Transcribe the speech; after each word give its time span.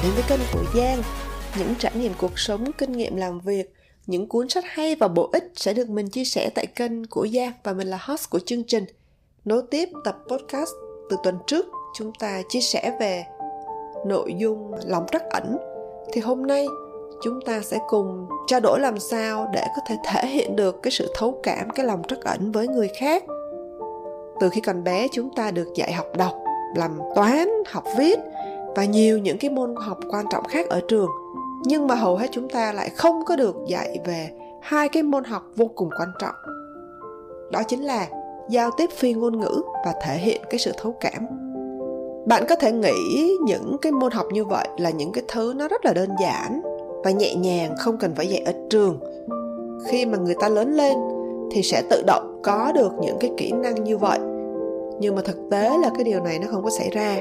và 0.00 0.08
đến 0.08 0.14
với 0.14 0.24
kênh 0.28 0.40
của 0.52 0.80
Giang. 0.80 1.02
Những 1.58 1.74
trải 1.78 1.92
nghiệm 1.94 2.12
cuộc 2.18 2.38
sống, 2.38 2.72
kinh 2.78 2.92
nghiệm 2.92 3.16
làm 3.16 3.40
việc, 3.40 3.74
những 4.06 4.28
cuốn 4.28 4.48
sách 4.48 4.64
hay 4.66 4.94
và 4.94 5.08
bổ 5.08 5.30
ích 5.32 5.52
sẽ 5.56 5.72
được 5.72 5.88
mình 5.88 6.08
chia 6.08 6.24
sẻ 6.24 6.50
tại 6.54 6.66
kênh 6.66 7.06
của 7.06 7.26
Giang 7.34 7.52
và 7.64 7.72
mình 7.72 7.86
là 7.86 7.98
host 8.00 8.30
của 8.30 8.38
chương 8.38 8.64
trình. 8.64 8.84
Nối 9.44 9.62
tiếp 9.70 9.88
tập 10.04 10.18
podcast 10.28 10.70
từ 11.10 11.16
tuần 11.22 11.38
trước, 11.46 11.66
chúng 11.94 12.12
ta 12.18 12.42
chia 12.48 12.60
sẻ 12.60 12.96
về 13.00 13.24
nội 14.06 14.34
dung 14.38 14.72
lòng 14.86 15.06
trắc 15.12 15.22
ẩn. 15.30 15.56
Thì 16.12 16.20
hôm 16.20 16.46
nay 16.46 16.66
chúng 17.22 17.40
ta 17.46 17.60
sẽ 17.60 17.78
cùng 17.88 18.28
trao 18.46 18.60
đổi 18.60 18.80
làm 18.80 18.98
sao 18.98 19.50
để 19.54 19.66
có 19.76 19.82
thể 19.88 19.96
thể 20.04 20.26
hiện 20.26 20.56
được 20.56 20.82
cái 20.82 20.90
sự 20.90 21.12
thấu 21.14 21.40
cảm, 21.42 21.70
cái 21.70 21.86
lòng 21.86 22.02
trắc 22.08 22.20
ẩn 22.20 22.52
với 22.52 22.68
người 22.68 22.88
khác. 22.98 23.24
Từ 24.40 24.48
khi 24.48 24.60
còn 24.60 24.84
bé 24.84 25.08
chúng 25.12 25.34
ta 25.34 25.50
được 25.50 25.68
dạy 25.74 25.92
học 25.92 26.06
đọc, 26.16 26.34
làm 26.76 26.98
toán, 27.14 27.48
học 27.66 27.84
viết 27.98 28.18
và 28.76 28.84
nhiều 28.84 29.18
những 29.18 29.38
cái 29.38 29.50
môn 29.50 29.74
học 29.76 29.98
quan 30.10 30.24
trọng 30.30 30.44
khác 30.44 30.68
ở 30.68 30.80
trường. 30.88 31.08
Nhưng 31.64 31.86
mà 31.86 31.94
hầu 31.94 32.16
hết 32.16 32.26
chúng 32.32 32.48
ta 32.48 32.72
lại 32.72 32.90
không 32.90 33.24
có 33.24 33.36
được 33.36 33.56
dạy 33.66 33.98
về 34.04 34.30
hai 34.62 34.88
cái 34.88 35.02
môn 35.02 35.24
học 35.24 35.42
vô 35.56 35.66
cùng 35.74 35.90
quan 35.98 36.08
trọng. 36.18 36.34
Đó 37.52 37.62
chính 37.68 37.84
là 37.84 38.08
giao 38.48 38.70
tiếp 38.76 38.90
phi 38.96 39.12
ngôn 39.12 39.40
ngữ 39.40 39.62
và 39.84 39.94
thể 40.02 40.18
hiện 40.18 40.42
cái 40.50 40.58
sự 40.58 40.72
thấu 40.78 40.94
cảm. 41.00 41.26
Bạn 42.26 42.44
có 42.48 42.54
thể 42.54 42.72
nghĩ 42.72 43.36
những 43.46 43.76
cái 43.82 43.92
môn 43.92 44.12
học 44.12 44.26
như 44.32 44.44
vậy 44.44 44.68
là 44.78 44.90
những 44.90 45.12
cái 45.12 45.24
thứ 45.28 45.52
nó 45.56 45.68
rất 45.68 45.84
là 45.84 45.92
đơn 45.92 46.10
giản 46.20 46.60
và 47.04 47.10
nhẹ 47.10 47.34
nhàng, 47.34 47.74
không 47.78 47.98
cần 47.98 48.14
phải 48.14 48.26
dạy 48.26 48.42
ở 48.46 48.52
trường. 48.70 49.00
Khi 49.86 50.06
mà 50.06 50.18
người 50.18 50.34
ta 50.40 50.48
lớn 50.48 50.72
lên 50.72 50.98
thì 51.50 51.62
sẽ 51.62 51.82
tự 51.90 52.02
động 52.06 52.40
có 52.42 52.72
được 52.74 52.92
những 53.00 53.16
cái 53.20 53.30
kỹ 53.36 53.52
năng 53.52 53.84
như 53.84 53.98
vậy. 53.98 54.18
Nhưng 55.00 55.16
mà 55.16 55.22
thực 55.24 55.36
tế 55.50 55.78
là 55.82 55.90
cái 55.94 56.04
điều 56.04 56.20
này 56.20 56.38
nó 56.38 56.46
không 56.50 56.64
có 56.64 56.70
xảy 56.70 56.90
ra 56.90 57.16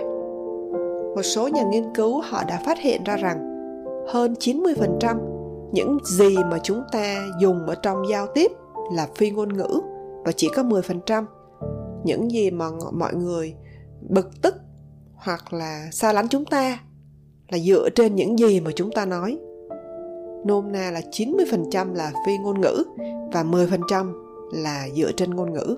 một 1.15 1.23
số 1.23 1.47
nhà 1.47 1.63
nghiên 1.63 1.93
cứu 1.95 2.21
họ 2.21 2.43
đã 2.43 2.61
phát 2.65 2.79
hiện 2.79 3.03
ra 3.03 3.15
rằng 3.15 3.37
hơn 4.07 4.33
90% 4.39 5.17
những 5.71 5.97
gì 6.05 6.37
mà 6.51 6.59
chúng 6.63 6.81
ta 6.91 7.25
dùng 7.39 7.65
ở 7.65 7.75
trong 7.75 8.09
giao 8.09 8.27
tiếp 8.27 8.51
là 8.93 9.07
phi 9.15 9.29
ngôn 9.29 9.53
ngữ, 9.53 9.81
và 10.25 10.31
chỉ 10.31 10.49
có 10.55 10.63
10% 10.63 11.25
những 12.03 12.31
gì 12.31 12.51
mà 12.51 12.65
mọi 12.91 13.15
người 13.15 13.55
bực 14.09 14.41
tức 14.41 14.55
hoặc 15.15 15.53
là 15.53 15.87
xa 15.91 16.13
lánh 16.13 16.27
chúng 16.27 16.45
ta 16.45 16.79
là 17.49 17.57
dựa 17.57 17.89
trên 17.89 18.15
những 18.15 18.39
gì 18.39 18.59
mà 18.59 18.71
chúng 18.75 18.91
ta 18.91 19.05
nói. 19.05 19.39
Nôm 20.45 20.71
na 20.71 20.91
là 20.91 21.01
90% 21.11 21.93
là 21.93 22.11
phi 22.25 22.37
ngôn 22.37 22.61
ngữ 22.61 22.83
và 23.33 23.43
10% 23.43 24.13
là 24.51 24.87
dựa 24.95 25.11
trên 25.11 25.35
ngôn 25.35 25.53
ngữ. 25.53 25.77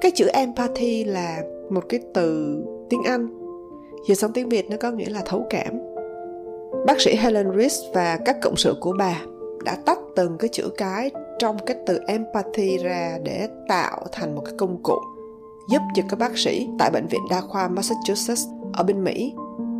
Cái 0.00 0.10
chữ 0.14 0.26
empathy 0.32 1.04
là 1.04 1.42
một 1.70 1.84
cái 1.88 2.00
từ 2.14 2.56
tiếng 2.90 3.02
Anh 3.02 3.41
Dịch 4.06 4.14
xong 4.14 4.32
tiếng 4.32 4.48
Việt 4.48 4.70
nó 4.70 4.76
có 4.80 4.90
nghĩa 4.90 5.10
là 5.10 5.22
thấu 5.26 5.46
cảm. 5.50 5.78
Bác 6.86 7.00
sĩ 7.00 7.16
Helen 7.16 7.58
Rees 7.58 7.80
và 7.94 8.18
các 8.24 8.36
cộng 8.42 8.56
sự 8.56 8.74
của 8.80 8.94
bà 8.98 9.20
đã 9.64 9.76
tách 9.86 9.98
từng 10.16 10.38
cái 10.38 10.48
chữ 10.52 10.68
cái 10.78 11.10
trong 11.38 11.56
cái 11.66 11.76
từ 11.86 12.00
empathy 12.06 12.78
ra 12.78 13.18
để 13.24 13.48
tạo 13.68 14.06
thành 14.12 14.34
một 14.34 14.42
cái 14.44 14.54
công 14.58 14.82
cụ 14.82 14.98
giúp 15.68 15.82
cho 15.94 16.02
các 16.08 16.18
bác 16.18 16.38
sĩ 16.38 16.68
tại 16.78 16.90
bệnh 16.90 17.06
viện 17.06 17.20
đa 17.30 17.40
khoa 17.40 17.68
Massachusetts 17.68 18.46
ở 18.72 18.84
bên 18.84 19.04
Mỹ 19.04 19.34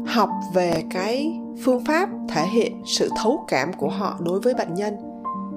học 0.07 0.29
về 0.55 0.83
cái 0.91 1.41
phương 1.65 1.85
pháp 1.85 2.09
thể 2.29 2.47
hiện 2.47 2.83
sự 2.87 3.09
thấu 3.23 3.45
cảm 3.49 3.73
của 3.73 3.89
họ 3.89 4.17
đối 4.21 4.41
với 4.41 4.55
bệnh 4.55 4.75
nhân. 4.75 4.97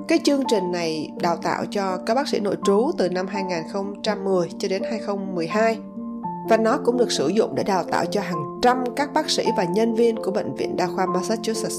Cái 0.07 0.19
chương 0.23 0.43
trình 0.47 0.71
này 0.71 1.11
đào 1.21 1.37
tạo 1.37 1.65
cho 1.71 1.97
các 2.05 2.15
bác 2.15 2.27
sĩ 2.27 2.39
nội 2.39 2.55
trú 2.65 2.91
từ 2.97 3.09
năm 3.09 3.27
2010 3.27 4.49
cho 4.59 4.67
đến 4.67 4.83
2012 4.89 5.77
và 6.49 6.57
nó 6.57 6.79
cũng 6.85 6.97
được 6.97 7.11
sử 7.11 7.27
dụng 7.27 7.55
để 7.55 7.63
đào 7.63 7.83
tạo 7.83 8.05
cho 8.05 8.21
hàng 8.21 8.54
trăm 8.65 8.83
các 8.95 9.13
bác 9.13 9.29
sĩ 9.29 9.43
và 9.57 9.63
nhân 9.63 9.95
viên 9.95 10.23
của 10.23 10.31
bệnh 10.31 10.55
viện 10.55 10.75
đa 10.77 10.87
khoa 10.87 11.05
Massachusetts. 11.05 11.75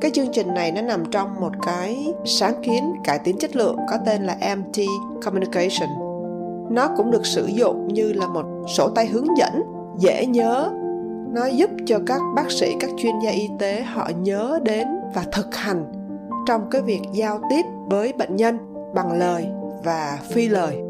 Cái 0.00 0.10
chương 0.10 0.32
trình 0.32 0.54
này 0.54 0.72
nó 0.72 0.82
nằm 0.82 1.04
trong 1.10 1.40
một 1.40 1.52
cái 1.66 2.14
sáng 2.24 2.54
kiến 2.62 2.94
cải 3.04 3.18
tiến 3.18 3.38
chất 3.38 3.56
lượng 3.56 3.76
có 3.90 3.98
tên 4.06 4.22
là 4.22 4.36
MT 4.56 4.78
Communication. 5.24 5.88
Nó 6.70 6.88
cũng 6.96 7.10
được 7.10 7.26
sử 7.26 7.46
dụng 7.46 7.88
như 7.88 8.12
là 8.12 8.26
một 8.26 8.44
sổ 8.76 8.88
tay 8.88 9.06
hướng 9.06 9.26
dẫn 9.38 9.62
dễ 9.98 10.26
nhớ. 10.26 10.70
Nó 11.32 11.46
giúp 11.46 11.70
cho 11.86 11.98
các 12.06 12.20
bác 12.36 12.50
sĩ, 12.50 12.74
các 12.80 12.90
chuyên 12.96 13.14
gia 13.24 13.30
y 13.30 13.48
tế 13.58 13.82
họ 13.82 14.10
nhớ 14.22 14.60
đến 14.62 14.86
và 15.14 15.24
thực 15.32 15.54
hành 15.54 15.84
trong 16.46 16.70
cái 16.70 16.82
việc 16.82 17.02
giao 17.12 17.40
tiếp 17.50 17.62
với 17.86 18.12
bệnh 18.12 18.36
nhân 18.36 18.58
bằng 18.94 19.18
lời 19.18 19.46
và 19.84 20.18
phi 20.30 20.48
lời 20.48 20.83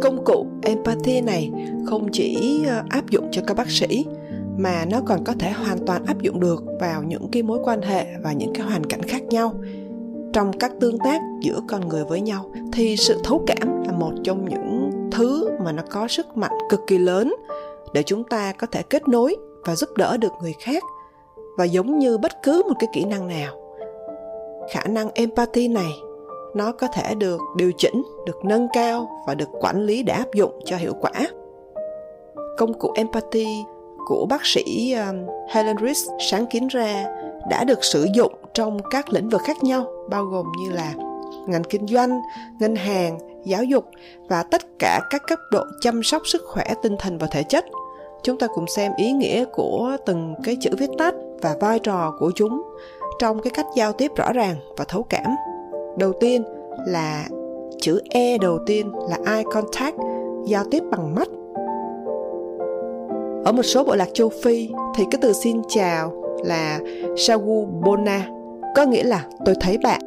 công 0.00 0.24
cụ 0.24 0.46
empathy 0.62 1.20
này 1.20 1.50
không 1.86 2.08
chỉ 2.12 2.62
ờ, 2.68 2.82
áp 2.88 3.10
dụng 3.10 3.28
cho 3.32 3.42
các 3.46 3.56
bác 3.56 3.70
sĩ, 3.70 4.06
mà 4.56 4.84
nó 4.90 5.00
còn 5.06 5.24
có 5.24 5.32
thể 5.38 5.50
hoàn 5.50 5.78
toàn 5.86 6.04
áp 6.06 6.20
dụng 6.20 6.40
được 6.40 6.64
vào 6.80 7.02
những 7.02 7.28
cái 7.32 7.42
mối 7.42 7.58
quan 7.64 7.82
hệ 7.82 8.06
và 8.22 8.32
những 8.32 8.52
cái 8.54 8.66
hoàn 8.66 8.84
cảnh 8.84 9.02
khác 9.02 9.22
nhau. 9.22 9.54
Trong 10.32 10.58
các 10.58 10.72
tương 10.80 10.98
tác 10.98 11.20
giữa 11.42 11.60
con 11.68 11.88
người 11.88 12.04
với 12.04 12.20
nhau, 12.20 12.50
thì 12.72 12.96
sự 12.96 13.20
thấu 13.24 13.44
cảm 13.46 13.84
là 13.86 13.92
một 13.92 14.12
trong 14.24 14.48
những 14.48 14.90
thứ 15.12 15.50
mà 15.64 15.72
nó 15.72 15.82
có 15.90 16.08
sức 16.08 16.36
mạnh 16.36 16.58
cực 16.70 16.80
kỳ 16.86 16.98
lớn 16.98 17.34
để 17.94 18.02
chúng 18.02 18.24
ta 18.24 18.52
có 18.52 18.66
thể 18.66 18.82
kết 18.82 19.08
nối 19.08 19.36
và 19.64 19.76
giúp 19.76 19.88
đỡ 19.96 20.16
được 20.16 20.32
người 20.42 20.54
khác, 20.60 20.82
và 21.58 21.64
giống 21.64 21.98
như 21.98 22.18
bất 22.18 22.32
cứ 22.42 22.62
một 22.68 22.74
cái 22.78 22.88
kỹ 22.92 23.04
năng 23.04 23.28
nào. 23.28 23.56
Khả 24.72 24.84
năng 24.84 25.10
empathy 25.14 25.68
này 25.68 25.92
nó 26.54 26.72
có 26.72 26.86
thể 26.86 27.14
được 27.14 27.40
điều 27.56 27.72
chỉnh 27.78 28.02
được 28.26 28.44
nâng 28.44 28.68
cao 28.72 29.22
và 29.26 29.34
được 29.34 29.48
quản 29.60 29.82
lý 29.82 30.02
để 30.02 30.12
áp 30.12 30.34
dụng 30.34 30.60
cho 30.64 30.76
hiệu 30.76 30.94
quả 31.00 31.12
công 32.58 32.78
cụ 32.78 32.92
empathy 32.94 33.64
của 34.06 34.26
bác 34.26 34.46
sĩ 34.46 34.92
um, 34.92 35.26
Helen 35.48 35.76
rich 35.82 36.08
sáng 36.30 36.46
kiến 36.46 36.68
ra 36.68 37.04
đã 37.50 37.64
được 37.64 37.84
sử 37.84 38.06
dụng 38.14 38.32
trong 38.54 38.78
các 38.90 39.12
lĩnh 39.12 39.28
vực 39.28 39.40
khác 39.44 39.64
nhau 39.64 39.86
bao 40.10 40.24
gồm 40.24 40.46
như 40.58 40.72
là 40.72 40.94
ngành 41.46 41.64
kinh 41.64 41.86
doanh, 41.86 42.20
ngân 42.60 42.76
hàng, 42.76 43.18
giáo 43.44 43.64
dục 43.64 43.84
và 44.28 44.42
tất 44.42 44.62
cả 44.78 45.00
các 45.10 45.22
cấp 45.26 45.38
độ 45.50 45.64
chăm 45.80 46.02
sóc 46.02 46.22
sức 46.26 46.42
khỏe 46.46 46.74
tinh 46.82 46.96
thần 46.98 47.18
và 47.18 47.26
thể 47.26 47.42
chất. 47.42 47.64
Chúng 48.22 48.38
ta 48.38 48.46
cùng 48.54 48.66
xem 48.66 48.92
ý 48.96 49.12
nghĩa 49.12 49.44
của 49.44 49.96
từng 50.06 50.34
cái 50.44 50.56
chữ 50.60 50.70
viết 50.78 50.90
tắt 50.98 51.14
và 51.42 51.56
vai 51.60 51.78
trò 51.78 52.14
của 52.18 52.32
chúng 52.34 52.62
trong 53.18 53.42
cái 53.42 53.50
cách 53.50 53.66
giao 53.76 53.92
tiếp 53.92 54.12
rõ 54.16 54.32
ràng 54.32 54.56
và 54.76 54.84
thấu 54.88 55.02
cảm 55.02 55.36
đầu 55.98 56.12
tiên 56.20 56.42
là 56.86 57.28
chữ 57.80 58.00
e 58.10 58.38
đầu 58.38 58.58
tiên 58.66 58.92
là 59.08 59.18
eye 59.26 59.44
contact, 59.52 59.96
giao 60.46 60.64
tiếp 60.70 60.82
bằng 60.90 61.14
mắt. 61.14 61.28
Ở 63.44 63.52
một 63.52 63.62
số 63.62 63.84
bộ 63.84 63.94
lạc 63.94 64.08
châu 64.14 64.28
phi 64.28 64.70
thì 64.94 65.04
cái 65.10 65.18
từ 65.22 65.32
xin 65.32 65.62
chào 65.68 66.12
là 66.44 66.80
shagubona 67.16 68.28
có 68.76 68.84
nghĩa 68.84 69.02
là 69.02 69.24
tôi 69.44 69.54
thấy 69.60 69.78
bạn. 69.78 70.00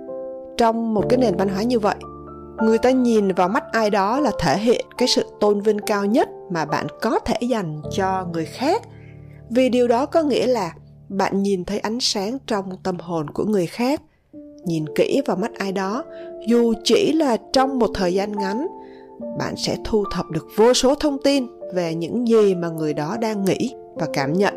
Trong 0.58 0.94
một 0.94 1.04
cái 1.10 1.20
nền 1.20 1.36
văn 1.38 1.50
hóa 1.50 1.64
như 1.64 1.80
vậy, 1.80 1.96
người 2.64 2.78
ta 2.78 2.92
nhìn 2.92 3.34
vào 3.34 3.50
mắt 3.50 3.64
ai 3.72 3.90
đó 3.90 4.20
là 4.20 4.32
thể 4.40 4.58
hiện 4.58 4.86
cái 4.98 5.08
sự 5.08 5.26
tôn 5.40 5.62
vinh 5.62 5.80
cao 5.80 6.06
nhất 6.06 6.30
mà 6.50 6.66
bạn 6.66 6.88
có 7.02 7.20
thể 7.20 7.36
dành 7.42 7.82
cho 7.92 8.28
người 8.34 8.46
khác. 8.46 8.82
Vì 9.50 9.70
điều 9.70 9.88
đó 9.88 10.06
có 10.06 10.24
nghĩa 10.24 10.48
là 10.48 10.74
bạn 11.10 11.44
nhìn 11.44 11.66
thấy 11.66 11.80
ánh 11.80 11.98
sáng 12.00 12.38
trong 12.48 12.66
tâm 12.84 12.98
hồn 13.00 13.30
của 13.30 13.44
người 13.44 13.68
khác 13.68 14.02
nhìn 14.66 14.86
kỹ 14.96 15.22
vào 15.26 15.38
mắt 15.38 15.52
ai 15.58 15.72
đó. 15.72 16.04
Dù 16.48 16.74
chỉ 16.84 17.14
là 17.14 17.38
trong 17.54 17.80
một 17.80 17.90
thời 17.94 18.14
gian 18.14 18.32
ngắn, 18.32 18.68
bạn 19.40 19.56
sẽ 19.58 19.78
thu 19.84 20.04
thập 20.12 20.32
được 20.32 20.48
vô 20.56 20.74
số 20.74 20.96
thông 20.96 21.18
tin 21.24 21.48
về 21.74 21.96
những 21.96 22.28
gì 22.28 22.56
mà 22.56 22.70
người 22.70 22.94
đó 22.94 23.18
đang 23.22 23.46
nghĩ 23.46 23.76
và 23.96 24.08
cảm 24.14 24.34
nhận. 24.34 24.54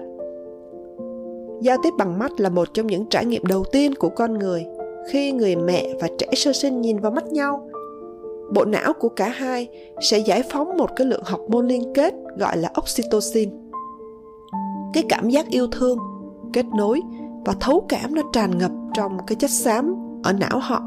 Giao 1.62 1.77
tiếp 1.83 1.91
bằng 1.99 2.19
mắt 2.19 2.41
là 2.41 2.49
một 2.49 2.69
trong 2.75 2.87
những 2.87 3.06
trải 3.06 3.25
nghiệm 3.25 3.47
đầu 3.47 3.65
tiên 3.72 3.94
của 3.94 4.09
con 4.09 4.39
người 4.39 4.67
khi 5.11 5.33
người 5.33 5.56
mẹ 5.56 5.89
và 6.00 6.09
trẻ 6.19 6.27
sơ 6.34 6.53
sinh 6.53 6.81
nhìn 6.81 6.99
vào 6.99 7.12
mắt 7.12 7.27
nhau. 7.27 7.69
Bộ 8.55 8.65
não 8.65 8.93
của 8.93 9.09
cả 9.09 9.28
hai 9.28 9.69
sẽ 10.00 10.19
giải 10.19 10.43
phóng 10.50 10.76
một 10.76 10.91
cái 10.97 11.06
lượng 11.06 11.23
học 11.25 11.41
môn 11.49 11.67
liên 11.67 11.93
kết 11.94 12.14
gọi 12.38 12.56
là 12.56 12.70
oxytocin. 12.82 13.50
Cái 14.93 15.05
cảm 15.08 15.31
giác 15.31 15.47
yêu 15.50 15.67
thương, 15.73 15.99
kết 16.53 16.67
nối 16.76 17.00
và 17.46 17.54
thấu 17.60 17.84
cảm 17.88 18.14
nó 18.14 18.22
tràn 18.32 18.58
ngập 18.58 18.70
trong 18.94 19.19
cái 19.26 19.37
chất 19.37 19.50
xám 19.50 19.94
ở 20.22 20.32
não 20.32 20.58
họ. 20.58 20.82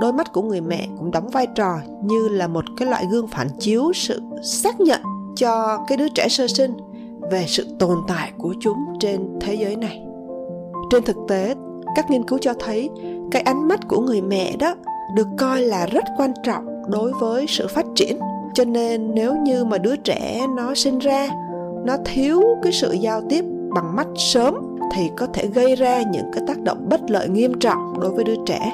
Đôi 0.00 0.12
mắt 0.12 0.32
của 0.32 0.42
người 0.42 0.60
mẹ 0.60 0.88
cũng 0.98 1.10
đóng 1.10 1.28
vai 1.28 1.46
trò 1.54 1.78
như 2.04 2.28
là 2.28 2.46
một 2.46 2.64
cái 2.76 2.88
loại 2.88 3.06
gương 3.10 3.26
phản 3.26 3.48
chiếu 3.58 3.92
sự 3.94 4.20
xác 4.42 4.80
nhận 4.80 5.00
cho 5.36 5.78
cái 5.88 5.98
đứa 5.98 6.08
trẻ 6.08 6.28
sơ 6.28 6.46
sinh 6.46 6.76
về 7.30 7.44
sự 7.48 7.66
tồn 7.78 7.98
tại 8.08 8.32
của 8.38 8.54
chúng 8.60 8.78
trên 9.00 9.38
thế 9.40 9.54
giới 9.54 9.76
này. 9.76 10.02
Trên 10.90 11.04
thực 11.04 11.16
tế, 11.28 11.54
các 11.96 12.10
nghiên 12.10 12.24
cứu 12.24 12.38
cho 12.38 12.54
thấy 12.60 12.90
cái 13.30 13.42
ánh 13.42 13.68
mắt 13.68 13.80
của 13.88 14.00
người 14.00 14.20
mẹ 14.22 14.56
đó 14.56 14.74
được 15.16 15.26
coi 15.38 15.62
là 15.62 15.86
rất 15.86 16.04
quan 16.16 16.32
trọng 16.44 16.64
đối 16.90 17.12
với 17.12 17.46
sự 17.48 17.66
phát 17.68 17.86
triển. 17.94 18.18
Cho 18.54 18.64
nên 18.64 19.14
nếu 19.14 19.36
như 19.36 19.64
mà 19.64 19.78
đứa 19.78 19.96
trẻ 19.96 20.46
nó 20.56 20.74
sinh 20.74 20.98
ra, 20.98 21.28
nó 21.84 21.96
thiếu 22.04 22.42
cái 22.62 22.72
sự 22.72 22.92
giao 22.92 23.22
tiếp 23.28 23.44
bằng 23.74 23.96
mắt 23.96 24.06
sớm 24.16 24.67
thì 24.94 25.10
có 25.16 25.26
thể 25.26 25.46
gây 25.46 25.76
ra 25.76 26.02
những 26.12 26.30
cái 26.32 26.42
tác 26.46 26.60
động 26.60 26.86
bất 26.88 27.00
lợi 27.10 27.28
nghiêm 27.28 27.58
trọng 27.58 28.00
đối 28.00 28.10
với 28.10 28.24
đứa 28.24 28.36
trẻ. 28.46 28.72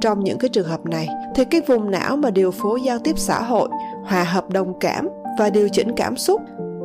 Trong 0.00 0.24
những 0.24 0.38
cái 0.38 0.48
trường 0.48 0.68
hợp 0.68 0.86
này, 0.86 1.08
thì 1.34 1.44
cái 1.44 1.60
vùng 1.66 1.90
não 1.90 2.16
mà 2.16 2.30
điều 2.30 2.50
phối 2.50 2.80
giao 2.82 2.98
tiếp 2.98 3.18
xã 3.18 3.42
hội, 3.42 3.68
hòa 4.04 4.24
hợp 4.24 4.50
đồng 4.50 4.78
cảm 4.80 5.08
và 5.38 5.50
điều 5.50 5.68
chỉnh 5.68 5.92
cảm 5.96 6.16
xúc, 6.16 6.40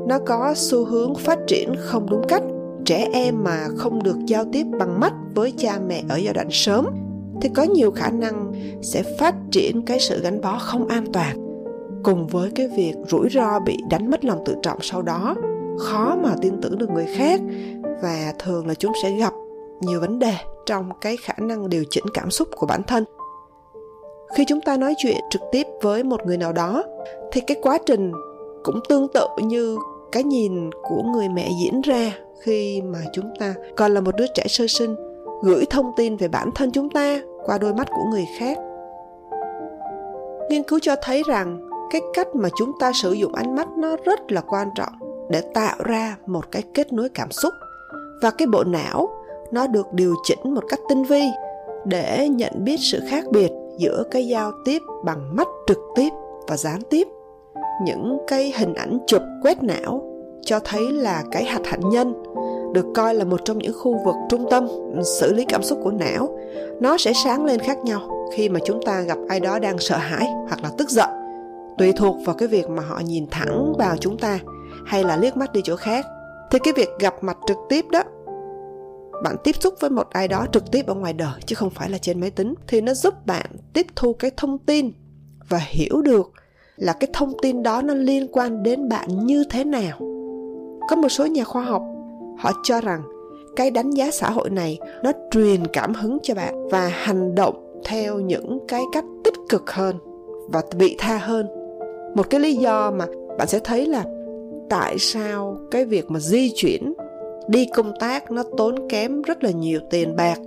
nó 0.08 0.20
có 0.26 0.54
xu 0.56 0.86
hướng 0.86 1.16
phát 1.16 1.40
triển 1.48 1.76
không 1.78 2.10
đúng 2.10 2.22
cách. 2.28 2.44
Trẻ 2.86 3.08
em 3.14 3.44
mà 3.44 3.68
không 3.78 4.04
được 4.04 4.18
giao 4.26 4.46
tiếp 4.52 4.64
bằng 4.80 5.00
mắt 5.00 5.14
với 5.36 5.54
cha 5.58 5.80
mẹ 5.88 6.04
ở 6.10 6.18
giai 6.18 6.34
đoạn 6.34 6.48
sớm, 6.52 6.88
thì 7.42 7.50
có 7.50 7.64
nhiều 7.64 7.92
khả 7.92 8.10
năng 8.10 8.54
sẽ 8.82 9.04
phát 9.20 9.36
triển 9.52 9.82
cái 9.86 10.00
sự 10.00 10.22
gắn 10.22 10.42
bó 10.42 10.58
không 10.60 10.88
an 10.88 11.06
toàn, 11.14 11.38
cùng 12.04 12.28
với 12.28 12.52
cái 12.56 12.68
việc 12.68 12.94
rủi 13.08 13.30
ro 13.30 13.60
bị 13.60 13.78
đánh 13.90 14.12
mất 14.12 14.26
lòng 14.26 14.44
tự 14.46 14.56
trọng 14.64 14.78
sau 14.82 15.02
đó. 15.02 15.36
Khó 15.80 16.16
mà 16.24 16.36
tin 16.42 16.62
tưởng 16.62 16.78
được 16.78 16.90
người 16.90 17.06
khác 17.16 17.42
và 18.02 18.34
thường 18.40 18.68
là 18.68 18.74
chúng 18.74 18.94
sẽ 19.04 19.12
gặp 19.12 19.34
nhiều 19.82 20.00
vấn 20.00 20.20
đề 20.20 20.34
trong 20.66 20.90
cái 21.02 21.18
khả 21.18 21.34
năng 21.38 21.70
điều 21.70 21.84
chỉnh 21.90 22.04
cảm 22.14 22.32
xúc 22.32 22.48
của 22.56 22.66
bản 22.66 22.84
thân. 22.84 23.04
Khi 24.36 24.46
chúng 24.48 24.62
ta 24.62 24.78
nói 24.78 24.94
chuyện 24.98 25.18
trực 25.30 25.42
tiếp 25.52 25.68
với 25.82 26.04
một 26.04 26.26
người 26.26 26.38
nào 26.38 26.54
đó, 26.54 26.84
thì 27.32 27.42
cái 27.42 27.58
quá 27.62 27.78
trình 27.86 28.12
cũng 28.64 28.80
tương 28.90 29.08
tự 29.14 29.28
như 29.44 29.78
cái 30.12 30.24
nhìn 30.24 30.70
của 30.72 31.04
người 31.04 31.30
mẹ 31.30 31.50
diễn 31.64 31.82
ra 31.82 32.12
khi 32.42 32.82
mà 32.82 33.00
chúng 33.14 33.26
ta, 33.40 33.56
còn 33.76 33.94
là 33.94 34.02
một 34.02 34.16
đứa 34.18 34.26
trẻ 34.36 34.44
sơ 34.48 34.68
sinh, 34.68 34.96
gửi 35.44 35.66
thông 35.70 35.92
tin 35.98 36.18
về 36.18 36.28
bản 36.28 36.50
thân 36.56 36.72
chúng 36.72 36.90
ta 36.90 37.22
qua 37.46 37.58
đôi 37.58 37.74
mắt 37.74 37.88
của 37.90 38.04
người 38.12 38.26
khác. 38.40 38.58
Nghiên 40.50 40.64
cứu 40.64 40.80
cho 40.82 40.96
thấy 41.02 41.24
rằng 41.28 41.70
cái 41.92 42.02
cách 42.14 42.28
mà 42.36 42.50
chúng 42.58 42.72
ta 42.80 42.92
sử 42.94 43.12
dụng 43.12 43.34
ánh 43.36 43.56
mắt 43.56 43.68
nó 43.78 43.96
rất 44.06 44.32
là 44.32 44.42
quan 44.42 44.70
trọng 44.76 44.94
để 45.30 45.42
tạo 45.54 45.76
ra 45.80 46.18
một 46.26 46.52
cái 46.52 46.64
kết 46.74 46.94
nối 46.94 47.10
cảm 47.10 47.32
xúc 47.32 47.54
và 48.22 48.32
cái 48.32 48.48
bộ 48.48 48.64
não, 48.64 49.10
nó 49.52 49.68
được 49.68 49.94
điều 49.94 50.16
chỉnh 50.24 50.40
một 50.44 50.64
cách 50.70 50.80
tinh 50.90 51.04
vi 51.04 51.24
để 51.86 52.30
nhận 52.30 52.52
biết 52.64 52.78
sự 52.80 53.00
khác 53.10 53.24
biệt 53.32 53.52
giữa 53.78 54.04
cái 54.12 54.28
giao 54.28 54.52
tiếp 54.66 54.82
bằng 55.06 55.36
mắt 55.36 55.48
trực 55.68 55.80
tiếp 55.96 56.10
và 56.48 56.58
gián 56.58 56.82
tiếp. 56.90 57.08
Những 57.84 58.18
cái 58.28 58.54
hình 58.58 58.74
ảnh 58.74 58.98
chụp 59.08 59.22
quét 59.44 59.64
não 59.64 60.04
cho 60.42 60.60
thấy 60.60 60.92
là 60.92 61.24
cái 61.32 61.44
hạt 61.44 61.62
hạnh 61.66 61.90
nhân 61.90 62.24
được 62.74 62.86
coi 62.96 63.16
là 63.16 63.26
một 63.26 63.40
trong 63.46 63.58
những 63.58 63.74
khu 63.80 63.98
vực 64.06 64.16
trung 64.30 64.46
tâm 64.50 64.68
xử 65.20 65.34
lý 65.34 65.46
cảm 65.46 65.64
xúc 65.64 65.80
của 65.84 65.92
não. 65.92 66.38
Nó 66.82 66.98
sẽ 66.98 67.14
sáng 67.14 67.46
lên 67.46 67.60
khác 67.60 67.78
nhau 67.84 68.30
khi 68.34 68.50
mà 68.50 68.60
chúng 68.66 68.84
ta 68.86 69.02
gặp 69.02 69.18
ai 69.30 69.40
đó 69.40 69.60
đang 69.60 69.78
sợ 69.78 69.98
hãi 69.98 70.28
hoặc 70.48 70.64
là 70.64 70.70
tức 70.78 70.90
giận. 70.90 71.10
Tùy 71.78 71.94
thuộc 71.98 72.16
vào 72.26 72.36
cái 72.36 72.48
việc 72.48 72.70
mà 72.70 72.84
họ 72.84 73.00
nhìn 73.06 73.26
thẳng 73.32 73.74
vào 73.78 73.98
chúng 73.98 74.18
ta 74.18 74.40
hay 74.86 75.04
là 75.04 75.18
liếc 75.18 75.38
mắt 75.38 75.54
đi 75.54 75.62
chỗ 75.64 75.76
khác 75.76 76.06
thì 76.52 76.60
cái 76.60 76.74
việc 76.74 76.90
gặp 77.00 77.24
mặt 77.24 77.38
trực 77.48 77.58
tiếp 77.70 77.86
đó, 77.92 78.04
bạn 79.24 79.36
tiếp 79.44 79.56
xúc 79.62 79.74
với 79.80 79.90
một 79.90 80.10
ai 80.10 80.28
đó 80.28 80.46
trực 80.52 80.72
tiếp 80.72 80.88
ở 80.88 80.94
ngoài 80.94 81.14
đời, 81.14 81.42
chứ 81.46 81.56
không 81.56 81.70
phải 81.70 81.90
là 81.90 81.98
trên 81.98 82.20
máy 82.20 82.32
tính, 82.32 82.54
thì 82.68 82.82
nó 82.82 82.94
giúp 82.94 83.14
bạn 83.26 83.46
tiếp 83.74 83.86
thu 83.96 84.14
cái 84.14 84.32
thông 84.38 84.58
tin 84.58 84.92
và 85.50 85.58
hiểu 85.58 86.02
được 86.02 86.32
là 86.76 86.94
cái 86.94 87.10
thông 87.14 87.34
tin 87.42 87.64
đó 87.64 87.82
nó 87.82 87.94
liên 87.94 88.28
quan 88.32 88.64
đến 88.64 88.90
bạn 88.90 89.26
như 89.26 89.44
thế 89.50 89.64
nào. 89.64 90.00
Có 90.90 90.96
một 90.96 91.10
số 91.10 91.26
nhà 91.26 91.44
khoa 91.44 91.64
học, 91.64 91.84
họ 92.38 92.52
cho 92.64 92.82
rằng 92.82 93.02
cái 93.56 93.72
đánh 93.72 93.92
giá 93.92 94.12
xã 94.12 94.30
hội 94.30 94.50
này 94.50 94.80
nó 95.04 95.12
truyền 95.32 95.68
cảm 95.68 95.94
hứng 95.94 96.18
cho 96.24 96.36
bạn 96.36 96.68
và 96.70 96.88
hành 96.88 97.36
động 97.36 97.82
theo 97.86 98.20
những 98.20 98.60
cái 98.68 98.84
cách 98.94 99.06
tích 99.24 99.34
cực 99.50 99.72
hơn 99.72 99.96
và 100.50 100.62
vị 100.72 100.96
tha 101.00 101.18
hơn. 101.18 101.48
Một 102.16 102.30
cái 102.30 102.40
lý 102.40 102.56
do 102.56 102.92
mà 102.92 103.06
bạn 103.38 103.48
sẽ 103.48 103.60
thấy 103.60 103.86
là 103.86 104.04
tại 104.70 105.00
sao 105.00 105.58
cái 105.72 105.86
việc 105.86 106.12
mà 106.12 106.20
di 106.20 106.52
chuyển, 106.56 106.94
đi 107.48 107.68
công 107.76 107.92
tác 108.00 108.32
nó 108.32 108.44
tốn 108.58 108.76
kém 108.90 109.22
rất 109.22 109.44
là 109.44 109.52
nhiều 109.52 109.80
tiền 109.90 110.16
bạc. 110.16 110.40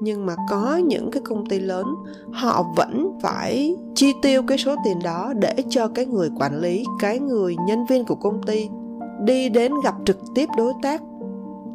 Nhưng 0.00 0.26
mà 0.26 0.36
có 0.50 0.76
những 0.76 1.10
cái 1.10 1.22
công 1.24 1.46
ty 1.46 1.60
lớn, 1.60 1.86
họ 2.32 2.64
vẫn 2.76 3.18
phải 3.22 3.76
chi 3.94 4.12
tiêu 4.22 4.42
cái 4.42 4.58
số 4.58 4.74
tiền 4.84 4.98
đó 5.04 5.32
để 5.36 5.54
cho 5.68 5.88
cái 5.88 6.06
người 6.06 6.28
quản 6.38 6.60
lý, 6.60 6.84
cái 7.00 7.18
người 7.18 7.56
nhân 7.68 7.86
viên 7.86 8.04
của 8.04 8.14
công 8.14 8.42
ty 8.42 8.68
đi 9.24 9.48
đến 9.48 9.72
gặp 9.84 9.94
trực 10.04 10.18
tiếp 10.34 10.48
đối 10.56 10.72
tác, 10.82 11.02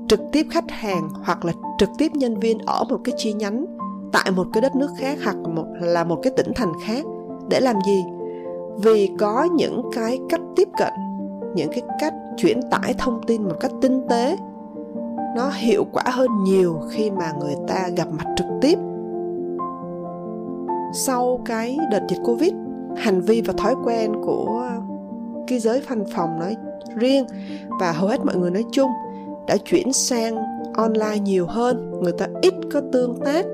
trực 0.07 0.19
tiếp 0.31 0.47
khách 0.49 0.71
hàng 0.71 1.09
hoặc 1.23 1.45
là 1.45 1.53
trực 1.79 1.89
tiếp 1.97 2.11
nhân 2.15 2.39
viên 2.39 2.57
ở 2.57 2.83
một 2.89 2.97
cái 3.03 3.15
chi 3.17 3.33
nhánh 3.33 3.65
tại 4.11 4.31
một 4.31 4.47
cái 4.53 4.61
đất 4.61 4.75
nước 4.75 4.89
khác 4.97 5.17
hoặc 5.23 5.37
một, 5.37 5.65
là 5.81 6.03
một 6.03 6.19
cái 6.23 6.33
tỉnh 6.37 6.51
thành 6.55 6.73
khác 6.85 7.05
để 7.49 7.59
làm 7.59 7.75
gì? 7.85 8.03
Vì 8.83 9.09
có 9.19 9.47
những 9.55 9.81
cái 9.93 10.19
cách 10.29 10.41
tiếp 10.55 10.67
cận 10.77 10.93
những 11.55 11.69
cái 11.71 11.81
cách 11.99 12.13
chuyển 12.37 12.61
tải 12.71 12.93
thông 12.97 13.21
tin 13.27 13.43
một 13.43 13.55
cách 13.59 13.71
tinh 13.81 14.07
tế. 14.09 14.37
Nó 15.35 15.49
hiệu 15.49 15.85
quả 15.91 16.03
hơn 16.07 16.27
nhiều 16.43 16.81
khi 16.89 17.11
mà 17.11 17.31
người 17.39 17.55
ta 17.67 17.89
gặp 17.95 18.07
mặt 18.11 18.25
trực 18.37 18.47
tiếp. 18.61 18.77
Sau 20.93 21.39
cái 21.45 21.77
đợt 21.91 22.01
dịch 22.09 22.19
covid, 22.25 22.53
hành 22.97 23.21
vi 23.21 23.41
và 23.41 23.53
thói 23.57 23.75
quen 23.85 24.11
của 24.25 24.69
cái 25.47 25.59
giới 25.59 25.81
văn 25.89 26.03
phòng 26.15 26.39
nói 26.39 26.55
riêng 26.95 27.25
và 27.79 27.91
hầu 27.91 28.09
hết 28.09 28.25
mọi 28.25 28.35
người 28.35 28.51
nói 28.51 28.63
chung 28.71 28.91
đã 29.47 29.57
chuyển 29.57 29.93
sang 29.93 30.35
online 30.73 31.19
nhiều 31.19 31.45
hơn. 31.47 31.91
Người 32.01 32.13
ta 32.17 32.27
ít 32.41 32.53
có 32.73 32.81
tương 32.91 33.19
tác 33.25 33.45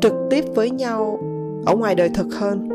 trực 0.00 0.12
tiếp 0.30 0.44
với 0.54 0.70
nhau 0.70 1.18
ở 1.66 1.76
ngoài 1.76 1.94
đời 1.94 2.08
thực 2.08 2.34
hơn. 2.34 2.68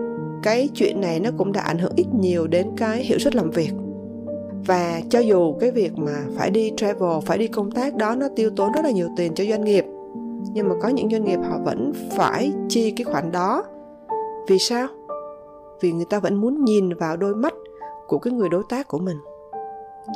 Cái 0.43 0.69
chuyện 0.73 1.01
này 1.01 1.19
nó 1.19 1.29
cũng 1.37 1.51
đã 1.51 1.61
ảnh 1.61 1.77
hưởng 1.77 1.93
ít 1.95 2.07
nhiều 2.19 2.47
đến 2.47 2.67
cái 2.77 3.03
hiệu 3.03 3.19
suất 3.19 3.35
làm 3.35 3.51
việc 3.51 3.71
và 4.65 5.01
cho 5.10 5.19
dù 5.19 5.54
cái 5.60 5.71
việc 5.71 5.92
mà 5.98 6.24
phải 6.38 6.50
đi 6.50 6.71
travel, 6.77 7.19
phải 7.25 7.38
đi 7.38 7.48
công 7.48 7.71
tác 7.71 7.95
đó, 7.95 8.15
nó 8.15 8.27
tiêu 8.36 8.50
tốn 8.56 8.71
rất 8.71 8.81
là 8.83 8.92
nhiều 8.92 9.07
tiền 9.18 9.33
cho 9.36 9.44
doanh 9.50 9.63
nghiệp, 9.63 9.86
nhưng 10.54 10.69
mà 10.69 10.75
có 10.81 10.89
những 10.89 11.10
doanh 11.10 11.24
nghiệp 11.24 11.39
họ 11.50 11.57
vẫn 11.65 11.94
phải 12.18 12.54
chi 12.69 12.92
cái 12.92 13.06
khoản 13.06 13.31
đó. 13.31 13.63
Vì 14.48 14.60
sao? 14.60 14.88
Vì 15.81 15.92
người 15.92 16.06
ta 16.10 16.19
vẫn 16.19 16.36
muốn 16.36 16.65
nhìn 16.65 16.94
vào 16.94 17.18
đôi 17.18 17.36
mắt 17.36 17.54
của 18.07 18.18
cái 18.18 18.33
người 18.33 18.50
đối 18.50 18.63
tác 18.69 18.88
của 18.88 18.98
mình. 18.98 19.18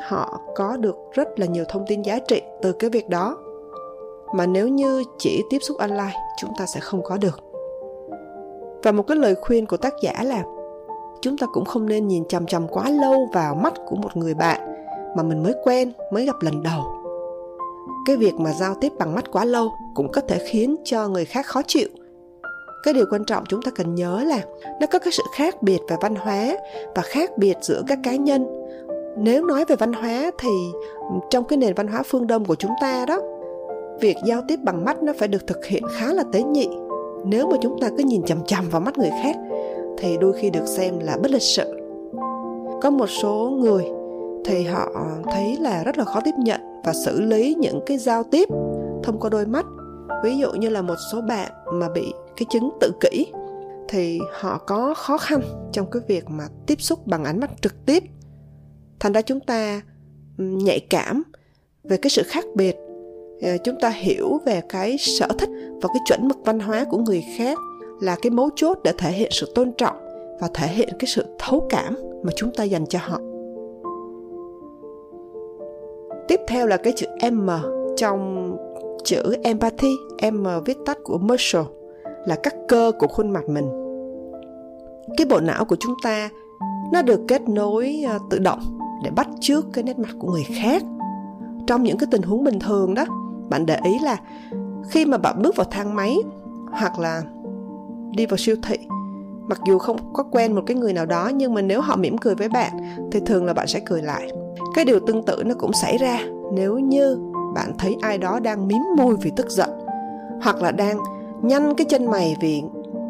Họ 0.07 0.41
có 0.55 0.77
được 0.77 0.95
rất 1.11 1.39
là 1.39 1.45
nhiều 1.45 1.63
thông 1.69 1.85
tin 1.87 2.01
giá 2.01 2.19
trị 2.19 2.41
từ 2.61 2.71
cái 2.71 2.89
việc 2.89 3.09
đó. 3.09 3.37
Mà 4.35 4.45
nếu 4.45 4.67
như 4.67 5.03
chỉ 5.17 5.43
tiếp 5.49 5.59
xúc 5.61 5.77
online, 5.77 6.15
chúng 6.37 6.51
ta 6.59 6.65
sẽ 6.65 6.79
không 6.79 7.03
có 7.03 7.17
được. 7.17 7.39
Và 8.83 8.91
một 8.91 9.03
cái 9.03 9.17
lời 9.17 9.35
khuyên 9.35 9.65
của 9.65 9.77
tác 9.77 9.93
giả 10.01 10.23
là 10.23 10.43
chúng 11.21 11.37
ta 11.37 11.47
cũng 11.53 11.65
không 11.65 11.85
nên 11.85 12.07
nhìn 12.07 12.25
chằm 12.25 12.45
chằm 12.45 12.67
quá 12.67 12.89
lâu 12.89 13.29
vào 13.33 13.55
mắt 13.55 13.73
của 13.87 13.95
một 13.95 14.17
người 14.17 14.33
bạn 14.33 14.61
mà 15.17 15.23
mình 15.23 15.43
mới 15.43 15.53
quen, 15.63 15.91
mới 16.11 16.25
gặp 16.25 16.35
lần 16.41 16.63
đầu. 16.63 16.83
Cái 18.05 18.15
việc 18.15 18.33
mà 18.35 18.53
giao 18.53 18.75
tiếp 18.81 18.91
bằng 18.99 19.15
mắt 19.15 19.23
quá 19.31 19.45
lâu 19.45 19.71
cũng 19.95 20.11
có 20.11 20.21
thể 20.21 20.39
khiến 20.47 20.75
cho 20.83 21.07
người 21.07 21.25
khác 21.25 21.45
khó 21.45 21.61
chịu. 21.67 21.87
Cái 22.83 22.93
điều 22.93 23.05
quan 23.11 23.25
trọng 23.25 23.43
chúng 23.49 23.61
ta 23.61 23.71
cần 23.75 23.95
nhớ 23.95 24.23
là 24.23 24.41
nó 24.79 24.87
có 24.91 24.99
cái 24.99 25.11
sự 25.11 25.23
khác 25.35 25.63
biệt 25.63 25.79
về 25.89 25.95
văn 26.01 26.15
hóa 26.15 26.57
và 26.95 27.01
khác 27.01 27.37
biệt 27.37 27.57
giữa 27.61 27.81
các 27.87 27.99
cá 28.03 28.15
nhân. 28.15 28.67
Nếu 29.17 29.45
nói 29.45 29.65
về 29.65 29.75
văn 29.75 29.93
hóa 29.93 30.31
thì 30.37 30.49
trong 31.29 31.43
cái 31.43 31.57
nền 31.57 31.73
văn 31.73 31.87
hóa 31.87 32.03
phương 32.05 32.27
đông 32.27 32.45
của 32.45 32.55
chúng 32.55 32.71
ta 32.81 33.05
đó, 33.05 33.19
việc 33.99 34.17
giao 34.25 34.41
tiếp 34.47 34.59
bằng 34.63 34.85
mắt 34.85 35.03
nó 35.03 35.13
phải 35.19 35.27
được 35.27 35.47
thực 35.47 35.65
hiện 35.65 35.83
khá 35.97 36.13
là 36.13 36.23
tế 36.31 36.43
nhị. 36.43 36.69
Nếu 37.25 37.47
mà 37.47 37.57
chúng 37.61 37.79
ta 37.81 37.89
cứ 37.97 38.03
nhìn 38.03 38.23
chằm 38.23 38.45
chằm 38.45 38.69
vào 38.69 38.81
mắt 38.81 38.97
người 38.97 39.11
khác 39.23 39.35
thì 39.97 40.17
đôi 40.17 40.33
khi 40.33 40.49
được 40.49 40.65
xem 40.65 40.99
là 40.99 41.17
bất 41.21 41.31
lịch 41.31 41.41
sự. 41.41 41.73
Có 42.81 42.89
một 42.89 43.07
số 43.07 43.57
người 43.59 43.85
thì 44.45 44.63
họ 44.63 44.89
thấy 45.31 45.57
là 45.59 45.83
rất 45.83 45.97
là 45.97 46.03
khó 46.03 46.21
tiếp 46.25 46.35
nhận 46.37 46.61
và 46.83 46.93
xử 47.05 47.21
lý 47.21 47.55
những 47.59 47.79
cái 47.85 47.97
giao 47.97 48.23
tiếp 48.23 48.49
thông 49.03 49.19
qua 49.19 49.29
đôi 49.29 49.45
mắt. 49.45 49.65
Ví 50.23 50.37
dụ 50.37 50.51
như 50.51 50.69
là 50.69 50.81
một 50.81 50.95
số 51.11 51.21
bạn 51.21 51.51
mà 51.73 51.89
bị 51.89 52.13
cái 52.37 52.45
chứng 52.49 52.69
tự 52.79 52.91
kỷ, 52.99 53.27
thì 53.89 54.19
họ 54.39 54.57
có 54.67 54.93
khó 54.93 55.17
khăn 55.17 55.41
trong 55.71 55.91
cái 55.91 56.01
việc 56.07 56.29
mà 56.29 56.47
tiếp 56.67 56.81
xúc 56.81 57.07
bằng 57.07 57.23
ánh 57.23 57.39
mắt 57.39 57.51
trực 57.61 57.85
tiếp. 57.85 58.03
Thành 58.99 59.13
ra 59.13 59.21
chúng 59.21 59.39
ta 59.39 59.81
nhạy 60.37 60.79
cảm 60.79 61.23
về 61.83 61.97
cái 61.97 62.09
sự 62.09 62.23
khác 62.25 62.45
biệt. 62.55 62.75
Ờ, 63.41 63.57
chúng 63.63 63.75
ta 63.81 63.89
hiểu 63.89 64.39
về 64.45 64.61
cái 64.69 64.97
sở 64.97 65.27
thích 65.39 65.49
và 65.81 65.87
cái 65.87 66.01
chuẩn 66.05 66.27
mực 66.27 66.37
văn 66.45 66.59
hóa 66.59 66.85
của 66.89 66.97
người 66.97 67.23
khác 67.37 67.57
là 67.99 68.15
cái 68.21 68.29
mấu 68.29 68.49
chốt 68.55 68.77
để 68.83 68.93
thể 68.97 69.11
hiện 69.11 69.31
sự 69.31 69.51
tôn 69.55 69.71
trọng 69.71 69.95
và 70.39 70.49
thể 70.53 70.67
hiện 70.67 70.89
cái 70.99 71.07
sự 71.07 71.25
thấu 71.39 71.67
cảm 71.69 71.95
mà 72.23 72.31
chúng 72.35 72.51
ta 72.51 72.63
dành 72.63 72.85
cho 72.85 72.99
họ. 73.01 73.19
Tiếp 76.27 76.39
theo 76.47 76.67
là 76.67 76.77
cái 76.77 76.93
chữ 76.95 77.07
M 77.31 77.49
trong 77.97 78.51
chữ 79.03 79.35
empathy, 79.43 79.91
M 80.31 80.47
viết 80.65 80.77
tắt 80.85 80.97
của 81.03 81.17
Marshall 81.17 81.65
là 82.25 82.35
các 82.43 82.55
cơ 82.67 82.91
của 82.99 83.07
khuôn 83.07 83.29
mặt 83.29 83.49
mình. 83.49 83.69
Cái 85.17 85.27
bộ 85.29 85.39
não 85.39 85.65
của 85.65 85.75
chúng 85.79 85.93
ta, 86.03 86.29
nó 86.93 87.01
được 87.01 87.19
kết 87.27 87.49
nối 87.49 88.03
à, 88.07 88.19
tự 88.29 88.39
động 88.39 88.59
để 89.03 89.09
bắt 89.15 89.27
chước 89.39 89.65
cái 89.73 89.83
nét 89.83 89.99
mặt 89.99 90.15
của 90.19 90.31
người 90.31 90.45
khác. 90.61 90.83
Trong 91.67 91.83
những 91.83 91.97
cái 91.97 92.07
tình 92.11 92.21
huống 92.21 92.43
bình 92.43 92.59
thường 92.59 92.93
đó, 92.93 93.05
bạn 93.49 93.65
để 93.65 93.79
ý 93.83 93.99
là 94.03 94.17
khi 94.89 95.05
mà 95.05 95.17
bạn 95.17 95.41
bước 95.41 95.55
vào 95.55 95.67
thang 95.71 95.95
máy 95.95 96.17
hoặc 96.71 96.99
là 96.99 97.23
đi 98.11 98.25
vào 98.25 98.37
siêu 98.37 98.55
thị. 98.63 98.77
Mặc 99.49 99.59
dù 99.67 99.77
không 99.77 99.97
có 100.13 100.23
quen 100.23 100.55
một 100.55 100.61
cái 100.65 100.77
người 100.77 100.93
nào 100.93 101.05
đó, 101.05 101.31
nhưng 101.35 101.53
mà 101.53 101.61
nếu 101.61 101.81
họ 101.81 101.95
mỉm 101.95 102.17
cười 102.17 102.35
với 102.35 102.49
bạn, 102.49 102.71
thì 103.11 103.19
thường 103.25 103.45
là 103.45 103.53
bạn 103.53 103.67
sẽ 103.67 103.79
cười 103.79 104.01
lại. 104.01 104.31
Cái 104.75 104.85
điều 104.85 104.99
tương 104.99 105.23
tự 105.23 105.43
nó 105.45 105.55
cũng 105.59 105.73
xảy 105.73 105.97
ra 105.97 106.19
nếu 106.53 106.79
như 106.79 107.17
bạn 107.55 107.71
thấy 107.77 107.95
ai 108.01 108.17
đó 108.17 108.39
đang 108.39 108.67
mím 108.67 108.81
môi 108.97 109.15
vì 109.21 109.31
tức 109.35 109.49
giận, 109.49 109.69
hoặc 110.41 110.61
là 110.61 110.71
đang 110.71 110.97
nhăn 111.41 111.73
cái 111.73 111.85
chân 111.89 112.05
mày 112.05 112.35
vì 112.41 112.61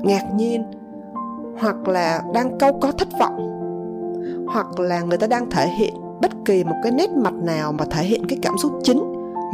ngạc 0.04 0.24
nhiên, 0.36 0.64
hoặc 1.60 1.88
là 1.88 2.22
đang 2.34 2.58
câu 2.60 2.80
có 2.82 2.92
thất 2.92 3.08
vọng, 3.20 3.38
hoặc 4.48 4.80
là 4.80 5.02
người 5.02 5.18
ta 5.18 5.28
đang 5.28 5.50
thể 5.50 5.68
hiện 5.68 5.94
bất 6.22 6.32
kỳ 6.46 6.64
một 6.64 6.76
cái 6.84 6.92
nét 6.92 7.10
mặt 7.10 7.34
nào 7.34 7.72
mà 7.72 7.86
thể 7.86 8.04
hiện 8.04 8.28
cái 8.28 8.40
cảm 8.42 8.58
xúc 8.58 8.72
chính, 8.84 9.02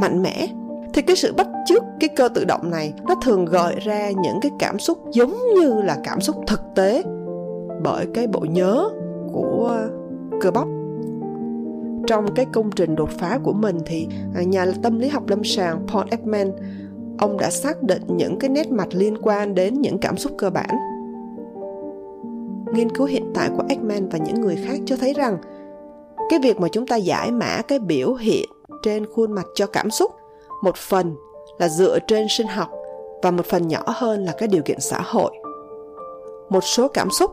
mạnh 0.01 0.23
mẽ 0.23 0.47
thì 0.93 1.01
cái 1.01 1.15
sự 1.15 1.33
bắt 1.33 1.47
chước, 1.65 1.83
cái 1.99 2.09
cơ 2.15 2.29
tự 2.29 2.45
động 2.45 2.71
này, 2.71 2.93
nó 3.07 3.15
thường 3.23 3.45
gợi 3.45 3.75
ra 3.79 4.11
những 4.11 4.39
cái 4.41 4.51
cảm 4.59 4.79
xúc 4.79 4.97
giống 5.11 5.35
như 5.55 5.81
là 5.81 5.97
cảm 6.03 6.21
xúc 6.21 6.35
thực 6.47 6.61
tế 6.75 7.03
bởi 7.83 8.05
cái 8.13 8.27
bộ 8.27 8.39
nhớ 8.39 8.89
của 9.33 9.77
cơ 10.41 10.51
bắp. 10.51 10.67
Trong 12.07 12.25
cái 12.35 12.45
công 12.45 12.71
trình 12.71 12.95
đột 12.95 13.09
phá 13.09 13.39
của 13.43 13.53
mình 13.53 13.77
thì 13.85 14.07
à, 14.35 14.43
nhà 14.43 14.65
tâm 14.83 14.99
lý 14.99 15.07
học 15.07 15.23
lâm 15.27 15.43
sàng 15.43 15.87
Paul 15.87 16.07
Ekman, 16.11 16.51
ông 17.17 17.37
đã 17.37 17.49
xác 17.49 17.83
định 17.83 18.03
những 18.07 18.39
cái 18.39 18.49
nét 18.49 18.71
mặt 18.71 18.87
liên 18.91 19.17
quan 19.21 19.55
đến 19.55 19.81
những 19.81 19.97
cảm 19.97 20.17
xúc 20.17 20.31
cơ 20.37 20.49
bản. 20.49 20.69
Nghiên 22.73 22.89
cứu 22.89 23.07
hiện 23.07 23.31
tại 23.33 23.49
của 23.57 23.63
Ekman 23.69 24.09
và 24.09 24.17
những 24.17 24.41
người 24.41 24.55
khác 24.55 24.79
cho 24.85 24.95
thấy 24.97 25.13
rằng, 25.13 25.37
cái 26.29 26.39
việc 26.39 26.59
mà 26.59 26.67
chúng 26.71 26.87
ta 26.87 26.95
giải 26.95 27.31
mã 27.31 27.61
cái 27.67 27.79
biểu 27.79 28.13
hiện 28.13 28.49
trên 28.83 29.05
khuôn 29.05 29.31
mặt 29.31 29.45
cho 29.55 29.67
cảm 29.67 29.89
xúc 29.89 30.11
một 30.63 30.75
phần 30.75 31.15
là 31.59 31.69
dựa 31.69 31.99
trên 32.07 32.27
sinh 32.29 32.47
học 32.47 32.69
và 33.23 33.31
một 33.31 33.45
phần 33.45 33.67
nhỏ 33.67 33.83
hơn 33.85 34.25
là 34.25 34.31
các 34.37 34.49
điều 34.49 34.61
kiện 34.61 34.79
xã 34.79 35.01
hội. 35.01 35.31
Một 36.49 36.63
số 36.63 36.87
cảm 36.87 37.09
xúc 37.09 37.31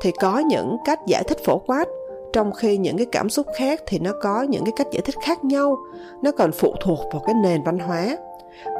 thì 0.00 0.12
có 0.20 0.38
những 0.38 0.76
cách 0.84 0.98
giải 1.06 1.22
thích 1.28 1.38
phổ 1.44 1.58
quát, 1.58 1.88
trong 2.32 2.52
khi 2.52 2.76
những 2.76 2.96
cái 2.96 3.06
cảm 3.12 3.30
xúc 3.30 3.46
khác 3.56 3.82
thì 3.86 3.98
nó 3.98 4.10
có 4.22 4.42
những 4.42 4.64
cái 4.64 4.72
cách 4.76 4.86
giải 4.92 5.02
thích 5.04 5.14
khác 5.22 5.44
nhau. 5.44 5.76
Nó 6.22 6.30
còn 6.32 6.52
phụ 6.52 6.74
thuộc 6.80 6.98
vào 7.12 7.22
cái 7.26 7.34
nền 7.42 7.62
văn 7.62 7.78
hóa. 7.78 8.16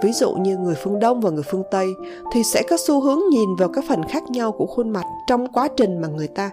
Ví 0.03 0.13
dụ 0.13 0.33
như 0.33 0.57
người 0.57 0.75
phương 0.75 0.99
đông 0.99 1.21
và 1.21 1.31
người 1.31 1.43
phương 1.43 1.63
tây 1.71 1.87
thì 2.33 2.43
sẽ 2.43 2.63
có 2.71 2.77
xu 2.87 3.01
hướng 3.01 3.21
nhìn 3.31 3.57
vào 3.59 3.69
các 3.69 3.85
phần 3.89 4.03
khác 4.09 4.31
nhau 4.31 4.53
của 4.53 4.67
khuôn 4.67 4.91
mặt 4.91 5.05
trong 5.27 5.53
quá 5.53 5.69
trình 5.77 6.01
mà 6.01 6.09
người 6.09 6.29
ta 6.29 6.51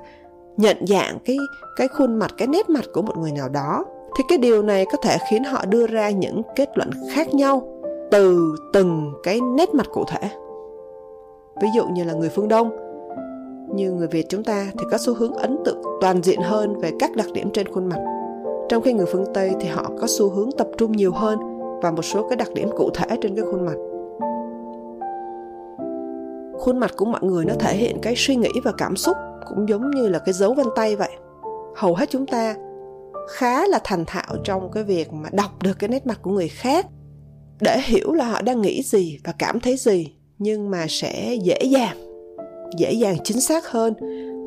nhận 0.57 0.87
dạng 0.87 1.17
cái 1.25 1.37
cái 1.75 1.87
khuôn 1.87 2.15
mặt, 2.15 2.31
cái 2.37 2.47
nét 2.47 2.69
mặt 2.69 2.85
của 2.93 3.01
một 3.01 3.17
người 3.17 3.31
nào 3.31 3.49
đó 3.49 3.85
thì 4.15 4.23
cái 4.27 4.37
điều 4.37 4.61
này 4.61 4.85
có 4.91 4.97
thể 4.97 5.17
khiến 5.29 5.43
họ 5.43 5.65
đưa 5.65 5.87
ra 5.87 6.09
những 6.09 6.41
kết 6.55 6.69
luận 6.77 6.89
khác 7.11 7.33
nhau 7.33 7.67
từ 8.11 8.55
từng 8.73 9.13
cái 9.23 9.39
nét 9.41 9.73
mặt 9.73 9.87
cụ 9.91 10.03
thể. 10.07 10.29
Ví 11.61 11.67
dụ 11.75 11.87
như 11.87 12.03
là 12.03 12.13
người 12.13 12.29
phương 12.29 12.47
đông. 12.47 12.69
Như 13.75 13.91
người 13.91 14.07
việt 14.07 14.25
chúng 14.29 14.43
ta 14.43 14.65
thì 14.73 14.85
có 14.91 14.97
xu 14.97 15.13
hướng 15.13 15.33
ấn 15.33 15.57
tượng 15.65 15.81
toàn 16.01 16.23
diện 16.23 16.41
hơn 16.41 16.79
về 16.79 16.91
các 16.99 17.15
đặc 17.15 17.27
điểm 17.33 17.49
trên 17.49 17.67
khuôn 17.67 17.89
mặt. 17.89 17.99
Trong 18.69 18.81
khi 18.81 18.93
người 18.93 19.05
phương 19.05 19.25
tây 19.33 19.51
thì 19.59 19.67
họ 19.67 19.91
có 20.01 20.07
xu 20.07 20.29
hướng 20.29 20.49
tập 20.57 20.67
trung 20.77 20.91
nhiều 20.91 21.11
hơn 21.11 21.39
vào 21.81 21.91
một 21.91 22.01
số 22.01 22.27
cái 22.29 22.35
đặc 22.37 22.47
điểm 22.53 22.69
cụ 22.77 22.89
thể 22.93 23.17
trên 23.21 23.35
cái 23.35 23.45
khuôn 23.51 23.65
mặt. 23.65 23.75
Khuôn 26.59 26.77
mặt 26.77 26.91
của 26.97 27.05
mọi 27.05 27.21
người 27.23 27.45
nó 27.45 27.53
thể 27.59 27.75
hiện 27.75 27.97
cái 28.01 28.13
suy 28.17 28.35
nghĩ 28.35 28.49
và 28.63 28.71
cảm 28.77 28.95
xúc 28.95 29.17
cũng 29.49 29.69
giống 29.69 29.91
như 29.91 30.09
là 30.09 30.19
cái 30.19 30.33
dấu 30.33 30.53
vân 30.53 30.65
tay 30.75 30.95
vậy. 30.95 31.09
Hầu 31.75 31.95
hết 31.95 32.09
chúng 32.09 32.25
ta 32.25 32.55
khá 33.29 33.67
là 33.67 33.79
thành 33.83 34.05
thạo 34.07 34.35
trong 34.43 34.71
cái 34.71 34.83
việc 34.83 35.13
mà 35.13 35.29
đọc 35.31 35.63
được 35.63 35.79
cái 35.79 35.89
nét 35.89 36.07
mặt 36.07 36.19
của 36.21 36.31
người 36.31 36.47
khác, 36.47 36.85
để 37.61 37.79
hiểu 37.85 38.13
là 38.13 38.25
họ 38.25 38.41
đang 38.41 38.61
nghĩ 38.61 38.81
gì 38.83 39.17
và 39.23 39.33
cảm 39.39 39.59
thấy 39.59 39.77
gì, 39.77 40.15
nhưng 40.37 40.69
mà 40.69 40.85
sẽ 40.89 41.35
dễ 41.43 41.59
dàng 41.63 42.13
dễ 42.77 42.91
dàng 42.91 43.17
chính 43.23 43.41
xác 43.41 43.67
hơn. 43.67 43.93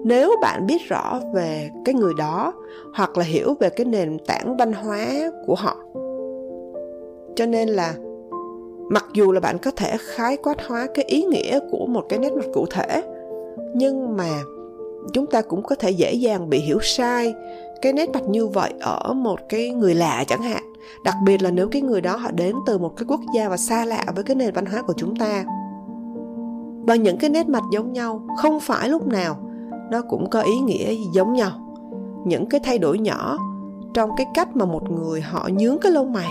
Nếu 0.05 0.33
bạn 0.43 0.67
biết 0.67 0.89
rõ 0.89 1.21
về 1.35 1.71
cái 1.85 1.95
người 1.95 2.13
đó, 2.19 2.53
hoặc 2.95 3.19
là 3.19 3.25
hiểu 3.25 3.55
về 3.61 3.71
cái 3.71 3.85
nền 3.85 4.19
tảng 4.27 4.57
văn 4.57 4.73
hóa 4.73 5.31
của 5.47 5.55
họ. 5.55 5.77
Cho 7.37 7.47
nên 7.47 7.69
là, 7.69 7.95
mặc 8.91 9.05
dù 9.15 9.33
là 9.33 9.41
bạn 9.41 9.59
có 9.59 9.71
thể 9.71 9.97
khái 9.99 10.37
quát 10.37 10.67
hóa 10.67 10.87
cái 10.95 11.05
ý 11.05 11.23
nghĩa 11.23 11.59
của 11.71 11.87
một 11.87 12.05
cái 12.09 12.19
nét 12.19 12.33
mặt 12.33 12.45
cụ 12.55 12.67
thể, 12.71 13.03
nhưng 13.75 14.17
mà 14.17 14.43
chúng 15.13 15.27
ta 15.27 15.43
cũng 15.43 15.63
có 15.63 15.75
thể 15.75 15.91
dễ 15.91 16.13
dàng 16.13 16.51
bị 16.51 16.59
hiểu 16.59 16.79
sai 16.83 17.35
cái 17.83 17.93
nét 17.93 18.11
mặt 18.11 18.23
như 18.29 18.47
vậy 18.47 18.73
ở 18.81 19.13
một 19.13 19.41
cái 19.49 19.71
người 19.71 19.95
lạ 19.95 20.25
chẳng 20.29 20.43
hạn. 20.43 20.63
Đặc 21.05 21.15
biệt 21.25 21.43
là 21.43 21.51
nếu 21.51 21.69
cái 21.69 21.83
người 21.83 22.01
đó 22.01 22.17
họ 22.17 22.31
đến 22.31 22.55
từ 22.67 22.79
một 22.79 22.93
cái 22.97 23.07
quốc 23.09 23.21
gia 23.35 23.49
và 23.49 23.57
xa 23.57 23.85
lạ 23.85 24.05
với 24.15 24.25
cái 24.25 24.37
nền 24.37 24.55
văn 24.55 24.67
hóa 24.67 24.83
của 24.83 24.95
chúng 24.97 25.17
ta. 25.17 25.45
Và 26.87 26.95
những 26.95 27.19
cái 27.19 27.31
nét 27.31 27.49
mặt 27.49 27.63
giống 27.73 27.93
nhau 27.93 28.27
không 28.37 28.61
phải 28.61 28.89
lúc 28.89 29.07
nào 29.07 29.37
nó 29.91 30.03
cũng 30.03 30.31
có 30.31 30.41
ý 30.41 30.59
nghĩa 30.59 30.95
giống 31.15 31.33
nhau. 31.33 31.51
Những 32.25 32.47
cái 32.47 32.61
thay 32.65 32.79
đổi 32.79 32.99
nhỏ 32.99 33.39
trong 33.95 34.11
cái 34.17 34.27
cách 34.35 34.57
mà 34.57 34.65
một 34.65 34.91
người 34.91 35.21
họ 35.21 35.49
nhướng 35.53 35.79
cái 35.79 35.93
lông 35.93 36.13
mày 36.13 36.31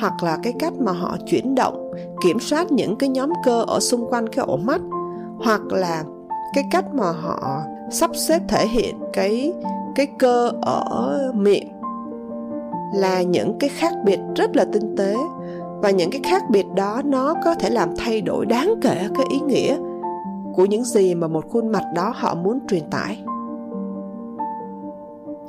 hoặc 0.00 0.22
là 0.22 0.38
cái 0.42 0.52
cách 0.58 0.72
mà 0.78 0.92
họ 0.92 1.16
chuyển 1.26 1.54
động, 1.54 1.92
kiểm 2.22 2.40
soát 2.40 2.72
những 2.72 2.96
cái 2.96 3.08
nhóm 3.08 3.30
cơ 3.44 3.64
ở 3.66 3.80
xung 3.80 4.06
quanh 4.10 4.28
cái 4.28 4.44
ổ 4.48 4.56
mắt 4.56 4.80
hoặc 5.44 5.60
là 5.66 6.04
cái 6.54 6.64
cách 6.70 6.94
mà 6.94 7.12
họ 7.12 7.60
sắp 7.90 8.10
xếp 8.14 8.42
thể 8.48 8.66
hiện 8.66 8.94
cái 9.12 9.52
cái 9.94 10.06
cơ 10.18 10.52
ở 10.62 11.32
miệng 11.34 11.68
là 12.94 13.22
những 13.22 13.58
cái 13.58 13.70
khác 13.70 13.92
biệt 14.04 14.18
rất 14.36 14.56
là 14.56 14.64
tinh 14.72 14.96
tế. 14.96 15.16
Và 15.82 15.90
những 15.90 16.10
cái 16.10 16.20
khác 16.24 16.42
biệt 16.50 16.66
đó 16.74 17.02
nó 17.04 17.34
có 17.44 17.54
thể 17.54 17.70
làm 17.70 17.88
thay 17.96 18.20
đổi 18.20 18.46
đáng 18.46 18.74
kể 18.82 19.08
cái 19.14 19.26
ý 19.30 19.40
nghĩa 19.40 19.76
của 20.54 20.64
những 20.64 20.84
gì 20.84 21.14
mà 21.14 21.28
một 21.28 21.44
khuôn 21.50 21.72
mặt 21.72 21.84
đó 21.94 22.12
họ 22.14 22.34
muốn 22.34 22.58
truyền 22.68 22.90
tải. 22.90 23.22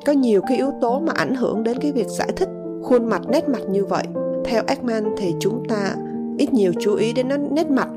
Có 0.06 0.14
nhiều 0.14 0.42
cái 0.48 0.58
yếu 0.58 0.72
tố 0.82 1.00
mà 1.00 1.14
ảnh 1.16 1.36
hưởng 1.36 1.64
đến 1.64 1.78
cái 1.82 1.92
việc 1.92 2.08
giải 2.08 2.30
thích 2.36 2.50
khuôn 2.84 3.06
mặt 3.06 3.22
nét 3.30 3.50
mặt 3.50 3.62
như 3.70 3.86
vậy. 3.86 4.04
Theo 4.46 4.64
Ekman 4.68 5.16
thì 5.18 5.36
chúng 5.40 5.64
ta 5.70 5.96
ít 6.38 6.54
nhiều 6.54 6.74
chú 6.80 6.96
ý 6.96 7.14
đến 7.14 7.28
nét 7.52 7.70
mặt 7.70 7.88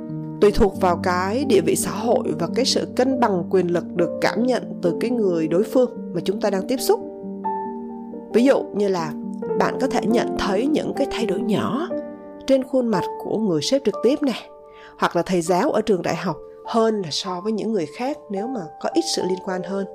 tùy 0.41 0.51
thuộc 0.51 0.81
vào 0.81 1.01
cái 1.03 1.45
địa 1.45 1.61
vị 1.61 1.77
xã 1.77 1.91
hội 1.91 2.25
và 2.39 2.49
cái 2.55 2.65
sự 2.65 2.89
cân 2.97 3.21
bằng 3.21 3.45
quyền 3.51 3.67
lực 3.67 3.85
được 3.97 4.11
cảm 4.21 4.47
nhận 4.47 4.63
từ 4.83 4.97
cái 5.01 5.11
người 5.11 5.49
đối 5.49 5.63
phương 5.63 5.91
mà 6.15 6.21
chúng 6.25 6.41
ta 6.41 6.51
đang 6.51 6.69
tiếp 6.69 6.77
xúc. 6.77 7.01
Ví 8.33 8.45
dụ 8.45 8.63
như 8.75 8.89
là 8.89 9.13
bạn 9.59 9.79
có 9.81 9.87
thể 9.87 10.01
nhận 10.07 10.37
thấy 10.39 10.67
những 10.67 10.93
cái 10.97 11.07
thay 11.11 11.27
đổi 11.27 11.41
nhỏ 11.41 11.89
trên 12.47 12.65
khuôn 12.65 12.87
mặt 12.87 13.03
của 13.25 13.39
người 13.39 13.63
sếp 13.63 13.85
trực 13.85 13.95
tiếp 14.03 14.23
này 14.23 14.49
hoặc 14.99 15.17
là 15.17 15.23
thầy 15.23 15.43
giáo 15.43 15.71
ở 15.71 15.81
trường 15.81 16.03
đại 16.03 16.17
học 16.17 16.37
hơn 16.67 17.03
là 17.03 17.09
so 17.11 17.41
với 17.41 17.53
những 17.53 17.73
người 17.73 17.87
khác 17.97 18.19
nếu 18.31 18.47
mà 18.47 18.61
có 18.81 18.91
ít 18.95 19.03
sự 19.17 19.23
liên 19.29 19.39
quan 19.45 19.63
hơn 19.63 19.87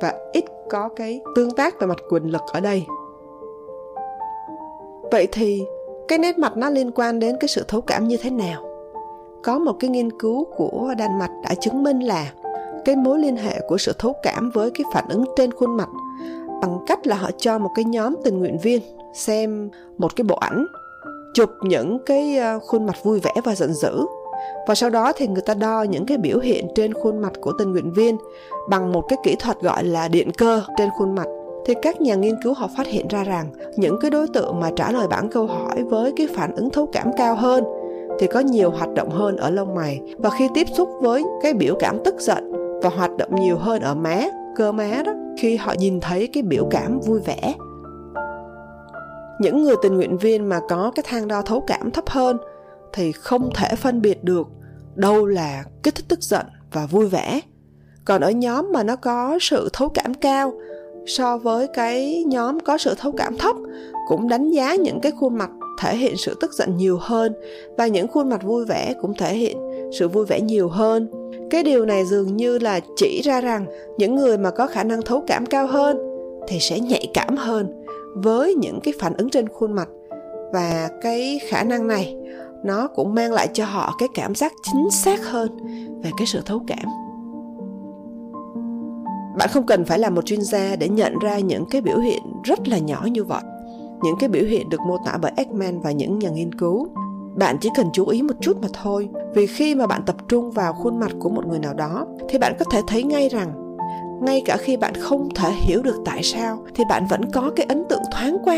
và 0.00 0.14
ít 0.32 0.44
có 0.70 0.88
cái 0.96 1.20
tương 1.36 1.50
tác 1.50 1.80
về 1.80 1.86
mặt 1.86 1.98
quyền 2.10 2.22
lực 2.24 2.42
ở 2.52 2.60
đây. 2.60 2.86
Vậy 5.12 5.28
thì 5.32 5.62
cái 6.08 6.18
nét 6.18 6.38
mặt 6.38 6.56
nó 6.56 6.70
liên 6.70 6.90
quan 6.92 7.18
đến 7.18 7.36
cái 7.40 7.48
sự 7.48 7.64
thấu 7.68 7.80
cảm 7.80 8.08
như 8.08 8.16
thế 8.16 8.30
nào? 8.30 8.75
Có 9.46 9.58
một 9.58 9.72
cái 9.80 9.90
nghiên 9.90 10.18
cứu 10.18 10.44
của 10.56 10.94
đan 10.98 11.18
mạch 11.18 11.30
đã 11.42 11.54
chứng 11.54 11.82
minh 11.82 12.00
là 12.00 12.32
cái 12.84 12.96
mối 12.96 13.18
liên 13.18 13.36
hệ 13.36 13.60
của 13.68 13.78
sự 13.78 13.92
thấu 13.98 14.14
cảm 14.22 14.50
với 14.50 14.70
cái 14.70 14.84
phản 14.94 15.04
ứng 15.08 15.24
trên 15.36 15.52
khuôn 15.52 15.76
mặt 15.76 15.88
bằng 16.62 16.78
cách 16.86 17.06
là 17.06 17.16
họ 17.16 17.30
cho 17.38 17.58
một 17.58 17.70
cái 17.74 17.84
nhóm 17.84 18.14
tình 18.24 18.38
nguyện 18.38 18.58
viên 18.58 18.80
xem 19.14 19.70
một 19.98 20.16
cái 20.16 20.24
bộ 20.24 20.36
ảnh, 20.36 20.66
chụp 21.34 21.50
những 21.62 21.98
cái 22.06 22.36
ờ, 22.36 22.58
khuôn 22.58 22.86
mặt 22.86 22.96
vui 23.02 23.20
vẻ 23.20 23.32
và 23.44 23.54
giận 23.54 23.74
dữ. 23.74 24.06
Và 24.68 24.74
sau 24.74 24.90
đó 24.90 25.12
thì 25.16 25.26
người 25.26 25.42
ta 25.46 25.54
đo 25.54 25.82
những 25.82 26.06
cái 26.06 26.18
biểu 26.18 26.38
hiện 26.38 26.68
trên 26.74 26.94
khuôn 26.94 27.18
mặt 27.18 27.32
của 27.40 27.52
tình 27.58 27.72
nguyện 27.72 27.92
viên 27.92 28.16
bằng 28.68 28.92
một 28.92 29.04
cái 29.08 29.18
kỹ 29.24 29.36
thuật 29.38 29.60
gọi 29.60 29.84
là 29.84 30.08
điện 30.08 30.30
cơ 30.38 30.62
trên 30.78 30.90
khuôn 30.98 31.14
mặt. 31.14 31.26
Thì 31.66 31.74
các 31.82 32.00
nhà 32.00 32.14
nghiên 32.14 32.34
cứu 32.42 32.54
họ 32.54 32.68
phát 32.76 32.86
hiện 32.86 33.08
ra 33.08 33.24
rằng 33.24 33.46
những 33.76 34.00
cái 34.00 34.10
đối 34.10 34.28
tượng 34.28 34.60
mà 34.60 34.70
trả 34.76 34.92
lời 34.92 35.08
bản 35.08 35.30
câu 35.30 35.46
hỏi 35.46 35.82
với 35.82 36.12
cái 36.16 36.28
phản 36.34 36.54
ứng 36.56 36.70
thấu 36.70 36.86
cảm 36.92 37.10
cao 37.16 37.34
hơn 37.34 37.64
thì 38.18 38.26
có 38.26 38.40
nhiều 38.40 38.70
hoạt 38.70 38.94
động 38.94 39.10
hơn 39.10 39.36
ở 39.36 39.50
lông 39.50 39.74
mày. 39.74 40.00
Và 40.18 40.30
khi 40.30 40.48
tiếp 40.54 40.66
xúc 40.76 40.88
với 41.00 41.24
cái 41.42 41.54
biểu 41.54 41.76
cảm 41.78 41.98
tức 42.04 42.14
giận 42.18 42.52
và 42.82 42.88
hoạt 42.88 43.16
động 43.16 43.34
nhiều 43.34 43.56
hơn 43.56 43.82
ở 43.82 43.94
má, 43.94 44.24
cơ 44.56 44.72
má 44.72 45.02
đó, 45.04 45.12
khi 45.38 45.56
họ 45.56 45.74
nhìn 45.78 46.00
thấy 46.00 46.26
cái 46.26 46.42
biểu 46.42 46.68
cảm 46.70 47.00
vui 47.00 47.20
vẻ. 47.20 47.54
Những 49.40 49.62
người 49.62 49.76
tình 49.82 49.96
nguyện 49.96 50.18
viên 50.18 50.48
mà 50.48 50.60
có 50.68 50.92
cái 50.94 51.04
thang 51.08 51.28
đo 51.28 51.42
thấu 51.42 51.64
cảm 51.66 51.90
thấp 51.90 52.04
hơn 52.08 52.38
thì 52.92 53.12
không 53.12 53.50
thể 53.54 53.74
phân 53.76 54.02
biệt 54.02 54.24
được 54.24 54.46
đâu 54.94 55.26
là 55.26 55.64
kích 55.82 55.94
thích 55.94 56.04
tức 56.08 56.22
giận 56.22 56.46
và 56.72 56.86
vui 56.86 57.06
vẻ. 57.06 57.40
Còn 58.04 58.20
ở 58.20 58.30
nhóm 58.30 58.72
mà 58.72 58.82
nó 58.82 58.96
có 58.96 59.38
sự 59.40 59.68
thấu 59.72 59.88
cảm 59.88 60.14
cao, 60.14 60.52
so 61.06 61.38
với 61.38 61.66
cái 61.66 62.24
nhóm 62.26 62.60
có 62.60 62.78
sự 62.78 62.94
thấu 62.98 63.12
cảm 63.12 63.38
thấp, 63.38 63.56
cũng 64.08 64.28
đánh 64.28 64.50
giá 64.50 64.74
những 64.74 65.00
cái 65.00 65.12
khuôn 65.12 65.38
mặt 65.38 65.50
thể 65.78 65.96
hiện 65.96 66.16
sự 66.16 66.36
tức 66.40 66.52
giận 66.52 66.76
nhiều 66.76 66.98
hơn 67.00 67.32
và 67.76 67.86
những 67.86 68.08
khuôn 68.08 68.28
mặt 68.28 68.42
vui 68.42 68.64
vẻ 68.64 68.94
cũng 69.02 69.14
thể 69.14 69.34
hiện 69.34 69.56
sự 69.98 70.08
vui 70.08 70.26
vẻ 70.26 70.40
nhiều 70.40 70.68
hơn. 70.68 71.10
Cái 71.50 71.62
điều 71.62 71.84
này 71.84 72.04
dường 72.04 72.36
như 72.36 72.58
là 72.58 72.80
chỉ 72.96 73.20
ra 73.24 73.40
rằng 73.40 73.66
những 73.98 74.14
người 74.14 74.38
mà 74.38 74.50
có 74.50 74.66
khả 74.66 74.84
năng 74.84 75.02
thấu 75.02 75.24
cảm 75.26 75.46
cao 75.46 75.66
hơn 75.66 75.98
thì 76.48 76.58
sẽ 76.60 76.80
nhạy 76.80 77.06
cảm 77.14 77.36
hơn 77.36 77.84
với 78.14 78.54
những 78.54 78.80
cái 78.80 78.94
phản 78.98 79.14
ứng 79.16 79.30
trên 79.30 79.48
khuôn 79.48 79.72
mặt. 79.72 79.88
Và 80.52 80.88
cái 81.02 81.40
khả 81.48 81.62
năng 81.62 81.86
này, 81.86 82.16
nó 82.64 82.88
cũng 82.88 83.14
mang 83.14 83.32
lại 83.32 83.48
cho 83.52 83.64
họ 83.64 83.94
cái 83.98 84.08
cảm 84.14 84.34
giác 84.34 84.52
chính 84.62 84.90
xác 84.90 85.26
hơn 85.26 85.48
về 86.02 86.10
cái 86.18 86.26
sự 86.26 86.40
thấu 86.46 86.60
cảm. 86.66 86.88
Bạn 89.38 89.48
không 89.52 89.66
cần 89.66 89.84
phải 89.84 89.98
là 89.98 90.10
một 90.10 90.26
chuyên 90.26 90.42
gia 90.42 90.76
để 90.76 90.88
nhận 90.88 91.18
ra 91.18 91.38
những 91.38 91.64
cái 91.70 91.80
biểu 91.80 91.98
hiện 91.98 92.22
rất 92.44 92.68
là 92.68 92.78
nhỏ 92.78 93.06
như 93.10 93.24
vậy 93.24 93.42
những 94.02 94.16
cái 94.18 94.28
biểu 94.28 94.44
hiện 94.44 94.68
được 94.68 94.80
mô 94.86 94.96
tả 95.04 95.18
bởi 95.22 95.32
Ekman 95.36 95.80
và 95.80 95.90
những 95.90 96.18
nhà 96.18 96.30
nghiên 96.30 96.54
cứu. 96.54 96.88
Bạn 97.34 97.56
chỉ 97.60 97.68
cần 97.76 97.86
chú 97.92 98.06
ý 98.08 98.22
một 98.22 98.34
chút 98.40 98.62
mà 98.62 98.68
thôi, 98.82 99.08
vì 99.34 99.46
khi 99.46 99.74
mà 99.74 99.86
bạn 99.86 100.02
tập 100.06 100.16
trung 100.28 100.50
vào 100.50 100.72
khuôn 100.72 100.98
mặt 100.98 101.10
của 101.18 101.28
một 101.28 101.46
người 101.46 101.58
nào 101.58 101.74
đó, 101.74 102.06
thì 102.28 102.38
bạn 102.38 102.54
có 102.58 102.64
thể 102.70 102.80
thấy 102.86 103.02
ngay 103.02 103.28
rằng, 103.28 103.78
ngay 104.22 104.42
cả 104.44 104.56
khi 104.56 104.76
bạn 104.76 104.94
không 104.94 105.28
thể 105.34 105.52
hiểu 105.52 105.82
được 105.82 105.96
tại 106.04 106.22
sao, 106.22 106.58
thì 106.74 106.84
bạn 106.88 107.06
vẫn 107.06 107.30
có 107.30 107.50
cái 107.56 107.66
ấn 107.68 107.84
tượng 107.88 108.02
thoáng 108.12 108.36
qua 108.44 108.56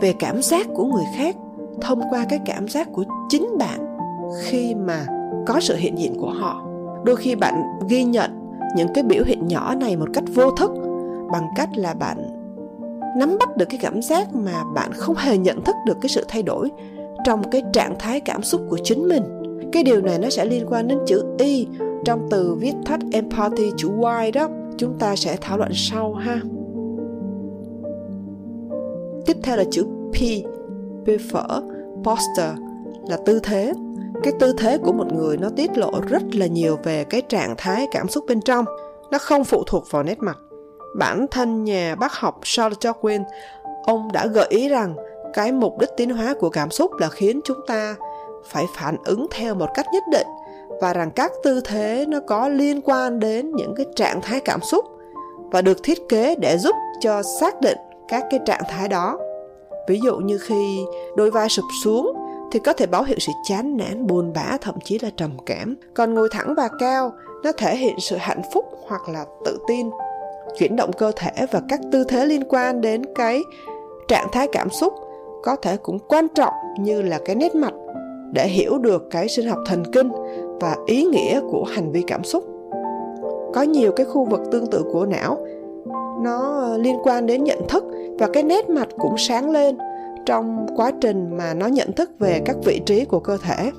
về 0.00 0.14
cảm 0.18 0.42
giác 0.42 0.66
của 0.74 0.84
người 0.84 1.04
khác, 1.16 1.36
thông 1.80 2.00
qua 2.10 2.26
cái 2.28 2.40
cảm 2.46 2.68
giác 2.68 2.88
của 2.92 3.04
chính 3.28 3.58
bạn 3.58 3.96
khi 4.42 4.74
mà 4.74 5.06
có 5.46 5.60
sự 5.60 5.76
hiện 5.76 5.98
diện 5.98 6.14
của 6.20 6.30
họ. 6.30 6.64
Đôi 7.04 7.16
khi 7.16 7.34
bạn 7.34 7.54
ghi 7.88 8.04
nhận 8.04 8.30
những 8.76 8.88
cái 8.94 9.04
biểu 9.04 9.24
hiện 9.26 9.48
nhỏ 9.48 9.74
này 9.74 9.96
một 9.96 10.08
cách 10.14 10.24
vô 10.34 10.50
thức 10.50 10.70
bằng 11.32 11.48
cách 11.56 11.68
là 11.76 11.94
bạn 11.94 12.33
nắm 13.16 13.36
bắt 13.40 13.56
được 13.56 13.64
cái 13.68 13.78
cảm 13.82 14.02
giác 14.02 14.34
mà 14.34 14.64
bạn 14.74 14.92
không 14.92 15.16
hề 15.16 15.38
nhận 15.38 15.64
thức 15.64 15.74
được 15.86 15.96
cái 16.00 16.08
sự 16.08 16.24
thay 16.28 16.42
đổi 16.42 16.70
trong 17.24 17.50
cái 17.50 17.62
trạng 17.72 17.96
thái 17.98 18.20
cảm 18.20 18.42
xúc 18.42 18.60
của 18.70 18.78
chính 18.84 19.08
mình. 19.08 19.22
Cái 19.72 19.82
điều 19.82 20.00
này 20.00 20.18
nó 20.18 20.30
sẽ 20.30 20.44
liên 20.44 20.66
quan 20.68 20.88
đến 20.88 20.98
chữ 21.06 21.24
y 21.38 21.66
trong 22.04 22.28
từ 22.30 22.54
viết 22.54 22.72
tắt 22.86 23.00
empathy 23.12 23.70
chữ 23.76 23.88
y 24.24 24.30
đó. 24.30 24.48
Chúng 24.76 24.98
ta 24.98 25.16
sẽ 25.16 25.36
thảo 25.40 25.58
luận 25.58 25.70
sau 25.74 26.14
ha. 26.14 26.40
Tiếp 29.26 29.36
theo 29.42 29.56
là 29.56 29.64
chữ 29.70 29.84
p 30.12 30.16
prefer 31.04 31.62
posture 32.04 32.54
là 33.08 33.16
tư 33.26 33.40
thế. 33.42 33.72
Cái 34.22 34.32
tư 34.40 34.54
thế 34.58 34.78
của 34.78 34.92
một 34.92 35.12
người 35.12 35.36
nó 35.36 35.48
tiết 35.56 35.78
lộ 35.78 35.90
rất 36.08 36.22
là 36.34 36.46
nhiều 36.46 36.78
về 36.84 37.04
cái 37.04 37.22
trạng 37.28 37.54
thái 37.58 37.86
cảm 37.92 38.08
xúc 38.08 38.24
bên 38.28 38.40
trong. 38.40 38.64
Nó 39.10 39.18
không 39.18 39.44
phụ 39.44 39.62
thuộc 39.66 39.84
vào 39.90 40.02
nét 40.02 40.18
mặt 40.18 40.38
bản 40.94 41.26
thân 41.30 41.64
nhà 41.64 41.94
bác 41.94 42.12
học 42.12 42.40
Charles 42.42 42.78
Darwin, 42.78 43.22
ông 43.84 44.12
đã 44.12 44.26
gợi 44.26 44.46
ý 44.48 44.68
rằng 44.68 44.94
cái 45.32 45.52
mục 45.52 45.78
đích 45.78 45.90
tiến 45.96 46.10
hóa 46.10 46.34
của 46.40 46.50
cảm 46.50 46.70
xúc 46.70 46.90
là 46.98 47.08
khiến 47.08 47.40
chúng 47.44 47.60
ta 47.66 47.96
phải 48.46 48.64
phản 48.76 48.96
ứng 49.04 49.26
theo 49.30 49.54
một 49.54 49.68
cách 49.74 49.86
nhất 49.92 50.02
định 50.12 50.26
và 50.80 50.92
rằng 50.92 51.10
các 51.10 51.32
tư 51.42 51.60
thế 51.64 52.04
nó 52.08 52.20
có 52.20 52.48
liên 52.48 52.80
quan 52.80 53.20
đến 53.20 53.52
những 53.52 53.74
cái 53.76 53.86
trạng 53.96 54.20
thái 54.20 54.40
cảm 54.40 54.60
xúc 54.62 54.84
và 55.36 55.62
được 55.62 55.82
thiết 55.82 56.08
kế 56.08 56.34
để 56.34 56.58
giúp 56.58 56.74
cho 57.00 57.22
xác 57.40 57.60
định 57.60 57.78
các 58.08 58.24
cái 58.30 58.40
trạng 58.46 58.62
thái 58.68 58.88
đó. 58.88 59.18
Ví 59.88 60.00
dụ 60.04 60.16
như 60.16 60.38
khi 60.38 60.84
đôi 61.16 61.30
vai 61.30 61.48
sụp 61.48 61.64
xuống 61.84 62.12
thì 62.52 62.60
có 62.60 62.72
thể 62.72 62.86
báo 62.86 63.02
hiệu 63.02 63.18
sự 63.18 63.32
chán 63.48 63.76
nản, 63.76 64.06
buồn 64.06 64.32
bã, 64.32 64.56
thậm 64.60 64.74
chí 64.84 64.98
là 64.98 65.10
trầm 65.16 65.36
cảm. 65.46 65.76
Còn 65.94 66.14
ngồi 66.14 66.28
thẳng 66.32 66.54
và 66.56 66.68
cao, 66.78 67.12
nó 67.44 67.52
thể 67.52 67.76
hiện 67.76 67.94
sự 68.00 68.16
hạnh 68.16 68.42
phúc 68.52 68.64
hoặc 68.88 69.08
là 69.08 69.24
tự 69.44 69.58
tin 69.68 69.90
chuyển 70.58 70.76
động 70.76 70.90
cơ 70.92 71.12
thể 71.16 71.46
và 71.50 71.62
các 71.68 71.80
tư 71.92 72.04
thế 72.04 72.26
liên 72.26 72.42
quan 72.48 72.80
đến 72.80 73.02
cái 73.14 73.40
trạng 74.08 74.26
thái 74.32 74.48
cảm 74.52 74.70
xúc 74.70 74.94
có 75.42 75.56
thể 75.56 75.76
cũng 75.76 75.98
quan 76.08 76.28
trọng 76.28 76.54
như 76.78 77.02
là 77.02 77.20
cái 77.24 77.36
nét 77.36 77.54
mặt 77.54 77.72
để 78.32 78.48
hiểu 78.48 78.78
được 78.78 79.06
cái 79.10 79.28
sinh 79.28 79.48
học 79.48 79.58
thần 79.66 79.84
kinh 79.92 80.08
và 80.60 80.76
ý 80.86 81.04
nghĩa 81.04 81.40
của 81.40 81.64
hành 81.64 81.92
vi 81.92 82.04
cảm 82.06 82.24
xúc. 82.24 82.44
Có 83.54 83.62
nhiều 83.62 83.92
cái 83.96 84.06
khu 84.06 84.24
vực 84.24 84.40
tương 84.52 84.66
tự 84.66 84.84
của 84.92 85.06
não 85.06 85.46
nó 86.22 86.60
ờ, 86.60 86.78
liên 86.78 86.98
quan 87.02 87.26
đến 87.26 87.44
nhận 87.44 87.68
thức 87.68 87.84
và 88.18 88.28
cái 88.32 88.42
nét 88.42 88.68
mặt 88.68 88.88
cũng 88.98 89.18
sáng 89.18 89.50
lên 89.50 89.78
trong 90.26 90.66
quá 90.76 90.92
trình 91.00 91.36
mà 91.36 91.54
nó 91.54 91.66
nhận 91.66 91.92
thức 91.92 92.10
về 92.18 92.42
các 92.44 92.56
vị 92.64 92.80
trí 92.86 93.04
của 93.04 93.20
cơ 93.20 93.38
thể. 93.42 93.70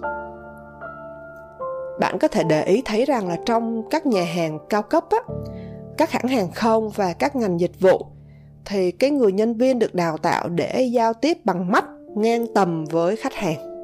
Bạn 1.99 2.19
có 2.19 2.27
thể 2.27 2.43
để 2.43 2.63
ý 2.63 2.81
thấy 2.85 3.05
rằng 3.05 3.27
là 3.27 3.37
trong 3.45 3.83
các 3.89 4.05
nhà 4.05 4.23
hàng 4.35 4.59
cao 4.69 4.81
cấp 4.81 5.03
á, 5.09 5.17
các 5.97 6.11
hãng 6.11 6.27
hàng 6.27 6.51
không 6.51 6.89
và 6.89 7.13
các 7.13 7.35
ngành 7.35 7.59
dịch 7.59 7.79
vụ, 7.79 8.05
thì 8.65 8.91
cái 8.91 9.11
người 9.11 9.31
nhân 9.31 9.53
viên 9.53 9.79
được 9.79 9.95
đào 9.95 10.17
tạo 10.17 10.49
để 10.49 10.89
giao 10.91 11.13
tiếp 11.13 11.37
bằng 11.43 11.71
mắt, 11.71 11.85
ngang 12.15 12.45
tầm 12.53 12.85
với 12.85 13.15
khách 13.15 13.33
hàng. 13.33 13.75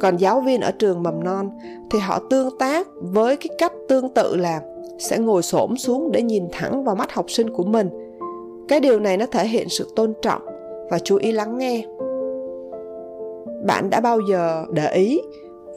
Còn 0.00 0.16
giáo 0.16 0.40
viên 0.40 0.60
ở 0.60 0.70
trường 0.70 1.02
mầm 1.02 1.24
non 1.24 1.50
thì 1.90 1.98
họ 1.98 2.20
tương 2.30 2.58
tác 2.58 2.88
với 3.02 3.36
cái 3.36 3.48
cách 3.58 3.72
tương 3.88 4.14
tự 4.14 4.36
là 4.36 4.60
sẽ 4.98 5.18
ngồi 5.18 5.42
xổm 5.42 5.76
xuống 5.76 6.12
để 6.12 6.22
nhìn 6.22 6.44
thẳng 6.52 6.84
vào 6.84 6.94
mắt 6.94 7.12
học 7.12 7.30
sinh 7.30 7.50
của 7.50 7.64
mình. 7.64 7.90
Cái 8.68 8.80
điều 8.80 9.00
này 9.00 9.16
nó 9.16 9.26
thể 9.26 9.46
hiện 9.46 9.68
sự 9.68 9.92
tôn 9.96 10.12
trọng 10.22 10.42
và 10.90 10.98
chú 10.98 11.16
ý 11.16 11.32
lắng 11.32 11.58
nghe. 11.58 11.84
Bạn 13.66 13.90
đã 13.90 14.00
bao 14.00 14.20
giờ 14.30 14.64
để 14.72 14.92
ý 14.92 15.20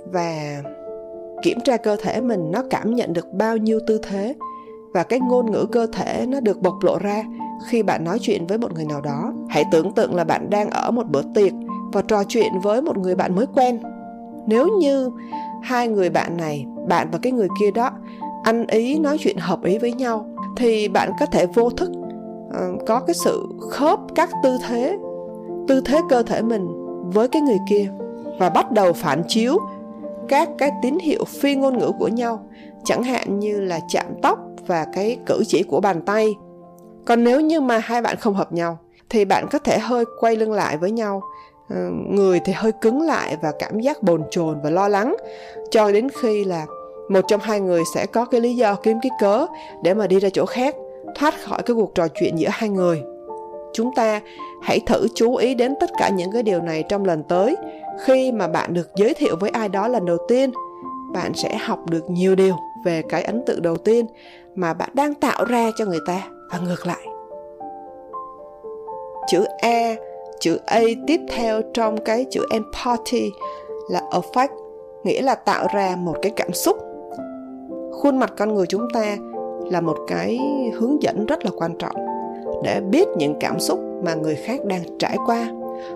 và 0.05 0.61
kiểm 1.43 1.57
tra 1.63 1.77
cơ 1.77 1.95
thể 1.95 2.21
mình 2.21 2.51
nó 2.51 2.63
cảm 2.69 2.95
nhận 2.95 3.13
được 3.13 3.33
bao 3.33 3.57
nhiêu 3.57 3.79
tư 3.87 3.99
thế? 4.03 4.33
Và 4.93 5.03
cái 5.03 5.19
ngôn 5.19 5.51
ngữ 5.51 5.65
cơ 5.71 5.87
thể 5.93 6.25
nó 6.27 6.39
được 6.39 6.61
bộc 6.61 6.83
lộ 6.83 6.97
ra 6.97 7.23
khi 7.67 7.83
bạn 7.83 8.03
nói 8.03 8.19
chuyện 8.21 8.47
với 8.47 8.57
một 8.57 8.73
người 8.73 8.85
nào 8.85 9.01
đó. 9.01 9.33
Hãy 9.49 9.63
tưởng 9.71 9.91
tượng 9.91 10.15
là 10.15 10.23
bạn 10.23 10.49
đang 10.49 10.69
ở 10.69 10.91
một 10.91 11.07
bữa 11.09 11.21
tiệc 11.35 11.53
và 11.93 12.01
trò 12.01 12.23
chuyện 12.27 12.59
với 12.63 12.81
một 12.81 12.97
người 12.97 13.15
bạn 13.15 13.35
mới 13.35 13.45
quen. 13.55 13.79
Nếu 14.47 14.67
như 14.67 15.11
hai 15.63 15.87
người 15.87 16.09
bạn 16.09 16.37
này 16.37 16.65
bạn 16.87 17.07
và 17.11 17.19
cái 17.21 17.31
người 17.31 17.47
kia 17.59 17.71
đó 17.71 17.89
ăn 18.43 18.67
ý 18.67 18.99
nói 18.99 19.17
chuyện 19.19 19.37
hợp 19.37 19.63
ý 19.63 19.77
với 19.77 19.93
nhau 19.93 20.25
thì 20.57 20.87
bạn 20.87 21.11
có 21.19 21.25
thể 21.25 21.45
vô 21.45 21.69
thức 21.69 21.91
uh, 21.91 22.87
có 22.87 22.99
cái 22.99 23.13
sự 23.13 23.47
khớp 23.71 23.99
các 24.15 24.29
tư 24.43 24.57
thế 24.67 24.97
tư 25.67 25.81
thế 25.81 26.01
cơ 26.09 26.23
thể 26.23 26.41
mình 26.41 26.67
với 27.13 27.27
cái 27.27 27.41
người 27.41 27.59
kia 27.69 27.91
và 28.39 28.49
bắt 28.49 28.71
đầu 28.71 28.93
phản 28.93 29.23
chiếu 29.27 29.57
các 30.27 30.49
cái 30.57 30.71
tín 30.81 30.97
hiệu 30.99 31.23
phi 31.25 31.55
ngôn 31.55 31.77
ngữ 31.77 31.91
của 31.99 32.07
nhau. 32.07 32.45
Chẳng 32.83 33.03
hạn 33.03 33.39
như 33.39 33.59
là 33.59 33.79
chạm 33.89 34.05
tóc 34.21 34.39
và 34.71 34.85
cái 34.93 35.17
cử 35.25 35.43
chỉ 35.47 35.63
của 35.63 35.81
bàn 35.81 36.01
tay. 36.01 36.35
Còn 37.05 37.23
nếu 37.23 37.41
như 37.41 37.61
mà 37.61 37.77
hai 37.77 38.01
bạn 38.01 38.17
không 38.17 38.33
hợp 38.33 38.53
nhau, 38.53 38.77
thì 39.09 39.25
bạn 39.25 39.47
có 39.51 39.59
thể 39.59 39.79
hơi 39.79 40.05
quay 40.19 40.35
lưng 40.35 40.51
lại 40.51 40.77
với 40.77 40.91
nhau. 40.91 41.21
Ờ, 41.69 41.75
người 42.09 42.39
thì 42.45 42.53
hơi 42.53 42.71
cứng 42.71 43.01
lại 43.01 43.37
và 43.41 43.51
cảm 43.59 43.79
giác 43.79 44.03
bồn 44.03 44.23
chồn 44.31 44.61
và 44.63 44.69
lo 44.69 44.87
lắng, 44.87 45.15
cho 45.71 45.91
đến 45.91 46.07
khi 46.21 46.43
là 46.43 46.65
một 47.09 47.21
trong 47.27 47.41
hai 47.41 47.59
người 47.59 47.83
sẽ 47.95 48.05
có 48.05 48.25
cái 48.25 48.41
lý 48.41 48.55
do 48.55 48.75
kiếm 48.75 48.97
cái 49.01 49.11
cớ 49.21 49.45
để 49.83 49.93
mà 49.93 50.07
đi 50.07 50.19
ra 50.19 50.29
chỗ 50.33 50.45
khác, 50.45 50.75
thoát 51.15 51.33
khỏi 51.43 51.61
cái 51.65 51.75
cuộc 51.75 51.95
trò 51.95 52.07
chuyện 52.07 52.35
giữa 52.35 52.49
hai 52.51 52.69
người. 52.69 53.01
Chúng 53.73 53.95
ta 53.95 54.21
hãy 54.61 54.79
thử 54.85 55.07
chú 55.15 55.35
ý 55.35 55.55
đến 55.55 55.73
tất 55.79 55.89
cả 55.97 56.09
những 56.09 56.31
cái 56.31 56.43
điều 56.43 56.61
này 56.61 56.83
trong 56.89 57.05
lần 57.05 57.23
tới. 57.23 57.55
Khi 58.05 58.31
mà 58.31 58.47
bạn 58.47 58.73
được 58.73 58.89
giới 58.95 59.13
thiệu 59.13 59.35
với 59.39 59.49
ai 59.49 59.69
đó 59.69 59.87
lần 59.87 60.05
đầu 60.05 60.17
tiên, 60.27 60.51
bạn 61.13 61.33
sẽ 61.33 61.57
học 61.57 61.79
được 61.89 62.09
nhiều 62.09 62.35
điều 62.35 62.55
về 62.85 63.01
cái 63.09 63.23
ấn 63.23 63.43
tượng 63.45 63.61
đầu 63.61 63.77
tiên 63.77 64.05
mà 64.55 64.73
bạn 64.73 64.89
đang 64.93 65.13
tạo 65.13 65.45
ra 65.45 65.71
cho 65.75 65.85
người 65.85 65.99
ta. 66.07 66.27
Và 66.51 66.59
ngược 66.59 66.87
lại. 66.87 67.07
Chữ 69.27 69.45
e, 69.61 69.95
chữ 70.39 70.57
a 70.65 70.81
tiếp 71.07 71.21
theo 71.29 71.61
trong 71.73 71.97
cái 72.03 72.25
chữ 72.31 72.45
empathy 72.51 73.31
là 73.89 74.01
affect 74.11 74.47
nghĩa 75.03 75.21
là 75.21 75.35
tạo 75.35 75.67
ra 75.73 75.95
một 75.97 76.15
cái 76.21 76.31
cảm 76.35 76.53
xúc. 76.53 76.77
Khuôn 77.91 78.17
mặt 78.19 78.33
con 78.37 78.53
người 78.53 78.65
chúng 78.67 78.87
ta 78.93 79.17
là 79.71 79.81
một 79.81 79.97
cái 80.07 80.39
hướng 80.73 81.03
dẫn 81.03 81.25
rất 81.25 81.45
là 81.45 81.51
quan 81.57 81.75
trọng 81.77 81.95
để 82.63 82.81
biết 82.89 83.07
những 83.17 83.35
cảm 83.39 83.59
xúc 83.59 83.79
mà 84.03 84.13
người 84.13 84.35
khác 84.35 84.65
đang 84.65 84.97
trải 84.99 85.17
qua. 85.25 85.47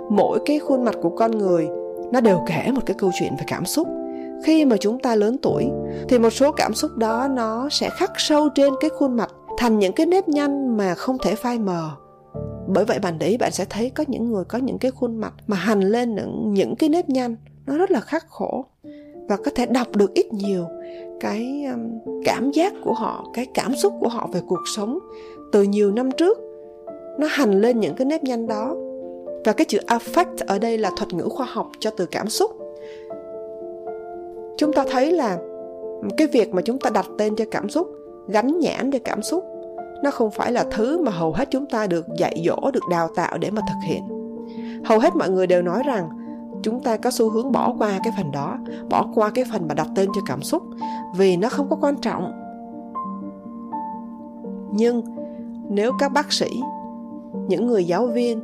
Mỗi 0.10 0.40
cái 0.46 0.60
khuôn 0.60 0.86
mặt 0.86 0.96
của 1.02 1.10
con 1.10 1.32
người 1.32 1.68
nó 2.12 2.22
đều 2.22 2.40
kể 2.48 2.72
một 2.72 2.82
cái 2.86 2.96
câu 3.00 3.12
chuyện 3.20 3.32
về 3.40 3.44
cảm 3.48 3.66
xúc 3.66 3.88
khi 4.44 4.66
mà 4.66 4.78
chúng 4.78 5.00
ta 5.00 5.16
lớn 5.16 5.38
tuổi 5.42 5.66
thì 6.10 6.20
một 6.20 6.30
số 6.30 6.52
cảm 6.52 6.74
xúc 6.74 6.92
đó 6.98 7.28
nó 7.28 7.70
sẽ 7.70 7.90
khắc 7.90 8.12
sâu 8.18 8.50
trên 8.50 8.74
cái 8.80 8.90
khuôn 8.90 9.18
mặt 9.18 9.30
thành 9.58 9.80
những 9.80 9.94
cái 9.94 10.06
nếp 10.06 10.28
nhăn 10.28 10.78
mà 10.78 10.96
không 10.96 11.18
thể 11.24 11.36
phai 11.36 11.60
mờ. 11.60 11.90
Bởi 12.68 12.86
vậy 12.86 13.00
bạn 13.00 13.20
đấy 13.20 13.38
bạn 13.40 13.52
sẽ 13.52 13.66
thấy 13.70 13.90
có 13.90 14.04
những 14.08 14.32
người 14.32 14.44
có 14.44 14.58
những 14.58 14.78
cái 14.78 14.92
khuôn 14.92 15.18
mặt 15.18 15.34
mà 15.48 15.58
hành 15.58 15.80
lên 15.80 16.16
những, 16.16 16.54
những 16.54 16.76
cái 16.76 16.90
nếp 16.90 17.10
nhăn 17.10 17.36
nó 17.66 17.78
rất 17.78 17.92
là 17.92 18.00
khắc 18.00 18.26
khổ 18.30 18.66
và 19.30 19.38
có 19.38 19.52
thể 19.56 19.66
đọc 19.66 19.96
được 19.96 20.14
ít 20.14 20.34
nhiều 20.34 20.66
cái 21.20 21.66
um, 21.74 22.00
cảm 22.26 22.52
giác 22.52 22.74
của 22.84 22.94
họ 22.94 23.26
cái 23.34 23.46
cảm 23.54 23.76
xúc 23.76 23.94
của 24.00 24.08
họ 24.08 24.30
về 24.34 24.42
cuộc 24.48 24.68
sống 24.76 25.00
từ 25.52 25.64
nhiều 25.64 25.92
năm 25.92 26.12
trước. 26.12 26.38
Nó 27.20 27.28
hành 27.30 27.62
lên 27.62 27.80
những 27.80 27.96
cái 27.96 28.06
nếp 28.06 28.24
nhăn 28.24 28.48
đó. 28.48 28.76
Và 29.46 29.54
cái 29.54 29.66
chữ 29.66 29.80
affect 29.88 30.36
ở 30.48 30.60
đây 30.60 30.78
là 30.78 30.92
thuật 30.98 31.14
ngữ 31.14 31.30
khoa 31.30 31.46
học 31.46 31.72
cho 31.80 31.92
từ 31.98 32.06
cảm 32.06 32.30
xúc 32.30 32.52
chúng 34.58 34.74
ta 34.74 34.86
thấy 34.92 35.12
là 35.12 35.38
cái 36.18 36.28
việc 36.28 36.54
mà 36.54 36.62
chúng 36.62 36.80
ta 36.80 36.90
đặt 36.90 37.06
tên 37.18 37.36
cho 37.36 37.46
cảm 37.52 37.70
xúc 37.70 37.88
gắn 38.28 38.60
nhãn 38.60 38.92
cho 38.92 39.00
cảm 39.06 39.22
xúc, 39.22 39.44
nó 40.04 40.12
không 40.12 40.32
phải 40.32 40.52
là 40.52 40.66
thứ 40.72 41.02
mà 41.02 41.12
hầu 41.12 41.34
hết 41.34 41.48
chúng 41.52 41.66
ta 41.66 41.88
được 41.88 42.06
dạy 42.18 42.44
dỗ, 42.46 42.72
được 42.72 42.84
đào 42.90 43.08
tạo 43.16 43.38
để 43.38 43.52
mà 43.52 43.62
thực 43.62 43.88
hiện. 43.88 44.04
Hầu 44.86 45.00
hết 45.00 45.16
mọi 45.16 45.30
người 45.30 45.48
đều 45.48 45.62
nói 45.62 45.84
rằng 45.86 46.10
chúng 46.64 46.80
ta 46.80 46.98
có 46.98 47.12
xu 47.12 47.30
hướng 47.30 47.52
bỏ 47.52 47.76
qua 47.78 48.00
cái 48.04 48.14
phần 48.18 48.32
đó, 48.32 48.58
bỏ 48.90 49.08
qua 49.16 49.30
cái 49.30 49.46
phần 49.52 49.68
mà 49.68 49.74
đặt 49.74 49.88
tên 49.96 50.10
cho 50.16 50.22
cảm 50.28 50.42
xúc, 50.42 50.64
vì 51.18 51.38
nó 51.38 51.50
không 51.50 51.70
có 51.70 51.76
quan 51.82 51.96
trọng. 51.96 52.32
Nhưng 54.72 55.04
nếu 55.70 55.92
các 56.00 56.12
bác 56.12 56.34
sĩ, 56.34 56.48
những 57.48 57.68
người 57.68 57.86
giáo 57.86 58.08
viên, 58.08 58.40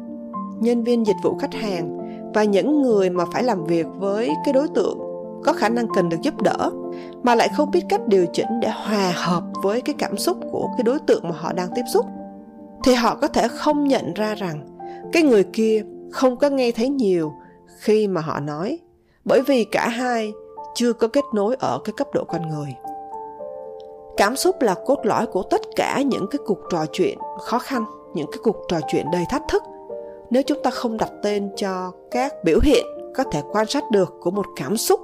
nhân 0.60 0.84
viên 0.84 1.06
dịch 1.06 1.16
vụ 1.24 1.36
khách 1.40 1.54
hàng 1.54 1.98
và 2.34 2.44
những 2.44 2.82
người 2.82 3.10
mà 3.10 3.24
phải 3.34 3.44
làm 3.44 3.64
việc 3.64 3.88
với 4.00 4.30
cái 4.46 4.54
đối 4.54 4.68
tượng 4.68 5.11
có 5.44 5.54
khả 5.54 5.70
năng 5.70 5.88
cần 5.96 6.10
được 6.10 6.18
giúp 6.22 6.42
đỡ, 6.42 6.72
mà 7.24 7.36
lại 7.36 7.50
không 7.58 7.72
biết 7.72 7.82
cách 7.90 8.02
điều 8.08 8.26
chỉnh 8.34 8.60
để 8.62 8.70
hòa 8.70 9.14
hợp 9.16 9.44
với 9.64 9.82
cái 9.82 9.96
cảm 9.98 10.18
xúc 10.18 10.38
của 10.52 10.70
cái 10.78 10.84
đối 10.84 11.00
tượng 11.00 11.24
mà 11.24 11.36
họ 11.38 11.54
đang 11.54 11.70
tiếp 11.76 11.84
xúc. 11.94 12.06
Thì 12.84 12.94
họ 12.94 13.16
có 13.16 13.28
thể 13.28 13.48
không 13.48 13.88
nhận 13.88 14.14
ra 14.14 14.36
rằng 14.36 14.68
cái 15.14 15.24
người 15.24 15.44
kia 15.44 15.84
không 16.12 16.38
có 16.38 16.50
nghe 16.50 16.72
thấy 16.72 16.90
nhiều 16.90 17.34
khi 17.78 18.08
mà 18.08 18.22
họ 18.22 18.40
nói, 18.40 18.80
bởi 19.26 19.42
vì 19.42 19.64
cả 19.64 19.88
hai 19.88 20.34
chưa 20.76 20.94
có 20.94 21.08
kết 21.08 21.24
nối 21.34 21.56
ở 21.60 21.80
cái 21.84 21.94
cấp 21.98 22.08
độ 22.14 22.24
con 22.24 22.50
người. 22.50 22.76
Cảm 24.18 24.36
xúc 24.36 24.62
là 24.62 24.76
cốt 24.86 25.00
lõi 25.04 25.26
của 25.28 25.44
tất 25.44 25.62
cả 25.76 26.02
những 26.02 26.28
cái 26.32 26.40
cuộc 26.46 26.60
trò 26.72 26.86
chuyện 26.92 27.18
khó 27.42 27.60
khăn, 27.60 27.86
những 28.14 28.32
cái 28.32 28.40
cuộc 28.44 28.56
trò 28.68 28.80
chuyện 28.88 29.06
đầy 29.12 29.24
thách 29.30 29.44
thức. 29.50 29.64
Nếu 30.30 30.44
chúng 30.44 30.64
ta 30.64 30.70
không 30.72 30.98
đặt 30.98 31.10
tên 31.24 31.50
cho 31.56 31.92
các 32.12 32.34
biểu 32.44 32.60
hiện 32.64 32.86
có 33.16 33.24
thể 33.24 33.42
quan 33.52 33.68
sát 33.68 33.84
được 33.92 34.14
của 34.22 34.32
một 34.32 34.46
cảm 34.56 34.78
xúc 34.78 35.00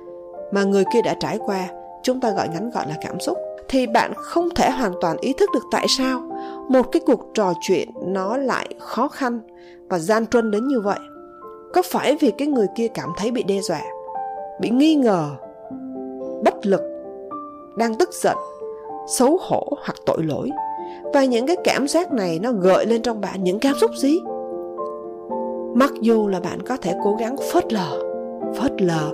mà 0.52 0.64
người 0.64 0.84
kia 0.94 1.02
đã 1.02 1.16
trải 1.20 1.40
qua, 1.46 1.68
chúng 2.04 2.20
ta 2.20 2.32
gọi 2.32 2.48
ngắn 2.50 2.70
gọn 2.70 2.88
là 2.88 2.96
cảm 3.02 3.20
xúc, 3.20 3.38
thì 3.70 3.88
bạn 3.88 4.14
không 4.16 4.50
thể 4.56 4.70
hoàn 4.70 4.94
toàn 5.02 5.18
ý 5.18 5.34
thức 5.38 5.50
được 5.54 5.64
tại 5.72 5.86
sao 5.98 6.22
một 6.70 6.92
cái 6.92 7.02
cuộc 7.06 7.20
trò 7.34 7.54
chuyện 7.62 7.90
nó 8.06 8.38
lại 8.38 8.68
khó 8.80 9.08
khăn 9.08 9.40
và 9.90 10.00
gian 10.00 10.28
truân 10.28 10.52
đến 10.52 10.68
như 10.68 10.82
vậy. 10.82 11.00
Có 11.74 11.82
phải 11.86 12.18
vì 12.20 12.32
cái 12.32 12.48
người 12.48 12.68
kia 12.76 12.88
cảm 12.88 13.10
thấy 13.18 13.32
bị 13.32 13.44
đe 13.44 13.62
dọa, 13.62 13.82
bị 14.62 14.70
nghi 14.70 14.96
ngờ, 14.96 15.30
bất 16.44 16.66
lực, 16.66 16.82
đang 17.78 17.96
tức 17.96 18.10
giận, 18.14 18.38
xấu 19.08 19.38
hổ 19.42 19.68
hoặc 19.86 19.96
tội 20.06 20.24
lỗi, 20.24 20.50
và 21.14 21.26
những 21.26 21.48
cái 21.48 21.56
cảm 21.64 21.88
giác 21.88 22.12
này 22.14 22.40
nó 22.42 22.52
gợi 22.52 22.86
lên 22.86 23.02
trong 23.02 23.22
bạn 23.22 23.44
những 23.44 23.60
cảm 23.60 23.74
xúc 23.82 23.92
gì? 23.98 24.20
Mặc 25.76 25.92
dù 26.02 26.28
là 26.28 26.40
bạn 26.40 26.62
có 26.62 26.78
thể 26.78 26.94
cố 27.04 27.16
gắng 27.20 27.36
phớt 27.52 27.74
lờ 27.74 28.00
phớt 28.56 28.82
lờ 28.82 29.12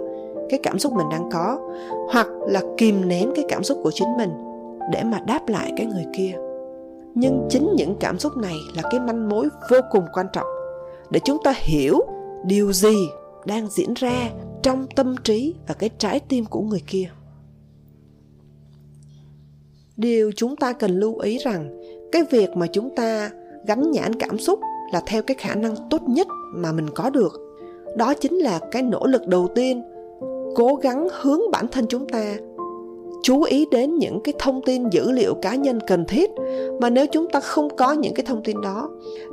cái 0.54 0.60
cảm 0.64 0.80
xúc 0.80 0.94
mình 0.94 1.10
đang 1.12 1.30
có, 1.32 1.60
hoặc 2.12 2.28
là 2.48 2.62
kìm 2.78 3.08
nén 3.08 3.32
cái 3.36 3.46
cảm 3.50 3.64
xúc 3.64 3.78
của 3.84 3.92
chính 3.92 4.18
mình 4.18 4.30
để 4.92 5.04
mà 5.04 5.20
đáp 5.20 5.50
lại 5.50 5.72
cái 5.78 5.86
người 5.86 6.06
kia. 6.14 6.32
Nhưng 7.16 7.48
chính 7.50 7.70
những 7.76 7.96
cảm 8.00 8.20
xúc 8.20 8.38
này 8.38 8.56
là 8.76 8.82
cái 8.92 9.00
manh 9.00 9.30
mối 9.30 9.50
vô 9.70 9.78
cùng 9.92 10.04
quan 10.14 10.26
trọng 10.34 10.48
để 11.10 11.20
chúng 11.24 11.38
ta 11.44 11.54
hiểu 11.58 12.00
điều 12.46 12.74
gì 12.74 12.96
đang 13.46 13.68
diễn 13.68 13.94
ra 13.94 14.30
trong 14.64 14.88
tâm 14.96 15.16
trí 15.24 15.56
và 15.68 15.74
cái 15.74 15.90
trái 15.98 16.20
tim 16.20 16.46
của 16.46 16.62
người 16.62 16.84
kia. 16.88 17.10
Điều 19.98 20.32
chúng 20.36 20.56
ta 20.56 20.74
cần 20.74 21.00
lưu 21.00 21.20
ý 21.20 21.38
rằng, 21.38 21.82
cái 22.12 22.24
việc 22.32 22.50
mà 22.56 22.68
chúng 22.68 22.96
ta 22.96 23.30
gắn 23.68 23.92
nhãn 23.92 24.14
cảm 24.20 24.38
xúc 24.38 24.60
là 24.94 25.02
theo 25.06 25.22
cái 25.22 25.36
khả 25.40 25.56
năng 25.56 25.76
tốt 25.90 26.02
nhất 26.08 26.28
mà 26.56 26.72
mình 26.72 26.90
có 26.96 27.10
được. 27.10 27.42
Đó 27.98 28.14
chính 28.14 28.34
là 28.34 28.60
cái 28.72 28.82
nỗ 28.82 29.06
lực 29.06 29.28
đầu 29.28 29.48
tiên 29.56 29.84
cố 30.56 30.76
gắng 30.76 31.08
hướng 31.22 31.52
bản 31.52 31.68
thân 31.68 31.86
chúng 31.90 32.08
ta. 32.08 32.36
Chú 33.24 33.44
ý 33.44 33.66
đến 33.72 33.96
những 33.96 34.20
cái 34.24 34.34
thông 34.40 34.62
tin 34.66 34.90
dữ 34.90 35.12
liệu 35.12 35.34
cá 35.42 35.56
nhân 35.56 35.80
cần 35.88 36.06
thiết, 36.08 36.32
mà 36.82 36.90
nếu 36.90 37.06
chúng 37.08 37.30
ta 37.30 37.40
không 37.40 37.76
có 37.78 37.92
những 37.92 38.14
cái 38.14 38.26
thông 38.26 38.44
tin 38.44 38.62
đó, 38.62 38.90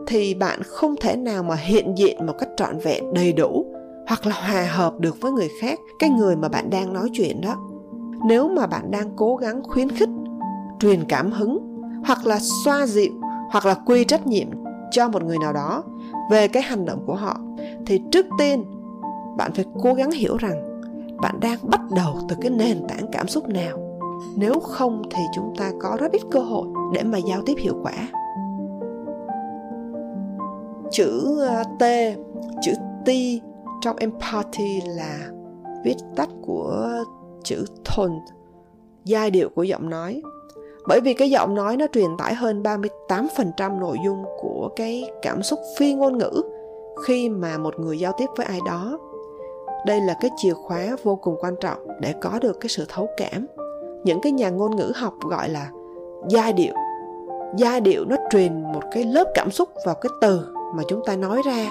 thì 0.06 0.34
bạn 0.34 0.62
không 0.62 0.94
thể 1.00 1.16
nào 1.16 1.42
mà 1.42 1.54
hiện 1.54 1.94
diện 1.98 2.26
một 2.26 2.32
cách 2.38 2.48
trọn 2.56 2.78
vẹn, 2.78 3.14
đầy 3.14 3.32
đủ, 3.32 3.66
hoặc 4.08 4.26
là 4.26 4.32
hòa 4.32 4.64
hợp 4.64 5.00
được 5.00 5.20
với 5.20 5.32
người 5.32 5.48
khác, 5.60 5.78
cái 5.98 6.10
người 6.10 6.36
mà 6.36 6.48
bạn 6.48 6.70
đang 6.70 6.92
nói 6.92 7.08
chuyện 7.12 7.40
đó. 7.40 7.56
Nếu 8.26 8.48
mà 8.48 8.66
bạn 8.66 8.90
đang 8.90 9.10
cố 9.16 9.36
gắng 9.36 9.62
khuyến 9.62 9.90
khích, 9.90 10.08
truyền 10.80 11.04
cảm 11.08 11.32
hứng, 11.32 11.58
hoặc 12.06 12.26
là 12.26 12.38
xoa 12.64 12.86
dịu, 12.86 13.12
hoặc 13.50 13.66
là 13.66 13.74
quy 13.86 14.04
trách 14.04 14.26
nhiệm 14.26 14.48
cho 14.90 15.08
một 15.08 15.24
người 15.24 15.38
nào 15.38 15.52
đó 15.52 15.84
về 16.30 16.48
cái 16.48 16.62
hành 16.62 16.84
động 16.84 17.02
của 17.06 17.14
họ, 17.14 17.40
thì 17.86 18.00
trước 18.10 18.26
tiên 18.38 18.64
bạn 19.38 19.52
phải 19.54 19.64
cố 19.82 19.94
gắng 19.94 20.10
hiểu 20.10 20.36
rằng 20.36 20.69
bạn 21.22 21.40
đang 21.40 21.58
bắt 21.62 21.80
đầu 21.96 22.18
từ 22.28 22.36
cái 22.40 22.50
nền 22.50 22.82
tảng 22.88 23.06
cảm 23.12 23.28
xúc 23.28 23.48
nào. 23.48 23.78
Nếu 24.36 24.60
không 24.60 25.02
thì 25.10 25.22
chúng 25.34 25.54
ta 25.58 25.70
có 25.80 25.96
rất 26.00 26.12
ít 26.12 26.22
cơ 26.30 26.40
hội 26.40 26.66
để 26.94 27.02
mà 27.02 27.18
giao 27.18 27.42
tiếp 27.46 27.54
hiệu 27.58 27.74
quả. 27.82 28.08
Chữ 30.90 31.38
ờ, 31.40 31.62
t 31.78 31.82
chữ 32.62 32.72
t 33.06 33.08
trong 33.80 33.96
empathy 33.96 34.80
là 34.84 35.30
viết 35.84 35.96
tắt 36.16 36.28
của 36.42 36.88
chữ 37.44 37.64
tone 37.84 38.14
giai 39.04 39.30
điệu 39.30 39.48
của 39.54 39.62
giọng 39.62 39.90
nói. 39.90 40.22
Bởi 40.88 41.00
vì 41.00 41.14
cái 41.14 41.30
giọng 41.30 41.54
nói 41.54 41.76
nó 41.76 41.86
truyền 41.92 42.16
tải 42.18 42.34
hơn 42.34 42.62
38% 42.62 43.80
nội 43.80 43.96
dung 44.04 44.24
của 44.40 44.70
cái 44.76 45.10
cảm 45.22 45.42
xúc 45.42 45.58
phi 45.78 45.94
ngôn 45.94 46.18
ngữ 46.18 46.42
khi 47.04 47.28
mà 47.28 47.58
một 47.58 47.80
người 47.80 47.98
giao 47.98 48.12
tiếp 48.18 48.26
với 48.36 48.46
ai 48.46 48.58
đó 48.66 48.98
đây 49.86 50.00
là 50.00 50.14
cái 50.20 50.30
chìa 50.36 50.52
khóa 50.54 50.96
vô 51.02 51.16
cùng 51.16 51.36
quan 51.40 51.54
trọng 51.60 51.78
để 52.00 52.14
có 52.20 52.38
được 52.42 52.60
cái 52.60 52.68
sự 52.68 52.84
thấu 52.88 53.08
cảm. 53.16 53.46
Những 54.04 54.20
cái 54.22 54.32
nhà 54.32 54.50
ngôn 54.50 54.76
ngữ 54.76 54.92
học 54.94 55.14
gọi 55.22 55.48
là 55.48 55.70
giai 56.28 56.52
điệu. 56.52 56.74
Giai 57.56 57.80
điệu 57.80 58.04
nó 58.04 58.16
truyền 58.30 58.62
một 58.62 58.82
cái 58.92 59.04
lớp 59.04 59.24
cảm 59.34 59.50
xúc 59.50 59.68
vào 59.86 59.94
cái 59.94 60.10
từ 60.20 60.40
mà 60.76 60.82
chúng 60.88 61.02
ta 61.06 61.16
nói 61.16 61.42
ra. 61.44 61.66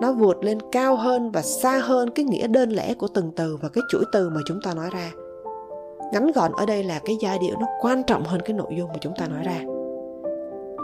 Nó 0.00 0.12
vượt 0.12 0.44
lên 0.44 0.58
cao 0.72 0.96
hơn 0.96 1.30
và 1.30 1.42
xa 1.42 1.78
hơn 1.78 2.10
cái 2.10 2.24
nghĩa 2.24 2.46
đơn 2.46 2.70
lẻ 2.70 2.94
của 2.94 3.08
từng 3.14 3.32
từ 3.36 3.58
và 3.62 3.68
cái 3.68 3.82
chuỗi 3.88 4.04
từ 4.12 4.28
mà 4.28 4.40
chúng 4.46 4.60
ta 4.64 4.74
nói 4.74 4.88
ra. 4.92 5.10
Ngắn 6.12 6.32
gọn 6.34 6.52
ở 6.56 6.66
đây 6.66 6.84
là 6.84 7.00
cái 7.04 7.16
giai 7.20 7.38
điệu 7.38 7.56
nó 7.60 7.66
quan 7.80 8.02
trọng 8.02 8.24
hơn 8.24 8.40
cái 8.44 8.54
nội 8.54 8.74
dung 8.78 8.88
mà 8.88 8.96
chúng 9.00 9.12
ta 9.18 9.26
nói 9.26 9.42
ra. 9.44 9.60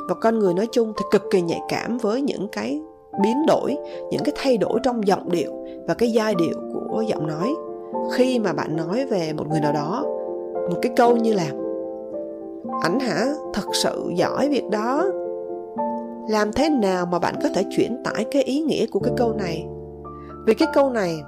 Và 0.08 0.14
con 0.20 0.38
người 0.38 0.54
nói 0.54 0.68
chung 0.72 0.92
thì 0.96 1.04
cực 1.10 1.22
kỳ 1.30 1.40
nhạy 1.40 1.60
cảm 1.68 1.98
với 1.98 2.22
những 2.22 2.48
cái 2.48 2.80
biến 3.22 3.46
đổi 3.46 3.76
những 4.10 4.22
cái 4.24 4.32
thay 4.36 4.56
đổi 4.56 4.80
trong 4.82 5.06
giọng 5.06 5.30
điệu 5.30 5.52
và 5.86 5.94
cái 5.94 6.12
giai 6.12 6.34
điệu 6.34 6.54
của 6.90 7.02
giọng 7.02 7.26
nói. 7.26 7.54
Khi 8.12 8.38
mà 8.38 8.52
bạn 8.52 8.76
nói 8.76 9.06
về 9.06 9.32
một 9.32 9.48
người 9.48 9.60
nào 9.60 9.72
đó, 9.72 10.04
một 10.70 10.78
cái 10.82 10.92
câu 10.96 11.16
như 11.16 11.32
là, 11.32 11.46
ảnh 12.82 13.00
hả, 13.00 13.26
thật 13.54 13.68
sự 13.82 14.12
giỏi 14.16 14.48
việc 14.48 14.64
đó. 14.70 15.04
Làm 16.28 16.52
thế 16.52 16.70
nào 16.70 17.06
mà 17.06 17.18
bạn 17.18 17.34
có 17.42 17.48
thể 17.54 17.64
chuyển 17.76 18.02
tải 18.04 18.24
cái 18.30 18.42
ý 18.42 18.60
nghĩa 18.60 18.86
của 18.86 19.00
cái 19.00 19.12
câu 19.16 19.32
này? 19.32 19.66
Vì 20.46 20.54
cái 20.54 20.68
câu 20.74 20.90
này, 20.90 21.22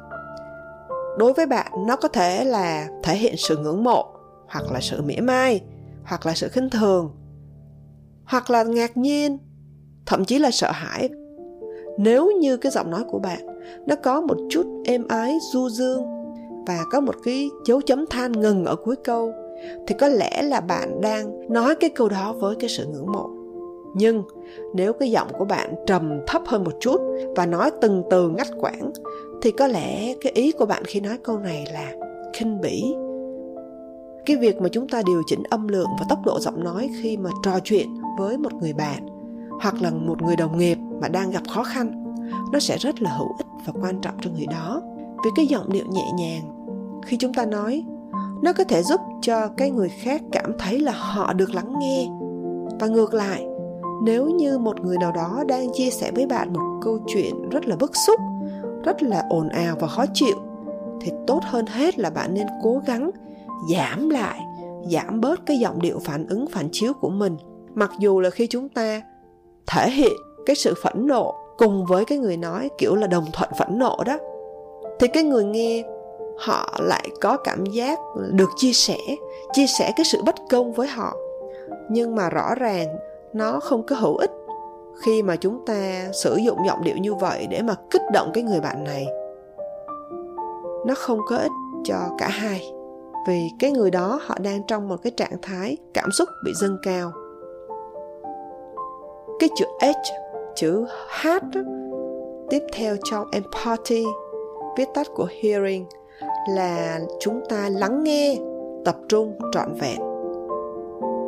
đối 1.18 1.32
với 1.32 1.46
bạn, 1.46 1.72
nó 1.86 1.96
có 1.96 2.08
thể 2.08 2.44
là 2.44 2.88
thể 3.02 3.16
hiện 3.16 3.34
sự 3.36 3.56
ngưỡng 3.56 3.84
mộ, 3.84 4.06
hoặc 4.48 4.64
là 4.72 4.80
sự 4.80 5.02
mỉa 5.02 5.20
mai, 5.20 5.60
hoặc 6.04 6.26
là 6.26 6.34
sự 6.34 6.48
khinh 6.48 6.70
thường, 6.70 7.10
hoặc 8.24 8.50
là 8.50 8.62
ngạc 8.62 8.96
nhiên, 8.96 9.38
thậm 10.06 10.24
chí 10.24 10.38
là 10.38 10.50
sợ 10.50 10.70
hãi 10.72 11.08
nếu 11.98 12.30
như 12.40 12.56
cái 12.56 12.72
giọng 12.72 12.90
nói 12.90 13.04
của 13.10 13.18
bạn 13.18 13.46
nó 13.86 13.96
có 13.96 14.20
một 14.20 14.36
chút 14.50 14.66
êm 14.84 15.08
ái, 15.08 15.38
du 15.52 15.68
dương 15.68 16.02
và 16.66 16.78
có 16.90 17.00
một 17.00 17.14
cái 17.24 17.50
dấu 17.64 17.80
chấm 17.80 18.06
than 18.06 18.32
ngừng 18.32 18.64
ở 18.64 18.76
cuối 18.76 18.96
câu, 18.96 19.32
thì 19.86 19.94
có 19.98 20.08
lẽ 20.08 20.42
là 20.42 20.60
bạn 20.60 21.00
đang 21.00 21.52
nói 21.52 21.74
cái 21.74 21.90
câu 21.90 22.08
đó 22.08 22.34
với 22.38 22.56
cái 22.56 22.68
sự 22.68 22.86
ngưỡng 22.86 23.12
mộ. 23.12 23.30
Nhưng 23.94 24.22
nếu 24.74 24.92
cái 24.92 25.10
giọng 25.10 25.28
của 25.38 25.44
bạn 25.44 25.74
trầm 25.86 26.20
thấp 26.26 26.42
hơn 26.46 26.64
một 26.64 26.72
chút 26.80 27.00
và 27.36 27.46
nói 27.46 27.70
từng 27.80 28.02
từ 28.10 28.30
ngắt 28.30 28.46
quãng, 28.60 28.92
thì 29.42 29.50
có 29.50 29.66
lẽ 29.66 30.14
cái 30.20 30.32
ý 30.32 30.52
của 30.52 30.66
bạn 30.66 30.82
khi 30.84 31.00
nói 31.00 31.18
câu 31.22 31.38
này 31.38 31.64
là 31.72 31.92
khinh 32.34 32.60
bỉ. 32.60 32.84
Cái 34.26 34.36
việc 34.36 34.60
mà 34.60 34.68
chúng 34.68 34.88
ta 34.88 35.02
điều 35.06 35.22
chỉnh 35.26 35.42
âm 35.50 35.68
lượng 35.68 35.88
và 36.00 36.06
tốc 36.08 36.18
độ 36.24 36.40
giọng 36.40 36.64
nói 36.64 36.90
khi 37.02 37.16
mà 37.16 37.30
trò 37.42 37.58
chuyện 37.64 37.88
với 38.18 38.38
một 38.38 38.52
người 38.60 38.72
bạn 38.72 39.06
hoặc 39.60 39.82
là 39.82 39.90
một 39.90 40.22
người 40.22 40.36
đồng 40.36 40.58
nghiệp 40.58 40.78
mà 41.00 41.08
đang 41.08 41.30
gặp 41.30 41.42
khó 41.48 41.62
khăn, 41.62 42.14
nó 42.52 42.58
sẽ 42.58 42.78
rất 42.78 43.02
là 43.02 43.10
hữu 43.10 43.28
ích 43.38 43.46
và 43.66 43.72
quan 43.82 44.00
trọng 44.00 44.14
cho 44.20 44.30
người 44.30 44.46
đó. 44.46 44.82
Vì 45.24 45.30
cái 45.36 45.46
giọng 45.46 45.72
điệu 45.72 45.84
nhẹ 45.90 46.04
nhàng, 46.18 46.42
khi 47.06 47.16
chúng 47.16 47.34
ta 47.34 47.44
nói, 47.44 47.84
nó 48.42 48.52
có 48.52 48.64
thể 48.64 48.82
giúp 48.82 49.00
cho 49.22 49.48
cái 49.48 49.70
người 49.70 49.88
khác 49.88 50.22
cảm 50.32 50.52
thấy 50.58 50.80
là 50.80 50.92
họ 50.92 51.32
được 51.32 51.54
lắng 51.54 51.74
nghe. 51.78 52.08
Và 52.80 52.86
ngược 52.86 53.14
lại, 53.14 53.46
nếu 54.04 54.26
như 54.26 54.58
một 54.58 54.80
người 54.80 54.98
nào 54.98 55.12
đó 55.12 55.44
đang 55.48 55.72
chia 55.72 55.90
sẻ 55.90 56.10
với 56.14 56.26
bạn 56.26 56.52
một 56.52 56.80
câu 56.82 56.98
chuyện 57.06 57.48
rất 57.48 57.66
là 57.66 57.76
bức 57.76 57.96
xúc, 58.06 58.20
rất 58.84 59.02
là 59.02 59.26
ồn 59.30 59.48
ào 59.48 59.76
và 59.80 59.86
khó 59.86 60.04
chịu, 60.14 60.36
thì 61.00 61.12
tốt 61.26 61.40
hơn 61.44 61.66
hết 61.66 61.98
là 61.98 62.10
bạn 62.10 62.34
nên 62.34 62.46
cố 62.62 62.82
gắng 62.86 63.10
giảm 63.74 64.10
lại, 64.10 64.40
giảm 64.90 65.20
bớt 65.20 65.46
cái 65.46 65.58
giọng 65.58 65.82
điệu 65.82 65.98
phản 65.98 66.26
ứng, 66.26 66.46
phản 66.46 66.68
chiếu 66.72 66.92
của 67.00 67.10
mình. 67.10 67.36
Mặc 67.74 67.90
dù 67.98 68.20
là 68.20 68.30
khi 68.30 68.46
chúng 68.46 68.68
ta 68.68 69.02
thể 69.66 69.90
hiện 69.90 70.12
cái 70.46 70.56
sự 70.56 70.74
phẫn 70.82 71.06
nộ 71.06 71.34
cùng 71.58 71.84
với 71.88 72.04
cái 72.04 72.18
người 72.18 72.36
nói 72.36 72.70
kiểu 72.78 72.94
là 72.94 73.06
đồng 73.06 73.24
thuận 73.32 73.50
phẫn 73.58 73.78
nộ 73.78 73.96
đó, 74.06 74.18
thì 74.98 75.08
cái 75.08 75.22
người 75.22 75.44
nghe 75.44 75.82
họ 76.38 76.74
lại 76.78 77.08
có 77.20 77.36
cảm 77.36 77.66
giác 77.66 77.98
được 78.30 78.48
chia 78.56 78.72
sẻ 78.72 78.98
chia 79.52 79.66
sẻ 79.78 79.92
cái 79.96 80.04
sự 80.04 80.22
bất 80.22 80.34
công 80.50 80.72
với 80.72 80.88
họ. 80.88 81.16
Nhưng 81.88 82.14
mà 82.14 82.30
rõ 82.30 82.54
ràng 82.54 82.86
nó 83.32 83.60
không 83.60 83.82
có 83.82 83.96
hữu 83.96 84.16
ích 84.16 84.30
khi 85.04 85.22
mà 85.22 85.36
chúng 85.36 85.66
ta 85.66 86.08
sử 86.12 86.36
dụng 86.36 86.66
giọng 86.66 86.84
điệu 86.84 86.96
như 86.96 87.14
vậy 87.14 87.46
để 87.50 87.62
mà 87.62 87.74
kích 87.90 88.02
động 88.12 88.30
cái 88.34 88.42
người 88.42 88.60
bạn 88.60 88.84
này. 88.84 89.06
Nó 90.86 90.94
không 90.96 91.20
có 91.28 91.36
ích 91.36 91.52
cho 91.84 91.96
cả 92.18 92.28
hai, 92.28 92.72
vì 93.28 93.40
cái 93.58 93.70
người 93.70 93.90
đó 93.90 94.20
họ 94.26 94.34
đang 94.38 94.62
trong 94.66 94.88
một 94.88 94.96
cái 95.02 95.10
trạng 95.16 95.36
thái 95.42 95.76
cảm 95.94 96.10
xúc 96.12 96.28
bị 96.44 96.52
dâng 96.54 96.76
cao. 96.82 97.12
Cái 99.38 99.48
chữ 99.56 99.64
edge 99.80 100.25
chữ 100.56 100.84
H 101.22 101.28
tiếp 102.50 102.62
theo 102.72 102.96
trong 103.10 103.26
empathy, 103.32 104.04
viết 104.78 104.88
tắt 104.94 105.06
của 105.14 105.28
hearing, 105.42 105.86
là 106.50 107.00
chúng 107.20 107.40
ta 107.48 107.68
lắng 107.72 108.04
nghe, 108.04 108.36
tập 108.84 108.96
trung, 109.08 109.38
trọn 109.52 109.74
vẹn. 109.80 109.96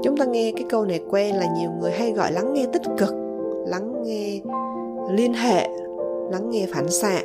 Chúng 0.03 0.17
ta 0.19 0.25
nghe 0.25 0.53
cái 0.57 0.67
câu 0.71 0.85
này 0.85 1.01
quen 1.11 1.37
là 1.37 1.47
nhiều 1.59 1.71
người 1.81 1.91
hay 1.91 2.13
gọi 2.13 2.33
lắng 2.33 2.53
nghe 2.55 2.67
tích 2.73 2.83
cực, 2.99 3.15
lắng 3.67 4.03
nghe 4.03 4.41
liên 5.11 5.33
hệ, 5.33 5.69
lắng 6.31 6.51
nghe 6.51 6.67
phản 6.75 6.89
xạ. 6.89 7.21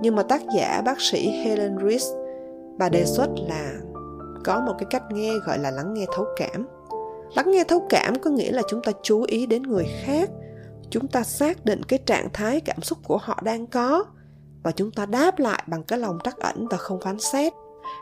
Nhưng 0.00 0.16
mà 0.16 0.22
tác 0.22 0.42
giả 0.56 0.82
bác 0.84 1.00
sĩ 1.00 1.30
Helen 1.30 1.76
Rees, 1.88 2.12
bà 2.78 2.88
đề 2.88 3.04
xuất 3.04 3.28
là 3.48 3.72
có 4.44 4.60
một 4.66 4.72
cái 4.78 4.86
cách 4.90 5.02
nghe 5.12 5.30
gọi 5.46 5.58
là 5.58 5.70
lắng 5.70 5.94
nghe 5.94 6.06
thấu 6.16 6.24
cảm. 6.36 6.68
Lắng 7.36 7.50
nghe 7.50 7.64
thấu 7.64 7.80
cảm 7.88 8.18
có 8.18 8.30
nghĩa 8.30 8.52
là 8.52 8.62
chúng 8.68 8.82
ta 8.82 8.92
chú 9.02 9.24
ý 9.28 9.46
đến 9.46 9.62
người 9.62 9.86
khác 10.04 10.30
chúng 10.90 11.08
ta 11.08 11.22
xác 11.22 11.64
định 11.64 11.82
cái 11.88 11.98
trạng 12.06 12.28
thái 12.32 12.60
cảm 12.60 12.82
xúc 12.82 12.98
của 13.04 13.16
họ 13.16 13.38
đang 13.42 13.66
có 13.66 14.04
và 14.62 14.70
chúng 14.70 14.90
ta 14.90 15.06
đáp 15.06 15.38
lại 15.38 15.62
bằng 15.66 15.82
cái 15.82 15.98
lòng 15.98 16.18
trắc 16.24 16.36
ẩn 16.36 16.68
và 16.70 16.76
không 16.76 17.00
phán 17.00 17.18
xét. 17.18 17.52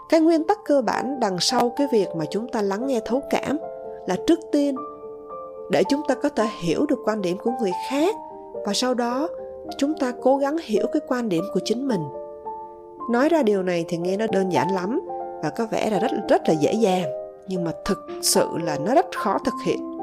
Cái 0.09 0.21
nguyên 0.21 0.47
tắc 0.47 0.59
cơ 0.65 0.83
bản 0.83 1.21
đằng 1.21 1.37
sau 1.41 1.71
cái 1.77 1.87
việc 1.93 2.09
mà 2.17 2.25
chúng 2.31 2.49
ta 2.53 2.63
lắng 2.63 2.87
nghe 2.87 3.01
thấu 3.05 3.23
cảm 3.31 3.59
là 4.07 4.17
trước 4.27 4.39
tiên 4.53 4.77
để 5.71 5.83
chúng 5.89 6.03
ta 6.09 6.15
có 6.15 6.29
thể 6.29 6.47
hiểu 6.63 6.87
được 6.87 6.99
quan 7.05 7.23
điểm 7.23 7.39
của 7.39 7.51
người 7.61 7.73
khác 7.91 8.15
và 8.67 8.73
sau 8.75 8.95
đó 8.95 9.29
chúng 9.79 9.95
ta 9.99 10.13
cố 10.23 10.37
gắng 10.37 10.57
hiểu 10.65 10.87
cái 10.93 11.01
quan 11.09 11.29
điểm 11.29 11.45
của 11.55 11.61
chính 11.65 11.89
mình. 11.89 12.01
Nói 13.11 13.29
ra 13.29 13.43
điều 13.43 13.63
này 13.63 13.85
thì 13.89 13.97
nghe 13.97 14.17
nó 14.17 14.27
đơn 14.33 14.53
giản 14.53 14.75
lắm 14.75 15.01
và 15.43 15.51
có 15.51 15.67
vẻ 15.67 15.91
là 15.91 15.99
rất 15.99 16.11
rất 16.29 16.43
là 16.49 16.55
dễ 16.55 16.73
dàng, 16.73 17.05
nhưng 17.49 17.65
mà 17.65 17.73
thực 17.85 17.99
sự 18.23 18.49
là 18.63 18.79
nó 18.79 18.95
rất 18.95 19.07
khó 19.17 19.39
thực 19.45 19.55
hiện 19.67 19.96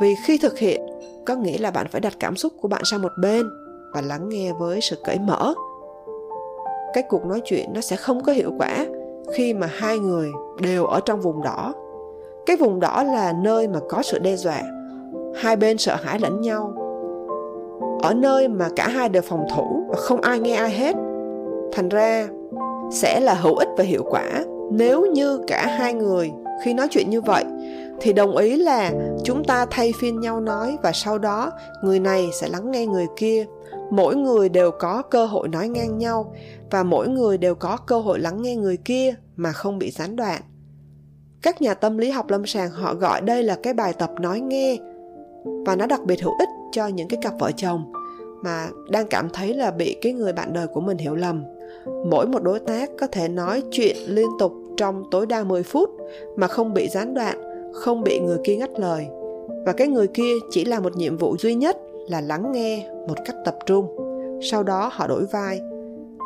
vì 0.00 0.14
khi 0.24 0.38
thực 0.38 0.58
hiện, 0.58 0.80
có 1.26 1.34
nghĩa 1.34 1.58
là 1.58 1.70
bạn 1.70 1.86
phải 1.90 2.00
đặt 2.00 2.12
cảm 2.20 2.36
xúc 2.36 2.52
của 2.60 2.68
bạn 2.68 2.84
sang 2.84 3.02
một 3.02 3.12
bên 3.18 3.50
và 3.94 4.00
lắng 4.00 4.28
nghe 4.28 4.52
với 4.52 4.80
sự 4.80 4.96
cởi 5.04 5.18
mở. 5.18 5.54
Cái 6.94 7.04
cuộc 7.08 7.26
nói 7.26 7.40
chuyện 7.44 7.70
nó 7.74 7.80
sẽ 7.80 7.96
không 7.96 8.22
có 8.24 8.32
hiệu 8.32 8.52
quả 8.58 8.86
khi 9.34 9.54
mà 9.54 9.66
hai 9.66 9.98
người 9.98 10.30
đều 10.60 10.84
ở 10.84 11.00
trong 11.00 11.20
vùng 11.20 11.42
đỏ. 11.42 11.72
Cái 12.46 12.56
vùng 12.56 12.80
đỏ 12.80 13.02
là 13.02 13.32
nơi 13.32 13.68
mà 13.68 13.78
có 13.88 14.02
sự 14.02 14.18
đe 14.18 14.36
dọa, 14.36 14.62
hai 15.36 15.56
bên 15.56 15.78
sợ 15.78 15.96
hãi 16.02 16.18
lẫn 16.18 16.40
nhau. 16.40 16.74
Ở 18.02 18.14
nơi 18.14 18.48
mà 18.48 18.68
cả 18.76 18.88
hai 18.88 19.08
đều 19.08 19.22
phòng 19.22 19.46
thủ 19.56 19.84
và 19.88 19.96
không 19.96 20.20
ai 20.20 20.40
nghe 20.40 20.54
ai 20.54 20.70
hết. 20.70 20.96
Thành 21.72 21.88
ra, 21.88 22.28
sẽ 22.92 23.20
là 23.20 23.34
hữu 23.34 23.56
ích 23.56 23.68
và 23.76 23.84
hiệu 23.84 24.04
quả 24.10 24.44
nếu 24.72 25.06
như 25.06 25.40
cả 25.46 25.66
hai 25.66 25.94
người 25.94 26.30
khi 26.64 26.74
nói 26.74 26.88
chuyện 26.90 27.10
như 27.10 27.20
vậy 27.20 27.44
thì 28.00 28.12
đồng 28.12 28.36
ý 28.36 28.56
là 28.56 28.92
chúng 29.24 29.44
ta 29.44 29.66
thay 29.70 29.92
phiên 30.00 30.20
nhau 30.20 30.40
nói 30.40 30.78
và 30.82 30.92
sau 30.92 31.18
đó 31.18 31.52
người 31.82 32.00
này 32.00 32.30
sẽ 32.32 32.48
lắng 32.48 32.70
nghe 32.70 32.86
người 32.86 33.06
kia. 33.16 33.46
Mỗi 33.90 34.16
người 34.16 34.48
đều 34.48 34.70
có 34.70 35.02
cơ 35.02 35.26
hội 35.26 35.48
nói 35.48 35.68
ngang 35.68 35.98
nhau 35.98 36.34
và 36.70 36.82
mỗi 36.82 37.08
người 37.08 37.38
đều 37.38 37.54
có 37.54 37.76
cơ 37.76 38.00
hội 38.00 38.18
lắng 38.18 38.42
nghe 38.42 38.56
người 38.56 38.76
kia 38.76 39.14
mà 39.36 39.52
không 39.52 39.78
bị 39.78 39.90
gián 39.90 40.16
đoạn. 40.16 40.42
Các 41.42 41.62
nhà 41.62 41.74
tâm 41.74 41.98
lý 41.98 42.10
học 42.10 42.30
lâm 42.30 42.46
sàng 42.46 42.70
họ 42.70 42.94
gọi 42.94 43.20
đây 43.20 43.42
là 43.42 43.56
cái 43.62 43.74
bài 43.74 43.92
tập 43.92 44.10
nói 44.20 44.40
nghe 44.40 44.76
và 45.66 45.76
nó 45.76 45.86
đặc 45.86 46.00
biệt 46.04 46.22
hữu 46.22 46.32
ích 46.38 46.48
cho 46.72 46.86
những 46.86 47.08
cái 47.08 47.20
cặp 47.22 47.34
vợ 47.38 47.50
chồng 47.56 47.92
mà 48.42 48.68
đang 48.90 49.06
cảm 49.06 49.28
thấy 49.30 49.54
là 49.54 49.70
bị 49.70 49.96
cái 50.02 50.12
người 50.12 50.32
bạn 50.32 50.52
đời 50.52 50.66
của 50.66 50.80
mình 50.80 50.98
hiểu 50.98 51.14
lầm. 51.14 51.44
Mỗi 52.10 52.26
một 52.26 52.42
đối 52.42 52.60
tác 52.60 52.90
có 53.00 53.06
thể 53.06 53.28
nói 53.28 53.62
chuyện 53.70 53.96
liên 54.06 54.28
tục 54.38 54.52
trong 54.76 55.04
tối 55.10 55.26
đa 55.26 55.44
10 55.44 55.62
phút 55.62 55.90
mà 56.36 56.46
không 56.46 56.74
bị 56.74 56.88
gián 56.88 57.14
đoạn, 57.14 57.47
không 57.78 58.04
bị 58.04 58.20
người 58.20 58.38
kia 58.44 58.56
ngắt 58.56 58.70
lời. 58.76 59.06
Và 59.66 59.72
cái 59.72 59.88
người 59.88 60.06
kia 60.06 60.32
chỉ 60.50 60.64
là 60.64 60.80
một 60.80 60.96
nhiệm 60.96 61.16
vụ 61.16 61.36
duy 61.38 61.54
nhất 61.54 61.76
là 62.08 62.20
lắng 62.20 62.52
nghe 62.52 62.88
một 63.08 63.14
cách 63.24 63.36
tập 63.44 63.56
trung. 63.66 63.96
Sau 64.42 64.62
đó 64.62 64.90
họ 64.92 65.06
đổi 65.06 65.24
vai. 65.26 65.60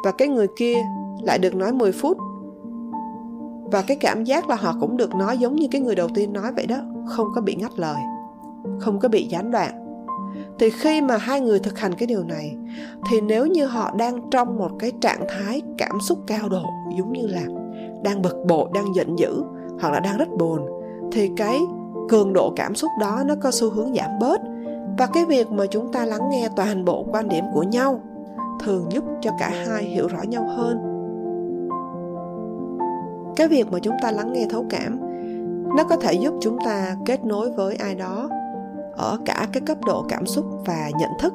Và 0.05 0.13
cái 0.19 0.29
người 0.29 0.47
kia 0.59 0.77
lại 1.23 1.39
được 1.39 1.55
nói 1.55 1.73
10 1.73 1.93
phút. 1.93 2.19
Và 3.65 3.85
cái 3.87 3.97
cảm 4.01 4.25
giác 4.25 4.49
là 4.49 4.57
họ 4.57 4.75
cũng 4.81 4.97
được 4.97 5.15
nói 5.15 5.39
giống 5.39 5.57
như 5.57 5.67
cái 5.71 5.81
người 5.81 5.95
đầu 5.95 6.09
tiên 6.15 6.33
nói 6.33 6.53
vậy 6.57 6.67
đó, 6.67 6.77
không 7.09 7.27
có 7.35 7.41
bị 7.41 7.55
ngắt 7.55 7.71
lời, 7.77 8.01
không 8.81 9.01
có 9.01 9.09
bị 9.09 9.27
gián 9.27 9.51
đoạn 9.51 9.83
thì 10.59 10.71
khi 10.71 11.01
mà 11.01 11.17
hai 11.17 11.41
người 11.41 11.59
thực 11.59 11.79
hành 11.79 11.95
cái 11.95 12.07
điều 12.07 12.25
này 12.25 12.57
thì 13.11 13.21
nếu 13.21 13.47
như 13.47 13.67
họ 13.67 13.91
đang 13.99 14.31
trong 14.31 14.59
một 14.59 14.71
cái 14.79 14.93
trạng 15.01 15.27
thái 15.29 15.63
cảm 15.79 16.01
xúc 16.01 16.19
cao 16.27 16.49
độ 16.49 16.63
giống 16.97 17.13
như 17.13 17.27
là 17.27 17.43
đang 18.03 18.23
bực 18.23 18.37
bội 18.47 18.69
đang 18.75 18.95
giận 18.95 19.19
dữ 19.19 19.43
hoặc 19.81 19.93
là 19.93 20.01
đang 20.01 20.19
rất 20.19 20.29
buồn 20.39 20.82
thì 21.13 21.31
cái 21.37 21.61
cường 22.09 22.33
độ 22.33 22.53
cảm 22.57 22.75
xúc 22.75 22.91
đó 23.01 23.23
nó 23.27 23.35
có 23.43 23.51
xu 23.51 23.71
hướng 23.71 23.95
giảm 23.95 24.11
bớt. 24.21 24.41
Và 24.99 25.07
cái 25.07 25.25
việc 25.25 25.51
mà 25.51 25.67
chúng 25.67 25.93
ta 25.93 26.05
lắng 26.05 26.31
nghe 26.31 26.49
toàn 26.57 26.85
bộ 26.85 27.05
quan 27.13 27.29
điểm 27.29 27.45
của 27.55 27.63
nhau 27.63 28.01
thường 28.61 28.87
giúp 28.91 29.05
cho 29.21 29.31
cả 29.39 29.53
hai 29.67 29.85
hiểu 29.85 30.09
rõ 30.09 30.23
nhau 30.23 30.45
hơn. 30.49 30.79
Cái 33.37 33.49
việc 33.49 33.73
mà 33.73 33.79
chúng 33.79 33.95
ta 34.03 34.11
lắng 34.11 34.33
nghe 34.33 34.47
thấu 34.51 34.65
cảm, 34.71 35.01
nó 35.77 35.85
có 35.85 35.97
thể 35.97 36.13
giúp 36.13 36.35
chúng 36.41 36.59
ta 36.65 36.97
kết 37.07 37.25
nối 37.25 37.51
với 37.51 37.77
ai 37.77 37.95
đó 37.95 38.29
ở 38.97 39.19
cả 39.25 39.49
cái 39.53 39.61
cấp 39.67 39.79
độ 39.87 40.05
cảm 40.09 40.27
xúc 40.27 40.45
và 40.65 40.91
nhận 40.99 41.11
thức. 41.21 41.35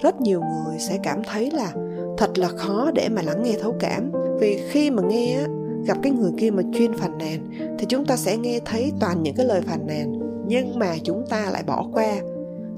Rất 0.00 0.20
nhiều 0.20 0.40
người 0.40 0.78
sẽ 0.78 0.98
cảm 1.02 1.22
thấy 1.24 1.50
là 1.50 1.72
thật 2.18 2.38
là 2.38 2.48
khó 2.48 2.90
để 2.94 3.08
mà 3.08 3.22
lắng 3.22 3.42
nghe 3.42 3.52
thấu 3.62 3.74
cảm, 3.80 4.12
vì 4.40 4.60
khi 4.70 4.90
mà 4.90 5.02
nghe 5.02 5.38
gặp 5.86 5.96
cái 6.02 6.12
người 6.12 6.32
kia 6.38 6.50
mà 6.50 6.62
chuyên 6.74 6.92
phàn 6.92 7.18
nàn 7.18 7.48
thì 7.78 7.86
chúng 7.88 8.04
ta 8.04 8.16
sẽ 8.16 8.36
nghe 8.36 8.60
thấy 8.64 8.92
toàn 9.00 9.22
những 9.22 9.34
cái 9.34 9.46
lời 9.46 9.60
phàn 9.60 9.86
nàn, 9.86 10.18
nhưng 10.46 10.78
mà 10.78 10.94
chúng 11.04 11.24
ta 11.30 11.50
lại 11.52 11.62
bỏ 11.66 11.86
qua 11.92 12.16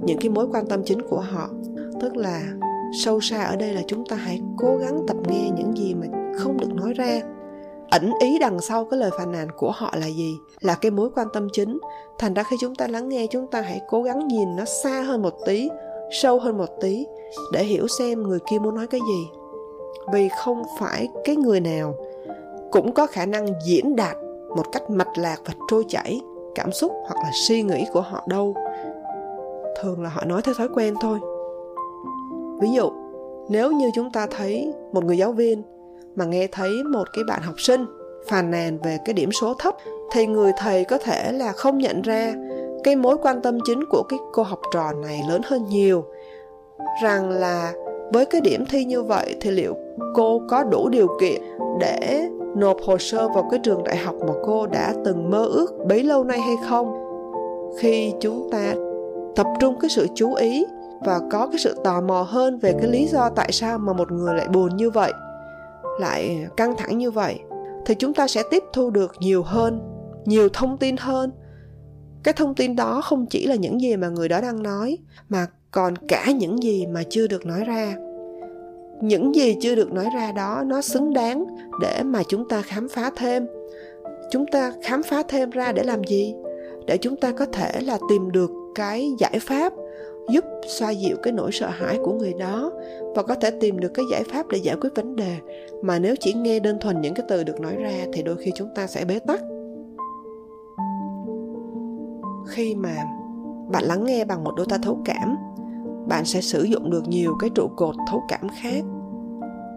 những 0.03 0.19
cái 0.21 0.29
mối 0.29 0.47
quan 0.53 0.67
tâm 0.67 0.83
chính 0.85 1.03
của 1.03 1.21
họ. 1.21 1.49
Tức 2.01 2.17
là 2.17 2.43
sâu 3.05 3.21
xa 3.21 3.45
ở 3.45 3.57
đây 3.57 3.73
là 3.73 3.83
chúng 3.87 4.05
ta 4.07 4.17
hãy 4.17 4.41
cố 4.57 4.77
gắng 4.77 5.05
tập 5.09 5.17
nghe 5.29 5.51
những 5.57 5.77
gì 5.77 5.95
mà 5.95 6.07
không 6.39 6.57
được 6.61 6.75
nói 6.75 6.93
ra. 6.93 7.21
Ẩn 7.91 8.11
ý 8.21 8.39
đằng 8.39 8.61
sau 8.61 8.85
cái 8.85 9.01
lời 9.01 9.11
phàn 9.19 9.33
nàn 9.33 9.49
của 9.57 9.71
họ 9.71 9.95
là 9.97 10.07
gì? 10.07 10.39
Là 10.61 10.75
cái 10.75 10.91
mối 10.91 11.11
quan 11.15 11.29
tâm 11.33 11.49
chính. 11.53 11.79
Thành 12.19 12.35
ra 12.35 12.43
khi 12.43 12.57
chúng 12.61 12.75
ta 12.75 12.87
lắng 12.87 13.09
nghe, 13.09 13.27
chúng 13.31 13.47
ta 13.47 13.61
hãy 13.61 13.81
cố 13.89 14.03
gắng 14.03 14.29
nhìn 14.29 14.57
nó 14.57 14.65
xa 14.65 15.03
hơn 15.03 15.23
một 15.23 15.35
tí, 15.47 15.69
sâu 16.11 16.39
hơn 16.39 16.59
một 16.59 16.69
tí 16.81 17.07
để 17.53 17.65
hiểu 17.65 17.87
xem 17.99 18.23
người 18.23 18.39
kia 18.51 18.59
muốn 18.59 18.75
nói 18.75 18.87
cái 18.87 19.01
gì. 19.01 19.29
Vì 20.13 20.29
không 20.29 20.63
phải 20.81 21.09
cái 21.25 21.37
người 21.37 21.61
nào 21.61 21.95
cũng 22.71 22.93
có 22.93 23.07
khả 23.07 23.27
năng 23.27 23.47
diễn 23.67 23.97
đạt 23.97 24.17
một 24.57 24.73
cách 24.73 24.91
mạch 24.91 25.19
lạc 25.19 25.37
và 25.47 25.55
trôi 25.71 25.85
chảy 25.89 26.21
cảm 26.55 26.73
xúc 26.73 26.93
hoặc 27.07 27.17
là 27.17 27.31
suy 27.33 27.63
nghĩ 27.63 27.87
của 27.93 28.01
họ 28.01 28.25
đâu. 28.29 28.55
Thường 29.83 30.03
là 30.03 30.09
họ 30.09 30.25
nói 30.25 30.43
theo 30.45 30.55
thói 30.59 30.69
quen 30.75 30.95
thôi. 31.01 31.19
Ví 32.61 32.69
dụ, 32.73 32.91
nếu 33.49 33.73
như 33.73 33.91
chúng 33.95 34.11
ta 34.13 34.27
thấy 34.27 34.73
một 34.93 35.05
người 35.05 35.19
giáo 35.19 35.33
viên 35.33 35.63
mà 36.17 36.25
nghe 36.25 36.47
thấy 36.53 36.71
một 36.93 37.05
cái 37.13 37.25
bạn 37.29 37.43
học 37.43 37.61
sinh 37.61 37.87
phàn 38.27 38.51
nàn 38.51 38.79
về 38.79 38.99
cái 39.05 39.15
điểm 39.15 39.33
số 39.33 39.55
thấp, 39.55 39.75
thì 40.13 40.27
người 40.27 40.53
thầy 40.57 40.85
có 40.85 40.99
thể 40.99 41.33
là 41.33 41.53
không 41.53 41.79
nhận 41.79 42.03
ra 42.03 42.35
cái 42.85 42.97
mối 42.97 43.17
quan 43.23 43.43
tâm 43.43 43.59
chính 43.65 43.85
của 43.91 44.03
cái 44.09 44.19
cô 44.33 44.43
học 44.43 44.61
trò 44.73 44.93
này 44.93 45.23
lớn 45.29 45.41
hơn 45.45 45.65
nhiều. 45.69 46.05
Rằng 47.03 47.31
là 47.31 47.73
với 48.13 48.25
cái 48.25 48.41
điểm 48.41 48.65
thi 48.71 48.85
như 48.85 49.03
vậy 49.03 49.37
thì 49.41 49.51
liệu 49.51 49.77
cô 50.15 50.43
có 50.49 50.65
đủ 50.65 50.89
điều 50.89 51.09
kiện 51.21 51.43
để 51.81 52.29
nộp 52.59 52.77
hồ 52.87 52.99
sơ 52.99 53.29
vào 53.29 53.49
cái 53.51 53.61
trường 53.63 53.85
đại 53.85 53.97
học 53.97 54.15
mà 54.21 54.33
cô 54.45 54.67
đã 54.67 54.95
từng 55.05 55.31
mơ 55.31 55.45
ước 55.45 55.73
bấy 55.89 56.03
lâu 56.03 56.25
nay 56.25 56.41
hay 56.41 56.57
không? 56.69 56.95
Khi 57.81 58.13
chúng 58.21 58.49
ta 58.53 58.75
tập 59.37 59.47
trung 59.61 59.77
cái 59.81 59.91
sự 59.91 60.07
chú 60.15 60.35
ý 60.35 60.65
và 61.01 61.21
có 61.31 61.47
cái 61.47 61.59
sự 61.59 61.77
tò 61.85 62.01
mò 62.01 62.23
hơn 62.23 62.59
về 62.59 62.73
cái 62.73 62.91
lý 62.91 63.07
do 63.07 63.31
tại 63.37 63.53
sao 63.53 63.79
mà 63.79 63.93
một 63.93 64.13
người 64.13 64.35
lại 64.35 64.49
buồn 64.49 64.77
như 64.77 64.91
vậy, 64.91 65.13
lại 66.01 66.47
căng 66.57 66.77
thẳng 66.77 66.99
như 66.99 67.11
vậy, 67.11 67.39
thì 67.87 67.95
chúng 67.95 68.15
ta 68.15 68.27
sẽ 68.27 68.43
tiếp 68.51 68.65
thu 68.73 68.91
được 68.91 69.13
nhiều 69.21 69.43
hơn, 69.43 69.81
nhiều 70.25 70.49
thông 70.53 70.79
tin 70.79 70.97
hơn. 70.97 71.33
Cái 72.23 72.35
thông 72.37 72.55
tin 72.55 72.77
đó 72.77 73.01
không 73.05 73.27
chỉ 73.27 73.47
là 73.47 73.55
những 73.55 73.81
gì 73.81 73.97
mà 73.97 74.09
người 74.09 74.29
đó 74.29 74.41
đang 74.41 74.63
nói, 74.63 74.99
mà 75.29 75.47
còn 75.71 75.95
cả 76.09 76.31
những 76.31 76.63
gì 76.63 76.87
mà 76.87 77.03
chưa 77.11 77.27
được 77.27 77.47
nói 77.47 77.65
ra 77.65 77.95
những 79.01 79.35
gì 79.35 79.57
chưa 79.61 79.75
được 79.75 79.93
nói 79.93 80.07
ra 80.15 80.33
đó, 80.33 80.63
nó 80.67 80.81
xứng 80.81 81.13
đáng 81.13 81.47
để 81.81 82.03
mà 82.05 82.23
chúng 82.29 82.49
ta 82.49 82.63
khám 82.63 82.89
phá 82.89 83.11
thêm. 83.17 83.47
Chúng 84.31 84.47
ta 84.47 84.73
khám 84.83 85.03
phá 85.03 85.23
thêm 85.29 85.51
ra 85.51 85.73
để 85.73 85.83
làm 85.83 86.05
gì? 86.05 86.35
Để 86.87 86.97
chúng 86.97 87.17
ta 87.17 87.33
có 87.33 87.47
thể 87.47 87.81
là 87.81 87.99
tìm 88.09 88.33
được 88.33 88.51
cái 88.75 89.11
giải 89.19 89.39
pháp 89.41 89.73
giúp 90.31 90.45
xoa 90.67 90.91
dịu 90.91 91.17
cái 91.23 91.33
nỗi 91.33 91.53
sợ 91.53 91.69
hãi 91.69 91.99
của 92.05 92.13
người 92.13 92.35
đó 92.39 92.73
và 93.15 93.23
có 93.23 93.35
thể 93.35 93.51
tìm 93.51 93.81
được 93.81 93.95
cái 93.95 94.05
giải 94.11 94.23
pháp 94.33 94.49
để 94.49 94.59
giải 94.59 94.77
quyết 94.81 94.91
vấn 94.95 95.17
đề. 95.17 95.37
Mà 95.83 95.99
nếu 95.99 96.15
chỉ 96.21 96.33
nghe 96.33 96.61
đơn 96.61 96.79
thuần 96.81 97.01
những 97.01 97.15
cái 97.15 97.27
từ 97.29 97.45
được 97.45 97.61
nói 97.61 97.77
ra 97.77 98.05
thì 98.13 98.23
đôi 98.23 98.37
khi 98.37 98.53
chúng 98.55 98.69
ta 98.75 98.87
sẽ 98.87 99.05
bế 99.05 99.19
tắc. 99.19 99.41
Khi 102.49 102.75
mà 102.75 102.97
bạn 103.71 103.85
lắng 103.85 104.05
nghe 104.05 104.25
bằng 104.25 104.45
một 104.45 104.53
đôi 104.57 104.67
tai 104.71 104.79
thấu 104.83 104.99
cảm 105.05 105.37
bạn 106.09 106.25
sẽ 106.25 106.41
sử 106.41 106.63
dụng 106.63 106.91
được 106.91 107.09
nhiều 107.09 107.35
cái 107.41 107.51
trụ 107.51 107.69
cột 107.77 107.95
thấu 108.11 108.23
cảm 108.29 108.49
khác. 108.49 108.85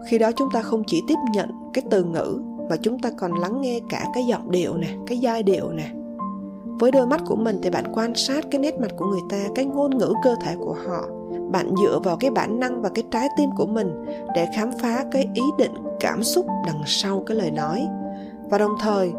Khi 0.06 0.18
đó 0.18 0.30
chúng 0.36 0.48
ta 0.52 0.62
không 0.62 0.82
chỉ 0.86 1.02
tiếp 1.08 1.18
nhận 1.34 1.50
cái 1.72 1.84
từ 1.90 2.04
ngữ 2.04 2.40
mà 2.70 2.76
chúng 2.76 2.98
ta 2.98 3.10
còn 3.10 3.32
lắng 3.32 3.60
nghe 3.60 3.80
cả 3.88 4.04
cái 4.14 4.24
giọng 4.24 4.50
điệu 4.50 4.76
nè, 4.76 4.88
cái 5.06 5.18
giai 5.18 5.42
điệu 5.42 5.70
nè. 5.70 5.90
Với 6.64 6.90
đôi 6.90 7.06
mắt 7.06 7.20
của 7.26 7.36
mình 7.36 7.58
thì 7.62 7.70
bạn 7.70 7.84
quan 7.94 8.14
sát 8.14 8.44
cái 8.50 8.60
nét 8.60 8.80
mặt 8.80 8.90
của 8.96 9.06
người 9.06 9.20
ta, 9.28 9.44
cái 9.54 9.64
ngôn 9.64 9.98
ngữ 9.98 10.12
cơ 10.22 10.34
thể 10.40 10.56
của 10.58 10.76
họ. 10.86 11.04
Bạn 11.50 11.74
dựa 11.82 11.98
vào 12.04 12.16
cái 12.16 12.30
bản 12.30 12.60
năng 12.60 12.82
và 12.82 12.88
cái 12.88 13.04
trái 13.10 13.28
tim 13.36 13.50
của 13.56 13.66
mình 13.66 14.04
để 14.34 14.48
khám 14.56 14.70
phá 14.82 15.04
cái 15.10 15.28
ý 15.34 15.42
định, 15.58 15.72
cảm 16.00 16.22
xúc 16.22 16.46
đằng 16.66 16.82
sau 16.86 17.22
cái 17.26 17.36
lời 17.36 17.50
nói. 17.50 17.86
Và 18.50 18.58
đồng 18.58 18.74
thời, 18.80 19.12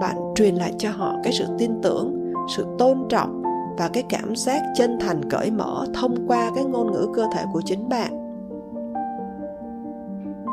bạn 0.00 0.16
truyền 0.34 0.54
lại 0.54 0.72
cho 0.78 0.90
họ 0.90 1.14
cái 1.24 1.32
sự 1.32 1.44
tin 1.58 1.80
tưởng, 1.82 2.32
sự 2.56 2.66
tôn 2.78 2.98
trọng 3.08 3.37
và 3.78 3.88
cái 3.92 4.02
cảm 4.08 4.36
giác 4.36 4.62
chân 4.76 4.98
thành 5.00 5.30
cởi 5.30 5.50
mở 5.50 5.86
thông 5.94 6.14
qua 6.28 6.50
cái 6.54 6.64
ngôn 6.64 6.92
ngữ 6.92 7.08
cơ 7.14 7.26
thể 7.34 7.44
của 7.52 7.62
chính 7.64 7.88
bạn. 7.88 8.24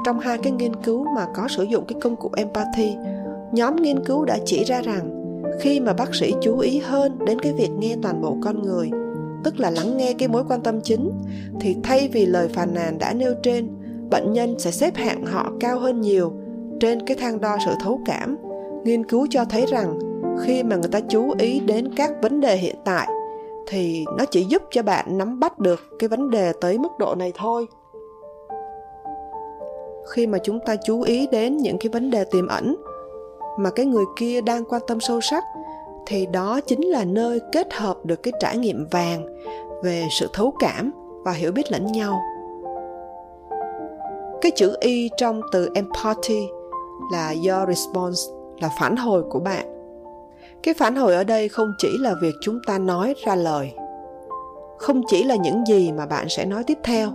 Trong 0.05 0.19
hai 0.19 0.37
cái 0.37 0.51
nghiên 0.51 0.75
cứu 0.75 1.05
mà 1.15 1.25
có 1.35 1.47
sử 1.47 1.63
dụng 1.63 1.85
cái 1.87 1.99
công 2.01 2.15
cụ 2.15 2.29
empathy, 2.35 2.95
nhóm 3.51 3.75
nghiên 3.75 4.05
cứu 4.05 4.25
đã 4.25 4.37
chỉ 4.45 4.63
ra 4.63 4.81
rằng 4.81 5.11
khi 5.59 5.79
mà 5.79 5.93
bác 5.93 6.15
sĩ 6.15 6.33
chú 6.41 6.59
ý 6.59 6.79
hơn 6.79 7.25
đến 7.25 7.39
cái 7.39 7.53
việc 7.53 7.69
nghe 7.79 7.95
toàn 8.01 8.21
bộ 8.21 8.37
con 8.41 8.61
người, 8.61 8.89
tức 9.43 9.59
là 9.59 9.69
lắng 9.69 9.97
nghe 9.97 10.13
cái 10.13 10.27
mối 10.27 10.43
quan 10.49 10.61
tâm 10.61 10.81
chính, 10.81 11.11
thì 11.59 11.75
thay 11.83 12.09
vì 12.13 12.25
lời 12.25 12.47
phàn 12.47 12.73
nàn 12.73 12.97
đã 12.99 13.13
nêu 13.13 13.33
trên, 13.43 13.67
bệnh 14.09 14.33
nhân 14.33 14.59
sẽ 14.59 14.71
xếp 14.71 14.95
hạng 14.95 15.25
họ 15.25 15.51
cao 15.59 15.79
hơn 15.79 16.01
nhiều 16.01 16.33
trên 16.79 17.05
cái 17.05 17.17
thang 17.19 17.41
đo 17.41 17.57
sự 17.65 17.71
thấu 17.83 17.99
cảm. 18.05 18.37
Nghiên 18.83 19.05
cứu 19.05 19.27
cho 19.29 19.45
thấy 19.45 19.65
rằng 19.65 19.99
khi 20.41 20.63
mà 20.63 20.75
người 20.75 20.89
ta 20.91 20.99
chú 20.99 21.33
ý 21.39 21.59
đến 21.59 21.93
các 21.95 22.11
vấn 22.21 22.39
đề 22.39 22.55
hiện 22.55 22.75
tại, 22.85 23.07
thì 23.67 24.05
nó 24.17 24.25
chỉ 24.25 24.43
giúp 24.43 24.61
cho 24.71 24.83
bạn 24.83 25.17
nắm 25.17 25.39
bắt 25.39 25.59
được 25.59 25.79
cái 25.99 26.07
vấn 26.07 26.29
đề 26.29 26.53
tới 26.61 26.77
mức 26.77 26.91
độ 26.99 27.15
này 27.15 27.31
thôi. 27.35 27.67
Khi 30.09 30.27
mà 30.27 30.37
chúng 30.43 30.59
ta 30.59 30.75
chú 30.75 31.01
ý 31.01 31.27
đến 31.31 31.57
những 31.57 31.77
cái 31.77 31.89
vấn 31.89 32.09
đề 32.09 32.23
tiềm 32.23 32.47
ẩn 32.47 32.75
mà 33.57 33.69
cái 33.69 33.85
người 33.85 34.05
kia 34.15 34.41
đang 34.41 34.65
quan 34.65 34.81
tâm 34.87 34.99
sâu 34.99 35.21
sắc, 35.21 35.43
thì 36.05 36.25
đó 36.25 36.59
chính 36.61 36.81
là 36.81 37.03
nơi 37.05 37.39
kết 37.51 37.73
hợp 37.73 37.97
được 38.03 38.23
cái 38.23 38.33
trải 38.39 38.57
nghiệm 38.57 38.87
vàng 38.91 39.25
về 39.83 40.07
sự 40.11 40.29
thấu 40.33 40.53
cảm 40.59 40.91
và 41.23 41.31
hiểu 41.31 41.51
biết 41.51 41.71
lẫn 41.71 41.85
nhau. 41.85 42.21
Cái 44.41 44.51
chữ 44.55 44.77
y 44.79 45.09
trong 45.17 45.41
từ 45.51 45.69
empathy 45.75 46.47
là 47.11 47.27
your 47.29 47.67
response, 47.67 48.21
là 48.59 48.69
phản 48.79 48.95
hồi 48.95 49.23
của 49.29 49.39
bạn 49.39 49.74
cái 50.63 50.73
phản 50.73 50.95
hồi 50.95 51.15
ở 51.15 51.23
đây 51.23 51.49
không 51.49 51.73
chỉ 51.77 51.97
là 51.97 52.15
việc 52.21 52.35
chúng 52.41 52.59
ta 52.67 52.77
nói 52.77 53.13
ra 53.25 53.35
lời, 53.35 53.71
không 54.77 55.01
chỉ 55.07 55.23
là 55.23 55.35
những 55.35 55.63
gì 55.67 55.91
mà 55.91 56.05
bạn 56.05 56.29
sẽ 56.29 56.45
nói 56.45 56.63
tiếp 56.63 56.77
theo, 56.83 57.09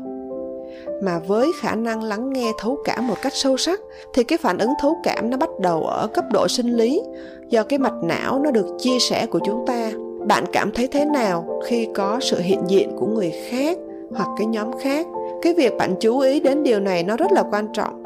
mà 1.03 1.18
với 1.18 1.53
khả 1.61 1.74
năng 1.74 2.03
lắng 2.03 2.33
nghe 2.33 2.53
thấu 2.59 2.79
cảm 2.85 3.07
một 3.07 3.16
cách 3.22 3.33
sâu 3.35 3.57
sắc 3.57 3.81
thì 4.14 4.24
cái 4.24 4.38
phản 4.38 4.59
ứng 4.59 4.72
thấu 4.81 4.96
cảm 5.03 5.31
nó 5.31 5.37
bắt 5.37 5.50
đầu 5.61 5.83
ở 5.83 6.07
cấp 6.07 6.24
độ 6.33 6.48
sinh 6.48 6.76
lý. 6.76 7.03
Do 7.48 7.62
cái 7.62 7.79
mạch 7.79 8.03
não 8.03 8.40
nó 8.44 8.50
được 8.50 8.66
chia 8.79 8.98
sẻ 8.98 9.26
của 9.26 9.40
chúng 9.44 9.64
ta, 9.66 9.90
bạn 10.26 10.44
cảm 10.53 10.70
thấy 10.74 10.88
thế 10.88 11.05
nào 11.05 11.61
khi 11.66 11.88
có 11.94 12.18
sự 12.20 12.40
hiện 12.40 12.61
diện 12.68 12.96
của 12.98 13.07
người 13.07 13.33
khác 13.50 13.79
hoặc 14.16 14.29
cái 14.38 14.46
nhóm 14.46 14.79
khác? 14.83 15.07
Cái 15.42 15.55
việc 15.55 15.72
bạn 15.79 15.94
chú 16.00 16.18
ý 16.18 16.40
đến 16.40 16.62
điều 16.62 16.81
này 16.81 17.03
nó 17.03 17.16
rất 17.16 17.33
là 17.33 17.42
quan 17.50 17.68
trọng 17.72 18.00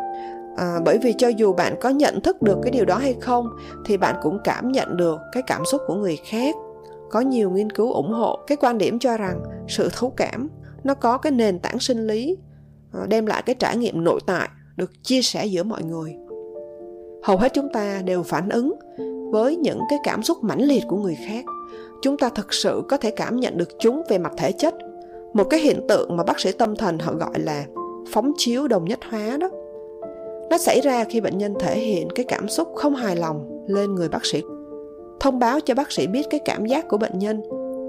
à, 0.56 0.80
bởi 0.84 0.98
vì 0.98 1.14
cho 1.18 1.28
dù 1.28 1.52
bạn 1.52 1.74
có 1.80 1.88
nhận 1.88 2.20
thức 2.20 2.42
được 2.42 2.58
cái 2.62 2.70
điều 2.70 2.84
đó 2.84 2.96
hay 2.96 3.14
không 3.20 3.48
thì 3.86 3.96
bạn 3.96 4.16
cũng 4.22 4.38
cảm 4.44 4.72
nhận 4.72 4.96
được 4.96 5.20
cái 5.32 5.42
cảm 5.46 5.64
xúc 5.64 5.80
của 5.86 5.94
người 5.94 6.16
khác. 6.16 6.54
Có 7.10 7.20
nhiều 7.20 7.50
nghiên 7.50 7.72
cứu 7.72 7.92
ủng 7.92 8.12
hộ 8.12 8.38
cái 8.46 8.56
quan 8.60 8.78
điểm 8.78 8.98
cho 8.98 9.16
rằng 9.16 9.40
sự 9.68 9.88
thấu 9.92 10.10
cảm 10.16 10.48
nó 10.84 10.94
có 10.94 11.18
cái 11.18 11.32
nền 11.32 11.58
tảng 11.58 11.78
sinh 11.78 12.06
lý 12.06 12.36
à, 12.92 13.00
đem 13.08 13.26
lại 13.26 13.42
cái 13.42 13.54
trải 13.54 13.76
nghiệm 13.76 14.04
nội 14.04 14.20
tại 14.26 14.48
được 14.76 14.90
chia 15.02 15.22
sẻ 15.22 15.46
giữa 15.46 15.62
mọi 15.62 15.82
người. 15.82 16.16
Hầu 17.22 17.36
hết 17.36 17.52
chúng 17.54 17.68
ta 17.72 18.02
đều 18.04 18.22
phản 18.22 18.48
ứng 18.48 18.72
với 19.32 19.56
những 19.56 19.78
cái 19.90 19.98
cảm 20.04 20.22
xúc 20.22 20.38
mãnh 20.44 20.62
liệt 20.62 20.82
của 20.88 20.96
người 20.96 21.18
khác. 21.26 21.44
Chúng 22.02 22.16
ta 22.16 22.28
thực 22.28 22.54
sự 22.54 22.82
có 22.88 22.96
thể 22.96 23.10
cảm 23.10 23.36
nhận 23.36 23.56
được 23.56 23.68
chúng 23.78 24.02
về 24.08 24.18
mặt 24.18 24.32
thể 24.36 24.52
chất. 24.52 24.74
Một 25.34 25.44
cái 25.44 25.60
hiện 25.60 25.86
tượng 25.88 26.16
mà 26.16 26.24
bác 26.24 26.40
sĩ 26.40 26.52
tâm 26.52 26.76
thần 26.76 26.98
họ 26.98 27.14
gọi 27.14 27.40
là 27.40 27.64
phóng 28.12 28.32
chiếu 28.36 28.68
đồng 28.68 28.84
nhất 28.84 28.98
hóa 29.10 29.36
đó 29.40 29.50
nó 30.50 30.58
xảy 30.58 30.80
ra 30.80 31.04
khi 31.04 31.20
bệnh 31.20 31.38
nhân 31.38 31.54
thể 31.60 31.78
hiện 31.78 32.08
cái 32.14 32.24
cảm 32.28 32.48
xúc 32.48 32.68
không 32.74 32.94
hài 32.94 33.16
lòng 33.16 33.64
lên 33.66 33.94
người 33.94 34.08
bác 34.08 34.26
sĩ. 34.26 34.42
Thông 35.20 35.38
báo 35.38 35.60
cho 35.60 35.74
bác 35.74 35.92
sĩ 35.92 36.06
biết 36.06 36.26
cái 36.30 36.40
cảm 36.44 36.66
giác 36.66 36.88
của 36.88 36.98
bệnh 36.98 37.18
nhân 37.18 37.42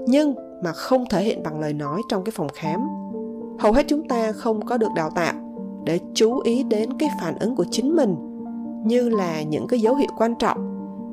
nhưng 0.08 0.34
mà 0.62 0.72
không 0.72 1.04
thể 1.10 1.22
hiện 1.22 1.42
bằng 1.42 1.60
lời 1.60 1.72
nói 1.72 2.02
trong 2.08 2.24
cái 2.24 2.32
phòng 2.36 2.48
khám. 2.54 2.80
Hầu 3.58 3.72
hết 3.72 3.84
chúng 3.88 4.08
ta 4.08 4.32
không 4.32 4.66
có 4.66 4.76
được 4.76 4.88
đào 4.96 5.10
tạo 5.10 5.34
để 5.84 5.98
chú 6.14 6.40
ý 6.40 6.62
đến 6.62 6.98
cái 6.98 7.08
phản 7.20 7.38
ứng 7.38 7.56
của 7.56 7.64
chính 7.70 7.96
mình 7.96 8.16
như 8.84 9.08
là 9.08 9.42
những 9.42 9.66
cái 9.66 9.80
dấu 9.80 9.94
hiệu 9.94 10.10
quan 10.18 10.34
trọng 10.34 10.58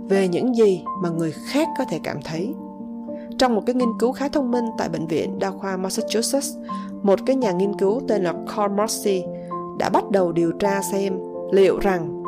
về 0.09 0.27
những 0.27 0.55
gì 0.55 0.83
mà 1.01 1.09
người 1.09 1.31
khác 1.31 1.67
có 1.77 1.85
thể 1.89 1.99
cảm 2.03 2.17
thấy. 2.23 2.53
Trong 3.37 3.55
một 3.55 3.61
cái 3.65 3.75
nghiên 3.75 3.89
cứu 3.99 4.11
khá 4.11 4.27
thông 4.27 4.51
minh 4.51 4.65
tại 4.77 4.89
bệnh 4.89 5.07
viện 5.07 5.39
đa 5.39 5.51
khoa 5.51 5.77
Massachusetts, 5.77 6.57
một 7.03 7.19
cái 7.25 7.35
nhà 7.35 7.51
nghiên 7.51 7.79
cứu 7.79 8.01
tên 8.07 8.23
là 8.23 8.33
Carl 8.55 8.73
Marcy 8.73 9.23
đã 9.79 9.89
bắt 9.89 10.11
đầu 10.11 10.31
điều 10.31 10.51
tra 10.51 10.81
xem 10.81 11.32
liệu 11.53 11.79
rằng 11.79 12.23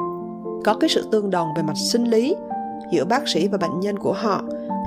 có 0.66 0.74
cái 0.74 0.90
sự 0.90 1.08
tương 1.12 1.30
đồng 1.30 1.48
về 1.56 1.64
mặt 1.64 1.78
sinh 1.78 2.04
lý 2.04 2.36
giữa 2.92 3.06
bác 3.06 3.28
sĩ 3.28 3.48
và 3.48 3.58
bệnh 3.58 3.80
nhân 3.80 4.00
của 4.00 4.14
họ 4.14 4.44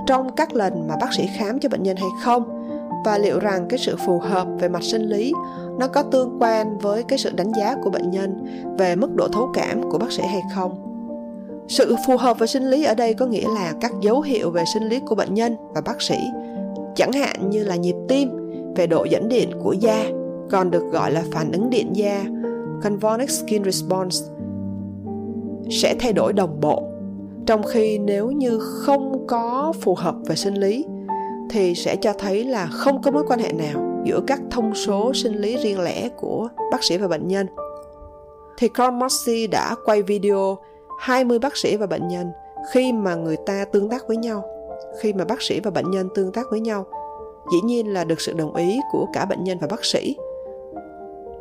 trong 0.07 0.33
các 0.37 0.55
lần 0.55 0.89
mà 0.89 0.95
bác 1.01 1.13
sĩ 1.15 1.29
khám 1.37 1.59
cho 1.59 1.69
bệnh 1.69 1.83
nhân 1.83 1.97
hay 1.97 2.09
không? 2.23 2.65
Và 3.05 3.19
liệu 3.19 3.39
rằng 3.39 3.67
cái 3.69 3.79
sự 3.79 3.97
phù 4.07 4.19
hợp 4.19 4.47
về 4.61 4.69
mặt 4.69 4.83
sinh 4.83 5.03
lý 5.03 5.33
nó 5.79 5.89
có 5.89 6.03
tương 6.03 6.37
quan 6.41 6.79
với 6.79 7.03
cái 7.03 7.19
sự 7.19 7.31
đánh 7.37 7.53
giá 7.53 7.77
của 7.85 7.91
bệnh 7.91 8.11
nhân 8.11 8.47
về 8.79 8.97
mức 8.97 9.15
độ 9.15 9.29
thấu 9.29 9.51
cảm 9.55 9.91
của 9.91 9.99
bác 9.99 10.13
sĩ 10.13 10.23
hay 10.23 10.43
không? 10.55 10.85
Sự 11.69 11.97
phù 12.07 12.17
hợp 12.17 12.39
về 12.39 12.47
sinh 12.47 12.71
lý 12.71 12.85
ở 12.85 12.95
đây 12.95 13.15
có 13.15 13.27
nghĩa 13.27 13.49
là 13.55 13.73
các 13.81 13.93
dấu 14.01 14.21
hiệu 14.21 14.51
về 14.51 14.65
sinh 14.75 14.89
lý 14.89 15.01
của 15.01 15.15
bệnh 15.15 15.35
nhân 15.35 15.57
và 15.75 15.81
bác 15.81 16.03
sĩ, 16.03 16.19
chẳng 16.95 17.13
hạn 17.13 17.51
như 17.51 17.65
là 17.65 17.77
nhịp 17.77 17.97
tim, 18.09 18.31
về 18.77 18.87
độ 18.87 19.05
dẫn 19.05 19.29
điện 19.29 19.51
của 19.63 19.73
da, 19.73 20.05
còn 20.51 20.71
được 20.71 20.91
gọi 20.93 21.13
là 21.13 21.23
phản 21.33 21.53
ứng 21.53 21.71
điện 21.71 21.91
da 21.93 22.25
convonic 22.83 23.31
skin 23.31 23.65
response 23.65 24.17
sẽ 25.71 25.95
thay 25.99 26.13
đổi 26.13 26.33
đồng 26.33 26.61
bộ. 26.61 26.83
Trong 27.47 27.63
khi 27.63 27.99
nếu 27.99 28.31
như 28.31 28.59
không 28.59 29.27
có 29.27 29.73
phù 29.81 29.95
hợp 29.95 30.15
về 30.27 30.37
sinh 30.37 30.55
lý, 30.55 30.85
thì 31.51 31.75
sẽ 31.75 31.97
cho 31.97 32.13
thấy 32.13 32.45
là 32.45 32.67
không 32.67 33.03
có 33.03 33.11
mối 33.11 33.25
quan 33.29 33.41
hệ 33.41 33.53
nào 33.53 34.03
giữa 34.05 34.21
các 34.27 34.41
thông 34.51 34.75
số 34.75 35.13
sinh 35.15 35.35
lý 35.35 35.57
riêng 35.57 35.81
lẻ 35.81 36.09
của 36.09 36.49
bác 36.73 36.85
sĩ 36.85 36.97
và 36.97 37.09
bệnh 37.09 37.29
nhân. 37.29 37.47
Thì 38.59 38.69
Carl 38.69 38.95
Mossy 38.95 39.47
đã 39.47 39.75
quay 39.85 40.03
video 40.03 40.59
20 40.99 41.39
bác 41.39 41.57
sĩ 41.57 41.77
và 41.77 41.87
bệnh 41.87 42.09
nhân 42.09 42.31
khi 42.73 42.93
mà 42.93 43.15
người 43.15 43.37
ta 43.47 43.65
tương 43.73 43.89
tác 43.89 44.09
với 44.09 44.17
nhau, 44.17 44.45
khi 45.01 45.13
mà 45.13 45.25
bác 45.25 45.43
sĩ 45.43 45.61
và 45.61 45.71
bệnh 45.71 45.91
nhân 45.91 46.09
tương 46.15 46.33
tác 46.33 46.47
với 46.51 46.61
nhau. 46.61 46.87
Dĩ 47.53 47.59
nhiên 47.65 47.93
là 47.93 48.05
được 48.05 48.21
sự 48.21 48.33
đồng 48.33 48.55
ý 48.55 48.81
của 48.93 49.07
cả 49.13 49.25
bệnh 49.25 49.45
nhân 49.45 49.59
và 49.61 49.67
bác 49.67 49.85
sĩ 49.85 50.17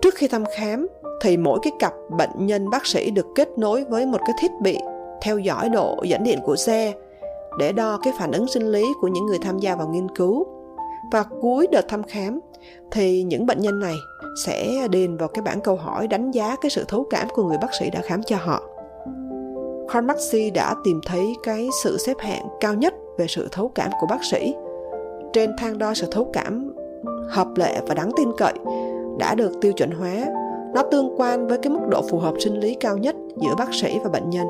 trước 0.08 0.16
khi 0.16 0.28
thăm 0.28 0.44
khám, 0.56 0.88
thì 1.22 1.38
mỗi 1.38 1.60
cái 1.64 1.74
cặp 1.80 1.94
bệnh 2.18 2.30
nhân 2.38 2.70
bác 2.70 2.86
sĩ 2.86 3.12
được 3.12 3.26
kết 3.36 3.58
nối 3.58 3.84
với 3.84 4.06
một 4.06 4.18
cái 4.20 4.36
thiết 4.42 4.52
bị 4.62 4.78
theo 5.22 5.40
dõi 5.40 5.70
độ 5.70 5.98
dẫn 6.04 6.24
điện 6.24 6.40
của 6.44 6.56
xe 6.56 6.94
để 7.60 7.72
đo 7.72 8.00
cái 8.04 8.14
phản 8.20 8.32
ứng 8.32 8.48
sinh 8.48 8.72
lý 8.72 8.86
của 9.02 9.08
những 9.08 9.26
người 9.26 9.38
tham 9.42 9.60
gia 9.60 9.76
vào 9.76 9.88
nghiên 9.88 10.08
cứu. 10.16 10.46
Và 11.12 11.24
cuối 11.42 11.68
đợt 11.72 11.88
thăm 11.88 12.04
khám, 12.04 12.40
thì 12.92 13.24
những 13.24 13.46
bệnh 13.46 13.60
nhân 13.60 13.80
này 13.80 13.96
sẽ 14.46 14.88
điền 14.90 15.18
vào 15.18 15.28
cái 15.28 15.42
bảng 15.42 15.62
câu 15.62 15.76
hỏi 15.76 16.08
đánh 16.08 16.32
giá 16.32 16.56
cái 16.62 16.70
sự 16.70 16.86
thấu 16.88 17.06
cảm 17.10 17.28
của 17.34 17.44
người 17.44 17.58
bác 17.62 17.74
sĩ 17.80 17.90
đã 17.90 18.02
khám 18.02 18.24
cho 18.24 18.38
họ. 18.38 18.62
Carmaxi 19.94 20.50
đã 20.50 20.76
tìm 20.84 21.02
thấy 21.06 21.36
cái 21.44 21.68
sự 21.84 21.98
xếp 21.98 22.18
hạng 22.20 22.48
cao 22.60 22.74
nhất 22.74 22.94
về 23.18 23.28
sự 23.28 23.48
thấu 23.52 23.72
cảm 23.76 23.90
của 24.02 24.08
bác 24.08 24.24
sĩ. 24.24 24.54
Trên 25.34 25.56
thang 25.58 25.78
đo 25.78 25.94
sự 25.94 26.08
thấu 26.12 26.30
cảm 26.34 26.74
hợp 27.30 27.48
lệ 27.56 27.82
và 27.88 27.96
đáng 27.96 28.12
tin 28.18 28.28
cậy 28.38 28.54
đã 29.20 29.36
được 29.36 29.52
tiêu 29.62 29.74
chuẩn 29.74 29.92
hóa. 29.92 30.26
Nó 30.74 30.84
tương 30.92 31.20
quan 31.20 31.48
với 31.48 31.58
cái 31.58 31.70
mức 31.74 31.80
độ 31.92 32.02
phù 32.10 32.20
hợp 32.20 32.34
sinh 32.40 32.60
lý 32.60 32.76
cao 32.80 32.98
nhất 32.98 33.16
giữa 33.42 33.56
bác 33.58 33.74
sĩ 33.74 33.98
và 34.04 34.10
bệnh 34.10 34.30
nhân. 34.30 34.48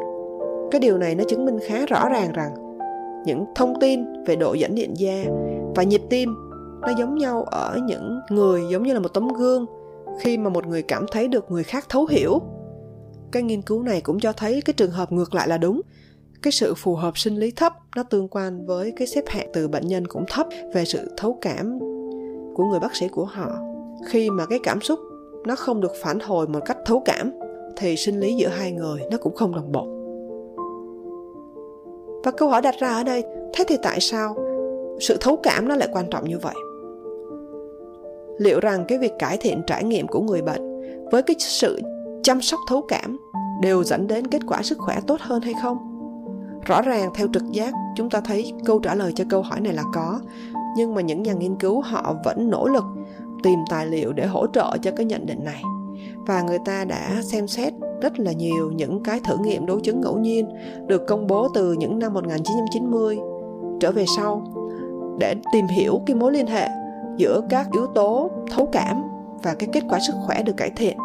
Cái 0.72 0.82
điều 0.82 0.98
này 0.98 1.16
nó 1.16 1.24
chứng 1.28 1.46
minh 1.46 1.60
khá 1.68 1.86
rõ 1.86 2.10
ràng 2.10 2.32
rằng 2.34 2.54
những 3.26 3.46
thông 3.56 3.80
tin 3.80 4.24
về 4.24 4.36
độ 4.36 4.54
dẫn 4.54 4.76
điện 4.76 4.94
da 4.98 5.24
và 5.76 5.84
nhịp 5.84 6.02
tim 6.10 6.36
nó 6.82 6.88
giống 7.00 7.16
nhau 7.16 7.44
ở 7.44 7.78
những 7.86 8.20
người 8.30 8.62
giống 8.72 8.84
như 8.84 8.94
là 8.94 9.00
một 9.00 9.14
tấm 9.14 9.28
gương. 9.28 9.66
Khi 10.20 10.38
mà 10.38 10.50
một 10.50 10.68
người 10.68 10.82
cảm 10.82 11.06
thấy 11.12 11.28
được 11.28 11.52
người 11.52 11.64
khác 11.64 11.86
thấu 11.90 12.06
hiểu, 12.06 12.40
cái 13.32 13.44
nghiên 13.44 13.62
cứu 13.62 13.84
này 13.84 14.02
cũng 14.02 14.20
cho 14.20 14.34
thấy 14.34 14.62
cái 14.66 14.74
trường 14.74 14.92
hợp 14.92 15.12
ngược 15.12 15.36
lại 15.36 15.48
là 15.48 15.58
đúng. 15.58 15.82
Cái 16.42 16.52
sự 16.52 16.74
phù 16.78 16.96
hợp 16.96 17.18
sinh 17.18 17.36
lý 17.36 17.52
thấp 17.52 17.74
nó 17.96 18.04
tương 18.04 18.28
quan 18.28 18.66
với 18.66 18.94
cái 18.98 19.08
xếp 19.08 19.24
hạng 19.28 19.50
từ 19.54 19.68
bệnh 19.68 19.88
nhân 19.88 20.08
cũng 20.08 20.26
thấp 20.30 20.48
về 20.74 20.86
sự 20.86 21.12
thấu 21.18 21.38
cảm 21.42 21.80
của 22.56 22.66
người 22.66 22.80
bác 22.80 22.96
sĩ 22.96 23.08
của 23.08 23.26
họ 23.26 23.50
khi 24.06 24.30
mà 24.30 24.46
cái 24.46 24.60
cảm 24.64 24.82
xúc 24.82 25.00
nó 25.46 25.56
không 25.56 25.82
được 25.82 25.92
phản 26.02 26.20
hồi 26.20 26.48
một 26.48 26.60
cách 26.66 26.78
thấu 26.86 27.02
cảm, 27.06 27.32
thì 27.78 27.96
sinh 27.96 28.20
lý 28.20 28.36
giữa 28.36 28.48
hai 28.48 28.72
người 28.72 29.02
nó 29.12 29.18
cũng 29.18 29.36
không 29.36 29.56
đồng 29.56 29.72
bộ. 29.72 29.88
Và 32.24 32.32
câu 32.32 32.50
hỏi 32.50 32.62
đặt 32.62 32.76
ra 32.80 32.90
ở 32.90 33.04
đây, 33.04 33.24
thế 33.54 33.64
thì 33.68 33.76
tại 33.84 34.00
sao 34.00 34.36
sự 35.00 35.18
thấu 35.22 35.38
cảm 35.44 35.68
nó 35.68 35.76
lại 35.76 35.90
quan 35.92 36.06
trọng 36.12 36.30
như 36.30 36.40
vậy? 36.40 36.56
Liệu 38.38 38.60
rằng 38.60 38.86
cái 38.88 38.98
việc 38.98 39.12
cải 39.20 39.38
thiện 39.38 39.62
trải 39.68 39.84
nghiệm 39.84 40.08
của 40.08 40.20
người 40.20 40.42
bệnh 40.42 40.82
với 41.12 41.24
cái 41.24 41.36
sự 41.40 41.82
chăm 42.24 42.42
sóc 42.42 42.60
thấu 42.70 42.82
cảm 42.88 43.18
đều 43.62 43.84
dẫn 43.84 44.08
đến 44.08 44.28
kết 44.28 44.42
quả 44.48 44.64
sức 44.64 44.78
khỏe 44.78 45.00
tốt 45.08 45.20
hơn 45.20 45.42
hay 45.42 45.54
không? 45.62 45.78
Rõ 46.66 46.82
ràng 46.82 47.12
theo 47.16 47.28
trực 47.34 47.52
giác, 47.52 47.74
chúng 47.96 48.10
ta 48.10 48.22
thấy 48.22 48.54
câu 48.66 48.80
trả 48.80 48.96
lời 48.96 49.12
cho 49.16 49.24
câu 49.30 49.42
hỏi 49.42 49.62
này 49.62 49.74
là 49.74 49.84
có, 49.94 50.20
nhưng 50.78 50.96
mà 50.96 51.02
những 51.02 51.24
nhà 51.24 51.34
nghiên 51.34 51.56
cứu 51.56 51.82
họ 51.82 52.16
vẫn 52.26 52.50
nỗ 52.50 52.68
lực 52.68 52.84
tìm 53.44 53.60
tài 53.70 53.86
liệu 53.86 54.14
để 54.14 54.26
hỗ 54.26 54.48
trợ 54.48 54.78
cho 54.82 54.92
cái 54.92 55.06
nhận 55.06 55.26
định 55.26 55.44
này. 55.44 55.62
Và 56.16 56.42
người 56.42 56.60
ta 56.66 56.86
đã 56.86 57.22
xem 57.22 57.48
xét 57.48 57.74
rất 58.02 58.20
là 58.20 58.32
nhiều 58.32 58.72
những 58.76 59.04
cái 59.04 59.20
thử 59.24 59.38
nghiệm 59.38 59.66
đối 59.66 59.82
chứng 59.82 60.02
ngẫu 60.02 60.18
nhiên 60.18 60.50
được 60.88 61.08
công 61.08 61.28
bố 61.28 61.48
từ 61.54 61.74
những 61.74 62.00
năm 62.00 62.14
1990 62.14 63.18
trở 63.80 63.92
về 63.92 64.06
sau 64.18 64.44
để 65.20 65.36
tìm 65.54 65.68
hiểu 65.68 66.02
cái 66.06 66.16
mối 66.16 66.32
liên 66.32 66.48
hệ 66.48 66.70
giữa 67.18 67.42
các 67.50 67.68
yếu 67.74 67.88
tố 67.88 68.30
thấu 68.52 68.70
cảm 68.72 69.04
và 69.44 69.54
cái 69.54 69.70
kết 69.74 69.84
quả 69.90 70.00
sức 70.00 70.14
khỏe 70.26 70.44
được 70.44 70.58
cải 70.58 70.70
thiện. 70.70 70.98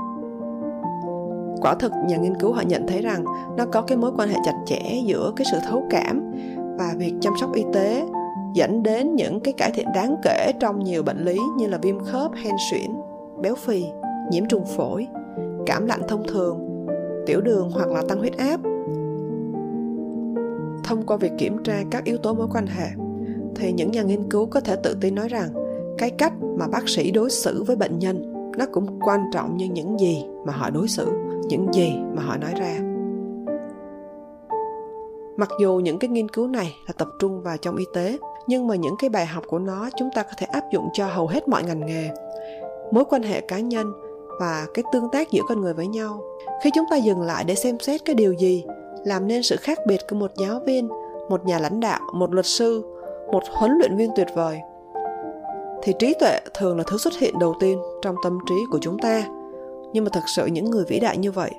Quả 1.60 1.74
thực, 1.74 1.92
nhà 2.06 2.16
nghiên 2.16 2.36
cứu 2.40 2.52
họ 2.52 2.62
nhận 2.62 2.86
thấy 2.86 3.02
rằng 3.02 3.24
nó 3.56 3.66
có 3.66 3.82
cái 3.82 3.98
mối 3.98 4.12
quan 4.16 4.28
hệ 4.28 4.36
chặt 4.44 4.54
chẽ 4.66 4.82
giữa 5.04 5.32
cái 5.36 5.44
sự 5.52 5.58
thấu 5.68 5.86
cảm 5.90 6.32
và 6.78 6.94
việc 6.96 7.14
chăm 7.20 7.32
sóc 7.40 7.54
y 7.54 7.64
tế 7.72 8.06
dẫn 8.54 8.82
đến 8.82 9.14
những 9.14 9.40
cái 9.40 9.54
cải 9.56 9.70
thiện 9.74 9.86
đáng 9.94 10.16
kể 10.22 10.52
trong 10.60 10.84
nhiều 10.84 11.02
bệnh 11.02 11.24
lý 11.24 11.38
như 11.58 11.66
là 11.66 11.78
viêm 11.82 12.04
khớp, 12.04 12.32
hen 12.34 12.54
suyễn, 12.70 12.90
béo 13.42 13.54
phì, 13.54 13.84
nhiễm 14.30 14.46
trùng 14.46 14.64
phổi, 14.76 15.06
cảm 15.66 15.86
lạnh 15.86 16.00
thông 16.08 16.26
thường, 16.28 16.86
tiểu 17.26 17.40
đường 17.40 17.70
hoặc 17.70 17.88
là 17.88 18.02
tăng 18.08 18.18
huyết 18.18 18.36
áp. 18.36 18.60
Thông 20.84 21.02
qua 21.06 21.16
việc 21.16 21.32
kiểm 21.38 21.62
tra 21.62 21.82
các 21.90 22.04
yếu 22.04 22.16
tố 22.16 22.34
mối 22.34 22.46
quan 22.52 22.66
hệ, 22.66 22.86
thì 23.54 23.72
những 23.72 23.90
nhà 23.90 24.02
nghiên 24.02 24.30
cứu 24.30 24.46
có 24.46 24.60
thể 24.60 24.76
tự 24.76 24.96
tin 25.00 25.14
nói 25.14 25.28
rằng 25.28 25.48
cái 25.98 26.10
cách 26.10 26.32
mà 26.58 26.68
bác 26.68 26.88
sĩ 26.88 27.10
đối 27.10 27.30
xử 27.30 27.62
với 27.62 27.76
bệnh 27.76 27.98
nhân 27.98 28.32
nó 28.58 28.66
cũng 28.72 29.00
quan 29.00 29.20
trọng 29.32 29.56
như 29.56 29.66
những 29.66 30.00
gì 30.00 30.24
mà 30.46 30.52
họ 30.52 30.70
đối 30.70 30.88
xử, 30.88 31.06
những 31.48 31.66
gì 31.72 31.92
mà 32.14 32.22
họ 32.22 32.36
nói 32.36 32.52
ra. 32.56 32.78
Mặc 35.36 35.48
dù 35.60 35.80
những 35.84 35.98
cái 35.98 36.08
nghiên 36.08 36.28
cứu 36.28 36.48
này 36.48 36.74
là 36.86 36.94
tập 36.98 37.08
trung 37.20 37.42
vào 37.42 37.56
trong 37.56 37.76
y 37.76 37.84
tế, 37.94 38.18
nhưng 38.46 38.66
mà 38.66 38.76
những 38.76 38.96
cái 38.98 39.10
bài 39.10 39.26
học 39.26 39.44
của 39.46 39.58
nó 39.58 39.88
chúng 39.98 40.08
ta 40.14 40.22
có 40.22 40.32
thể 40.36 40.46
áp 40.46 40.64
dụng 40.72 40.88
cho 40.92 41.06
hầu 41.06 41.26
hết 41.26 41.48
mọi 41.48 41.62
ngành 41.62 41.86
nghề. 41.86 42.10
Mối 42.92 43.04
quan 43.04 43.22
hệ 43.22 43.40
cá 43.40 43.58
nhân 43.58 43.92
và 44.40 44.66
cái 44.74 44.84
tương 44.92 45.10
tác 45.10 45.30
giữa 45.30 45.42
con 45.48 45.60
người 45.60 45.74
với 45.74 45.86
nhau. 45.86 46.22
Khi 46.62 46.70
chúng 46.74 46.84
ta 46.90 46.96
dừng 46.96 47.22
lại 47.22 47.44
để 47.44 47.54
xem 47.54 47.78
xét 47.78 48.04
cái 48.04 48.14
điều 48.14 48.32
gì 48.32 48.64
làm 49.04 49.28
nên 49.28 49.42
sự 49.42 49.56
khác 49.56 49.78
biệt 49.86 50.00
của 50.10 50.16
một 50.16 50.30
giáo 50.36 50.60
viên, 50.66 50.88
một 51.28 51.46
nhà 51.46 51.58
lãnh 51.58 51.80
đạo, 51.80 52.00
một 52.14 52.32
luật 52.32 52.46
sư, 52.46 52.84
một 53.32 53.42
huấn 53.50 53.72
luyện 53.78 53.96
viên 53.96 54.10
tuyệt 54.16 54.28
vời 54.34 54.60
thì 55.82 55.92
trí 55.98 56.14
tuệ 56.14 56.40
thường 56.54 56.78
là 56.78 56.84
thứ 56.86 56.98
xuất 56.98 57.14
hiện 57.14 57.38
đầu 57.38 57.54
tiên 57.60 57.78
trong 58.02 58.16
tâm 58.22 58.38
trí 58.48 58.54
của 58.70 58.78
chúng 58.80 58.98
ta 58.98 59.24
nhưng 59.92 60.04
mà 60.04 60.10
thật 60.12 60.28
sự 60.36 60.46
những 60.46 60.70
người 60.70 60.84
vĩ 60.84 61.00
đại 61.00 61.18
như 61.18 61.32
vậy 61.32 61.50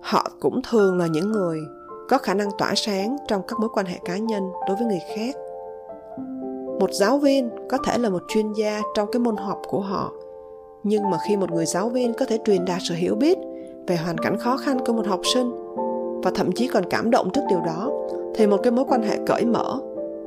họ 0.00 0.30
cũng 0.40 0.60
thường 0.70 0.98
là 0.98 1.06
những 1.06 1.32
người 1.32 1.58
có 2.08 2.18
khả 2.18 2.34
năng 2.34 2.48
tỏa 2.58 2.74
sáng 2.74 3.16
trong 3.28 3.42
các 3.48 3.58
mối 3.58 3.68
quan 3.74 3.86
hệ 3.86 3.98
cá 4.04 4.16
nhân 4.16 4.42
đối 4.68 4.76
với 4.76 4.86
người 4.86 5.00
khác 5.16 5.34
một 6.80 6.92
giáo 6.92 7.18
viên 7.18 7.50
có 7.68 7.78
thể 7.78 7.98
là 7.98 8.08
một 8.08 8.22
chuyên 8.28 8.52
gia 8.52 8.82
trong 8.94 9.08
cái 9.12 9.20
môn 9.20 9.36
học 9.36 9.62
của 9.68 9.80
họ. 9.80 10.12
Nhưng 10.82 11.10
mà 11.10 11.18
khi 11.28 11.36
một 11.36 11.52
người 11.52 11.66
giáo 11.66 11.88
viên 11.88 12.14
có 12.14 12.24
thể 12.24 12.38
truyền 12.44 12.64
đạt 12.64 12.78
sự 12.88 12.94
hiểu 12.94 13.14
biết 13.14 13.38
về 13.86 13.96
hoàn 13.96 14.18
cảnh 14.18 14.38
khó 14.38 14.56
khăn 14.56 14.78
của 14.86 14.92
một 14.92 15.06
học 15.06 15.20
sinh 15.34 15.52
và 16.22 16.30
thậm 16.34 16.52
chí 16.52 16.68
còn 16.68 16.84
cảm 16.90 17.10
động 17.10 17.30
trước 17.30 17.40
điều 17.48 17.60
đó, 17.60 17.90
thì 18.34 18.46
một 18.46 18.56
cái 18.62 18.72
mối 18.72 18.84
quan 18.88 19.02
hệ 19.02 19.18
cởi 19.26 19.44
mở, 19.44 19.80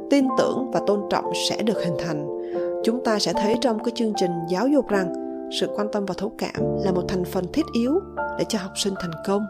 tin 0.10 0.26
tưởng 0.38 0.72
và 0.72 0.82
tôn 0.88 1.02
trọng 1.10 1.32
sẽ 1.50 1.62
được 1.62 1.84
hình 1.84 1.96
thành. 2.00 2.28
Chúng 2.84 3.04
ta 3.04 3.20
sẽ 3.20 3.34
thấy 3.34 3.56
trong 3.62 3.84
cái 3.84 3.92
chương 3.96 4.14
trình 4.16 4.32
giáo 4.50 4.68
dục 4.68 4.88
rằng 4.90 5.14
sự 5.60 5.70
quan 5.76 5.88
tâm 5.92 6.06
và 6.06 6.14
thấu 6.18 6.32
cảm 6.38 6.78
là 6.84 6.92
một 6.92 7.04
thành 7.08 7.26
phần 7.26 7.46
thiết 7.54 7.66
yếu 7.74 8.00
để 8.40 8.46
cho 8.50 8.60
học 8.60 8.72
sinh 8.76 8.94
thành 9.00 9.12
công. 9.28 9.46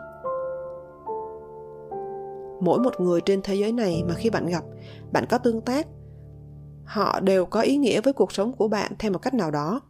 Mỗi 2.59 2.79
một 2.79 2.99
người 2.99 3.21
trên 3.21 3.41
thế 3.41 3.55
giới 3.55 3.71
này 3.71 4.03
mà 4.07 4.13
khi 4.13 4.29
bạn 4.29 4.45
gặp, 4.45 4.63
bạn 5.11 5.25
có 5.29 5.37
tương 5.37 5.61
tác 5.61 5.87
họ 6.85 7.19
đều 7.19 7.45
có 7.45 7.61
ý 7.61 7.77
nghĩa 7.77 8.01
với 8.01 8.13
cuộc 8.13 8.31
sống 8.31 8.51
của 8.51 8.67
bạn 8.67 8.91
theo 8.99 9.11
một 9.11 9.19
cách 9.21 9.33
nào 9.33 9.51
đó. 9.51 9.81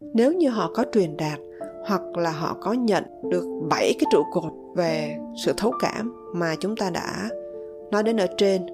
Nếu 0.00 0.32
như 0.32 0.48
họ 0.48 0.70
có 0.74 0.84
truyền 0.92 1.16
đạt 1.16 1.38
hoặc 1.86 2.02
là 2.16 2.30
họ 2.30 2.56
có 2.60 2.72
nhận 2.72 3.04
được 3.30 3.44
bảy 3.70 3.94
cái 3.98 4.06
trụ 4.12 4.22
cột 4.32 4.52
về 4.74 5.18
sự 5.44 5.52
thấu 5.56 5.72
cảm 5.80 6.32
mà 6.34 6.54
chúng 6.60 6.76
ta 6.76 6.90
đã 6.90 7.28
nói 7.90 8.02
đến 8.02 8.16
ở 8.16 8.26
trên, 8.38 8.66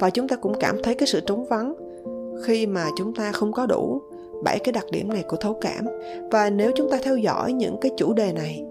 và 0.00 0.10
chúng 0.10 0.28
ta 0.28 0.36
cũng 0.36 0.54
cảm 0.60 0.82
thấy 0.82 0.94
cái 0.94 1.06
sự 1.06 1.20
trống 1.20 1.44
vắng 1.44 1.74
khi 2.44 2.66
mà 2.66 2.86
chúng 2.96 3.14
ta 3.14 3.32
không 3.32 3.52
có 3.52 3.66
đủ 3.66 4.02
bảy 4.44 4.58
cái 4.58 4.72
đặc 4.72 4.84
điểm 4.92 5.08
này 5.08 5.24
của 5.28 5.36
thấu 5.36 5.58
cảm. 5.60 5.84
Và 6.30 6.50
nếu 6.50 6.72
chúng 6.76 6.90
ta 6.90 6.98
theo 7.02 7.16
dõi 7.16 7.52
những 7.52 7.76
cái 7.80 7.92
chủ 7.96 8.12
đề 8.12 8.32
này, 8.32 8.64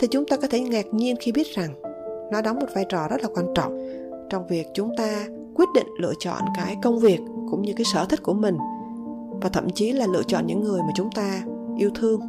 thì 0.00 0.06
chúng 0.06 0.26
ta 0.26 0.36
có 0.36 0.48
thể 0.48 0.60
ngạc 0.60 0.86
nhiên 0.94 1.16
khi 1.20 1.32
biết 1.32 1.46
rằng 1.54 1.70
nó 2.32 2.42
đóng 2.42 2.58
một 2.58 2.66
vai 2.74 2.84
trò 2.88 3.08
rất 3.08 3.22
là 3.22 3.28
quan 3.34 3.46
trọng 3.54 3.78
trong 4.30 4.46
việc 4.46 4.66
chúng 4.74 4.96
ta 4.96 5.26
quyết 5.54 5.68
định 5.74 5.86
lựa 5.98 6.14
chọn 6.18 6.42
cái 6.56 6.76
công 6.82 6.98
việc 6.98 7.20
cũng 7.50 7.62
như 7.62 7.72
cái 7.76 7.84
sở 7.84 8.04
thích 8.04 8.22
của 8.22 8.34
mình 8.34 8.58
và 9.42 9.48
thậm 9.48 9.70
chí 9.70 9.92
là 9.92 10.06
lựa 10.06 10.22
chọn 10.22 10.46
những 10.46 10.60
người 10.60 10.82
mà 10.82 10.92
chúng 10.94 11.10
ta 11.10 11.42
yêu 11.76 11.90
thương. 11.94 12.20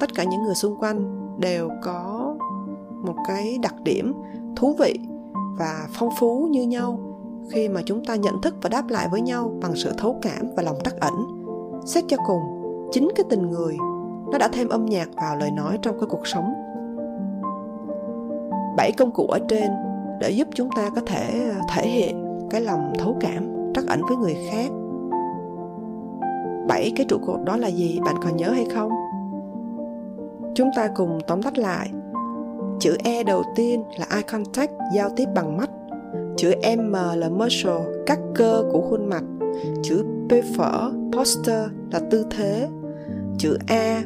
Tất 0.00 0.14
cả 0.14 0.24
những 0.24 0.42
người 0.42 0.54
xung 0.54 0.76
quanh 0.76 1.16
đều 1.40 1.70
có 1.82 2.36
một 3.04 3.14
cái 3.28 3.58
đặc 3.62 3.74
điểm 3.82 4.14
thú 4.56 4.74
vị 4.78 4.98
và 5.58 5.88
phong 5.92 6.10
phú 6.18 6.48
như 6.50 6.62
nhau 6.62 7.00
khi 7.50 7.68
mà 7.68 7.80
chúng 7.84 8.04
ta 8.04 8.14
nhận 8.14 8.40
thức 8.40 8.54
và 8.62 8.68
đáp 8.68 8.88
lại 8.88 9.08
với 9.10 9.20
nhau 9.20 9.52
bằng 9.62 9.72
sự 9.76 9.92
thấu 9.98 10.18
cảm 10.22 10.50
và 10.56 10.62
lòng 10.62 10.76
trắc 10.84 10.94
ẩn. 11.00 11.14
Xét 11.86 12.04
cho 12.08 12.16
cùng, 12.26 12.40
chính 12.92 13.08
cái 13.16 13.24
tình 13.30 13.50
người 13.50 13.76
nó 14.32 14.38
đã 14.38 14.48
thêm 14.52 14.68
âm 14.68 14.86
nhạc 14.86 15.08
vào 15.16 15.36
lời 15.36 15.50
nói 15.50 15.78
trong 15.82 16.00
cái 16.00 16.06
cuộc 16.10 16.26
sống. 16.26 16.52
Bảy 18.76 18.92
công 18.98 19.10
cụ 19.10 19.26
ở 19.26 19.38
trên 19.48 19.70
để 20.20 20.30
giúp 20.30 20.48
chúng 20.54 20.68
ta 20.76 20.90
có 20.94 21.00
thể 21.06 21.50
à, 21.50 21.60
thể 21.74 21.88
hiện 21.88 22.24
cái 22.50 22.60
lòng 22.60 22.92
thấu 22.98 23.16
cảm 23.20 23.72
trắc 23.74 23.86
ẩn 23.86 24.00
với 24.08 24.16
người 24.16 24.36
khác. 24.50 24.70
Bảy 26.68 26.92
cái 26.96 27.06
trụ 27.08 27.18
cột 27.26 27.40
đó 27.44 27.56
là 27.56 27.68
gì? 27.68 28.00
Bạn 28.04 28.14
còn 28.22 28.36
nhớ 28.36 28.50
hay 28.50 28.66
không? 28.74 28.90
Chúng 30.54 30.70
ta 30.76 30.88
cùng 30.94 31.18
tóm 31.26 31.42
tắt 31.42 31.58
lại. 31.58 31.90
Chữ 32.80 32.96
e 33.04 33.22
đầu 33.22 33.42
tiên 33.56 33.84
là 33.98 34.06
eye 34.10 34.22
contact 34.22 34.72
giao 34.94 35.10
tiếp 35.16 35.26
bằng 35.34 35.56
mắt. 35.56 35.70
Chữ 36.36 36.52
M 36.76 36.92
là 36.92 37.28
muscle, 37.28 37.80
các 38.06 38.18
cơ 38.34 38.64
của 38.72 38.80
khuôn 38.80 39.08
mặt, 39.08 39.22
chữ 39.82 40.04
P 40.28 40.32
phở, 40.56 40.90
posture 41.12 41.66
là 41.92 42.00
tư 42.10 42.26
thế, 42.30 42.68
chữ 43.38 43.58
A, 43.66 44.02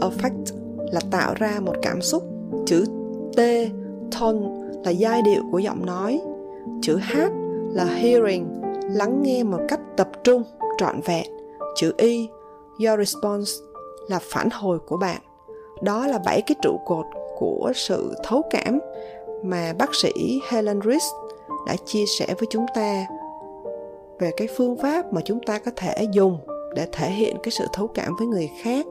affect 0.00 0.44
là 0.92 1.00
tạo 1.10 1.34
ra 1.36 1.60
một 1.60 1.74
cảm 1.82 2.00
xúc, 2.00 2.22
chữ 2.66 2.84
T, 3.36 3.40
tone 4.20 4.53
là 4.84 4.90
giai 4.90 5.22
điệu 5.22 5.42
của 5.52 5.58
giọng 5.58 5.86
nói, 5.86 6.20
chữ 6.82 6.96
H 6.96 7.16
là 7.72 7.84
hearing, 7.84 8.46
lắng 8.82 9.22
nghe 9.22 9.42
một 9.42 9.60
cách 9.68 9.80
tập 9.96 10.08
trung, 10.24 10.42
trọn 10.78 11.00
vẹn, 11.04 11.26
chữ 11.76 11.92
Y, 11.96 12.28
your 12.86 12.98
response 12.98 13.50
là 14.08 14.18
phản 14.22 14.48
hồi 14.50 14.78
của 14.78 14.96
bạn. 14.96 15.20
Đó 15.82 16.06
là 16.06 16.18
bảy 16.24 16.42
cái 16.42 16.56
trụ 16.62 16.80
cột 16.84 17.06
của 17.38 17.72
sự 17.74 18.14
thấu 18.24 18.42
cảm 18.50 18.78
mà 19.42 19.72
bác 19.78 19.94
sĩ 19.94 20.40
Helen 20.50 20.80
Rees 20.84 21.04
đã 21.66 21.76
chia 21.84 22.04
sẻ 22.18 22.26
với 22.26 22.46
chúng 22.50 22.66
ta 22.74 23.06
về 24.18 24.30
cái 24.36 24.48
phương 24.56 24.76
pháp 24.76 25.12
mà 25.12 25.20
chúng 25.24 25.40
ta 25.40 25.58
có 25.58 25.70
thể 25.76 26.06
dùng 26.12 26.38
để 26.74 26.86
thể 26.92 27.10
hiện 27.10 27.36
cái 27.42 27.50
sự 27.50 27.64
thấu 27.72 27.86
cảm 27.86 28.16
với 28.18 28.26
người 28.26 28.50
khác. 28.62 28.86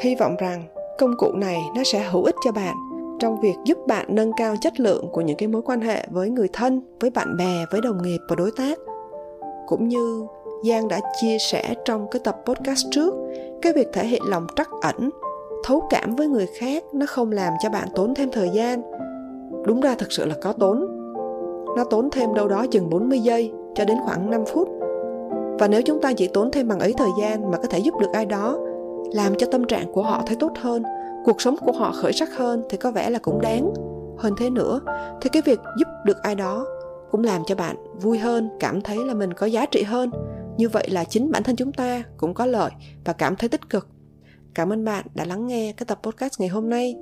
Hy 0.00 0.14
vọng 0.14 0.36
rằng 0.38 0.64
công 0.98 1.16
cụ 1.16 1.32
này 1.32 1.62
nó 1.76 1.82
sẽ 1.84 2.08
hữu 2.10 2.24
ích 2.24 2.34
cho 2.44 2.52
bạn 2.52 2.74
trong 3.20 3.40
việc 3.40 3.54
giúp 3.64 3.78
bạn 3.86 4.06
nâng 4.08 4.32
cao 4.36 4.54
chất 4.60 4.80
lượng 4.80 5.08
của 5.12 5.20
những 5.20 5.36
cái 5.36 5.48
mối 5.48 5.62
quan 5.62 5.80
hệ 5.80 6.06
với 6.10 6.30
người 6.30 6.48
thân, 6.52 6.80
với 7.00 7.10
bạn 7.10 7.36
bè, 7.36 7.64
với 7.70 7.80
đồng 7.80 8.02
nghiệp 8.02 8.18
và 8.28 8.36
đối 8.36 8.50
tác. 8.56 8.78
Cũng 9.66 9.88
như 9.88 10.26
giang 10.68 10.88
đã 10.88 11.00
chia 11.20 11.38
sẻ 11.38 11.74
trong 11.84 12.06
cái 12.10 12.20
tập 12.24 12.36
podcast 12.46 12.86
trước, 12.90 13.14
cái 13.62 13.72
việc 13.72 13.88
thể 13.92 14.06
hiện 14.06 14.22
lòng 14.28 14.46
trắc 14.56 14.68
ẩn, 14.82 15.10
thấu 15.64 15.82
cảm 15.90 16.16
với 16.16 16.28
người 16.28 16.46
khác 16.58 16.84
nó 16.92 17.06
không 17.06 17.32
làm 17.32 17.52
cho 17.62 17.70
bạn 17.70 17.88
tốn 17.94 18.14
thêm 18.14 18.30
thời 18.32 18.50
gian. 18.50 18.82
Đúng 19.66 19.80
ra 19.80 19.94
thật 19.98 20.12
sự 20.12 20.26
là 20.26 20.34
có 20.42 20.52
tốn. 20.52 20.86
Nó 21.76 21.84
tốn 21.90 22.10
thêm 22.10 22.34
đâu 22.34 22.48
đó 22.48 22.66
chừng 22.70 22.90
40 22.90 23.20
giây 23.20 23.52
cho 23.74 23.84
đến 23.84 23.96
khoảng 24.04 24.30
5 24.30 24.44
phút. 24.46 24.68
Và 25.58 25.68
nếu 25.68 25.82
chúng 25.82 26.00
ta 26.00 26.12
chỉ 26.12 26.28
tốn 26.28 26.50
thêm 26.50 26.68
bằng 26.68 26.80
ấy 26.80 26.94
thời 26.96 27.10
gian 27.20 27.50
mà 27.50 27.58
có 27.58 27.68
thể 27.68 27.78
giúp 27.78 27.94
được 28.00 28.08
ai 28.12 28.26
đó 28.26 28.58
làm 29.12 29.34
cho 29.38 29.46
tâm 29.52 29.64
trạng 29.64 29.92
của 29.92 30.02
họ 30.02 30.22
thấy 30.26 30.36
tốt 30.40 30.52
hơn, 30.60 30.82
cuộc 31.24 31.42
sống 31.42 31.56
của 31.56 31.72
họ 31.72 31.92
khởi 31.92 32.12
sắc 32.12 32.36
hơn 32.36 32.62
thì 32.70 32.76
có 32.76 32.90
vẻ 32.90 33.10
là 33.10 33.18
cũng 33.18 33.40
đáng. 33.40 33.72
Hơn 34.18 34.34
thế 34.38 34.50
nữa, 34.50 34.80
thì 35.20 35.30
cái 35.32 35.42
việc 35.42 35.58
giúp 35.78 35.88
được 36.04 36.22
ai 36.22 36.34
đó 36.34 36.66
cũng 37.10 37.24
làm 37.24 37.42
cho 37.46 37.54
bạn 37.54 37.76
vui 38.00 38.18
hơn, 38.18 38.50
cảm 38.60 38.80
thấy 38.80 38.98
là 39.04 39.14
mình 39.14 39.32
có 39.32 39.46
giá 39.46 39.66
trị 39.66 39.82
hơn. 39.82 40.10
Như 40.56 40.68
vậy 40.68 40.88
là 40.90 41.04
chính 41.04 41.30
bản 41.30 41.42
thân 41.42 41.56
chúng 41.56 41.72
ta 41.72 42.02
cũng 42.16 42.34
có 42.34 42.46
lợi 42.46 42.70
và 43.04 43.12
cảm 43.12 43.36
thấy 43.36 43.48
tích 43.48 43.70
cực. 43.70 43.88
Cảm 44.54 44.72
ơn 44.72 44.84
bạn 44.84 45.06
đã 45.14 45.24
lắng 45.24 45.46
nghe 45.46 45.72
cái 45.76 45.84
tập 45.86 45.98
podcast 46.02 46.40
ngày 46.40 46.48
hôm 46.48 46.70
nay. 46.70 46.96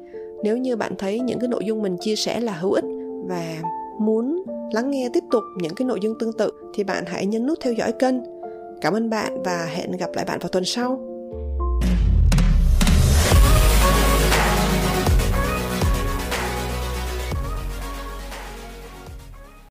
Nếu 0.45 0.57
như 0.57 0.77
bạn 0.77 0.95
thấy 0.99 1.21
những 1.21 1.39
cái 1.39 1.49
nội 1.49 1.65
dung 1.65 1.83
mình 1.83 1.97
chia 2.01 2.17
sẻ 2.17 2.41
là 2.41 2.53
hữu 2.53 2.73
ích 2.73 2.85
và 3.29 3.57
muốn 4.01 4.45
lắng 4.73 4.91
nghe 4.91 5.09
tiếp 5.13 5.25
tục 5.31 5.43
những 5.57 5.75
cái 5.75 5.87
nội 5.87 5.99
dung 6.03 6.19
tương 6.19 6.33
tự 6.33 6.51
thì 6.75 6.85
bạn 6.85 7.05
hãy 7.07 7.27
nhấn 7.27 7.47
nút 7.47 7.59
theo 7.63 7.73
dõi 7.73 7.93
kênh. 7.93 8.15
Cảm 8.81 8.95
ơn 8.95 9.11
bạn 9.11 9.43
và 9.43 9.69
hẹn 9.75 9.91
gặp 9.91 10.11
lại 10.15 10.25
bạn 10.25 10.39
vào 10.39 10.49
tuần 10.49 10.65
sau. 10.65 11.12
Thank 11.83 12.07
you. 12.07 12.12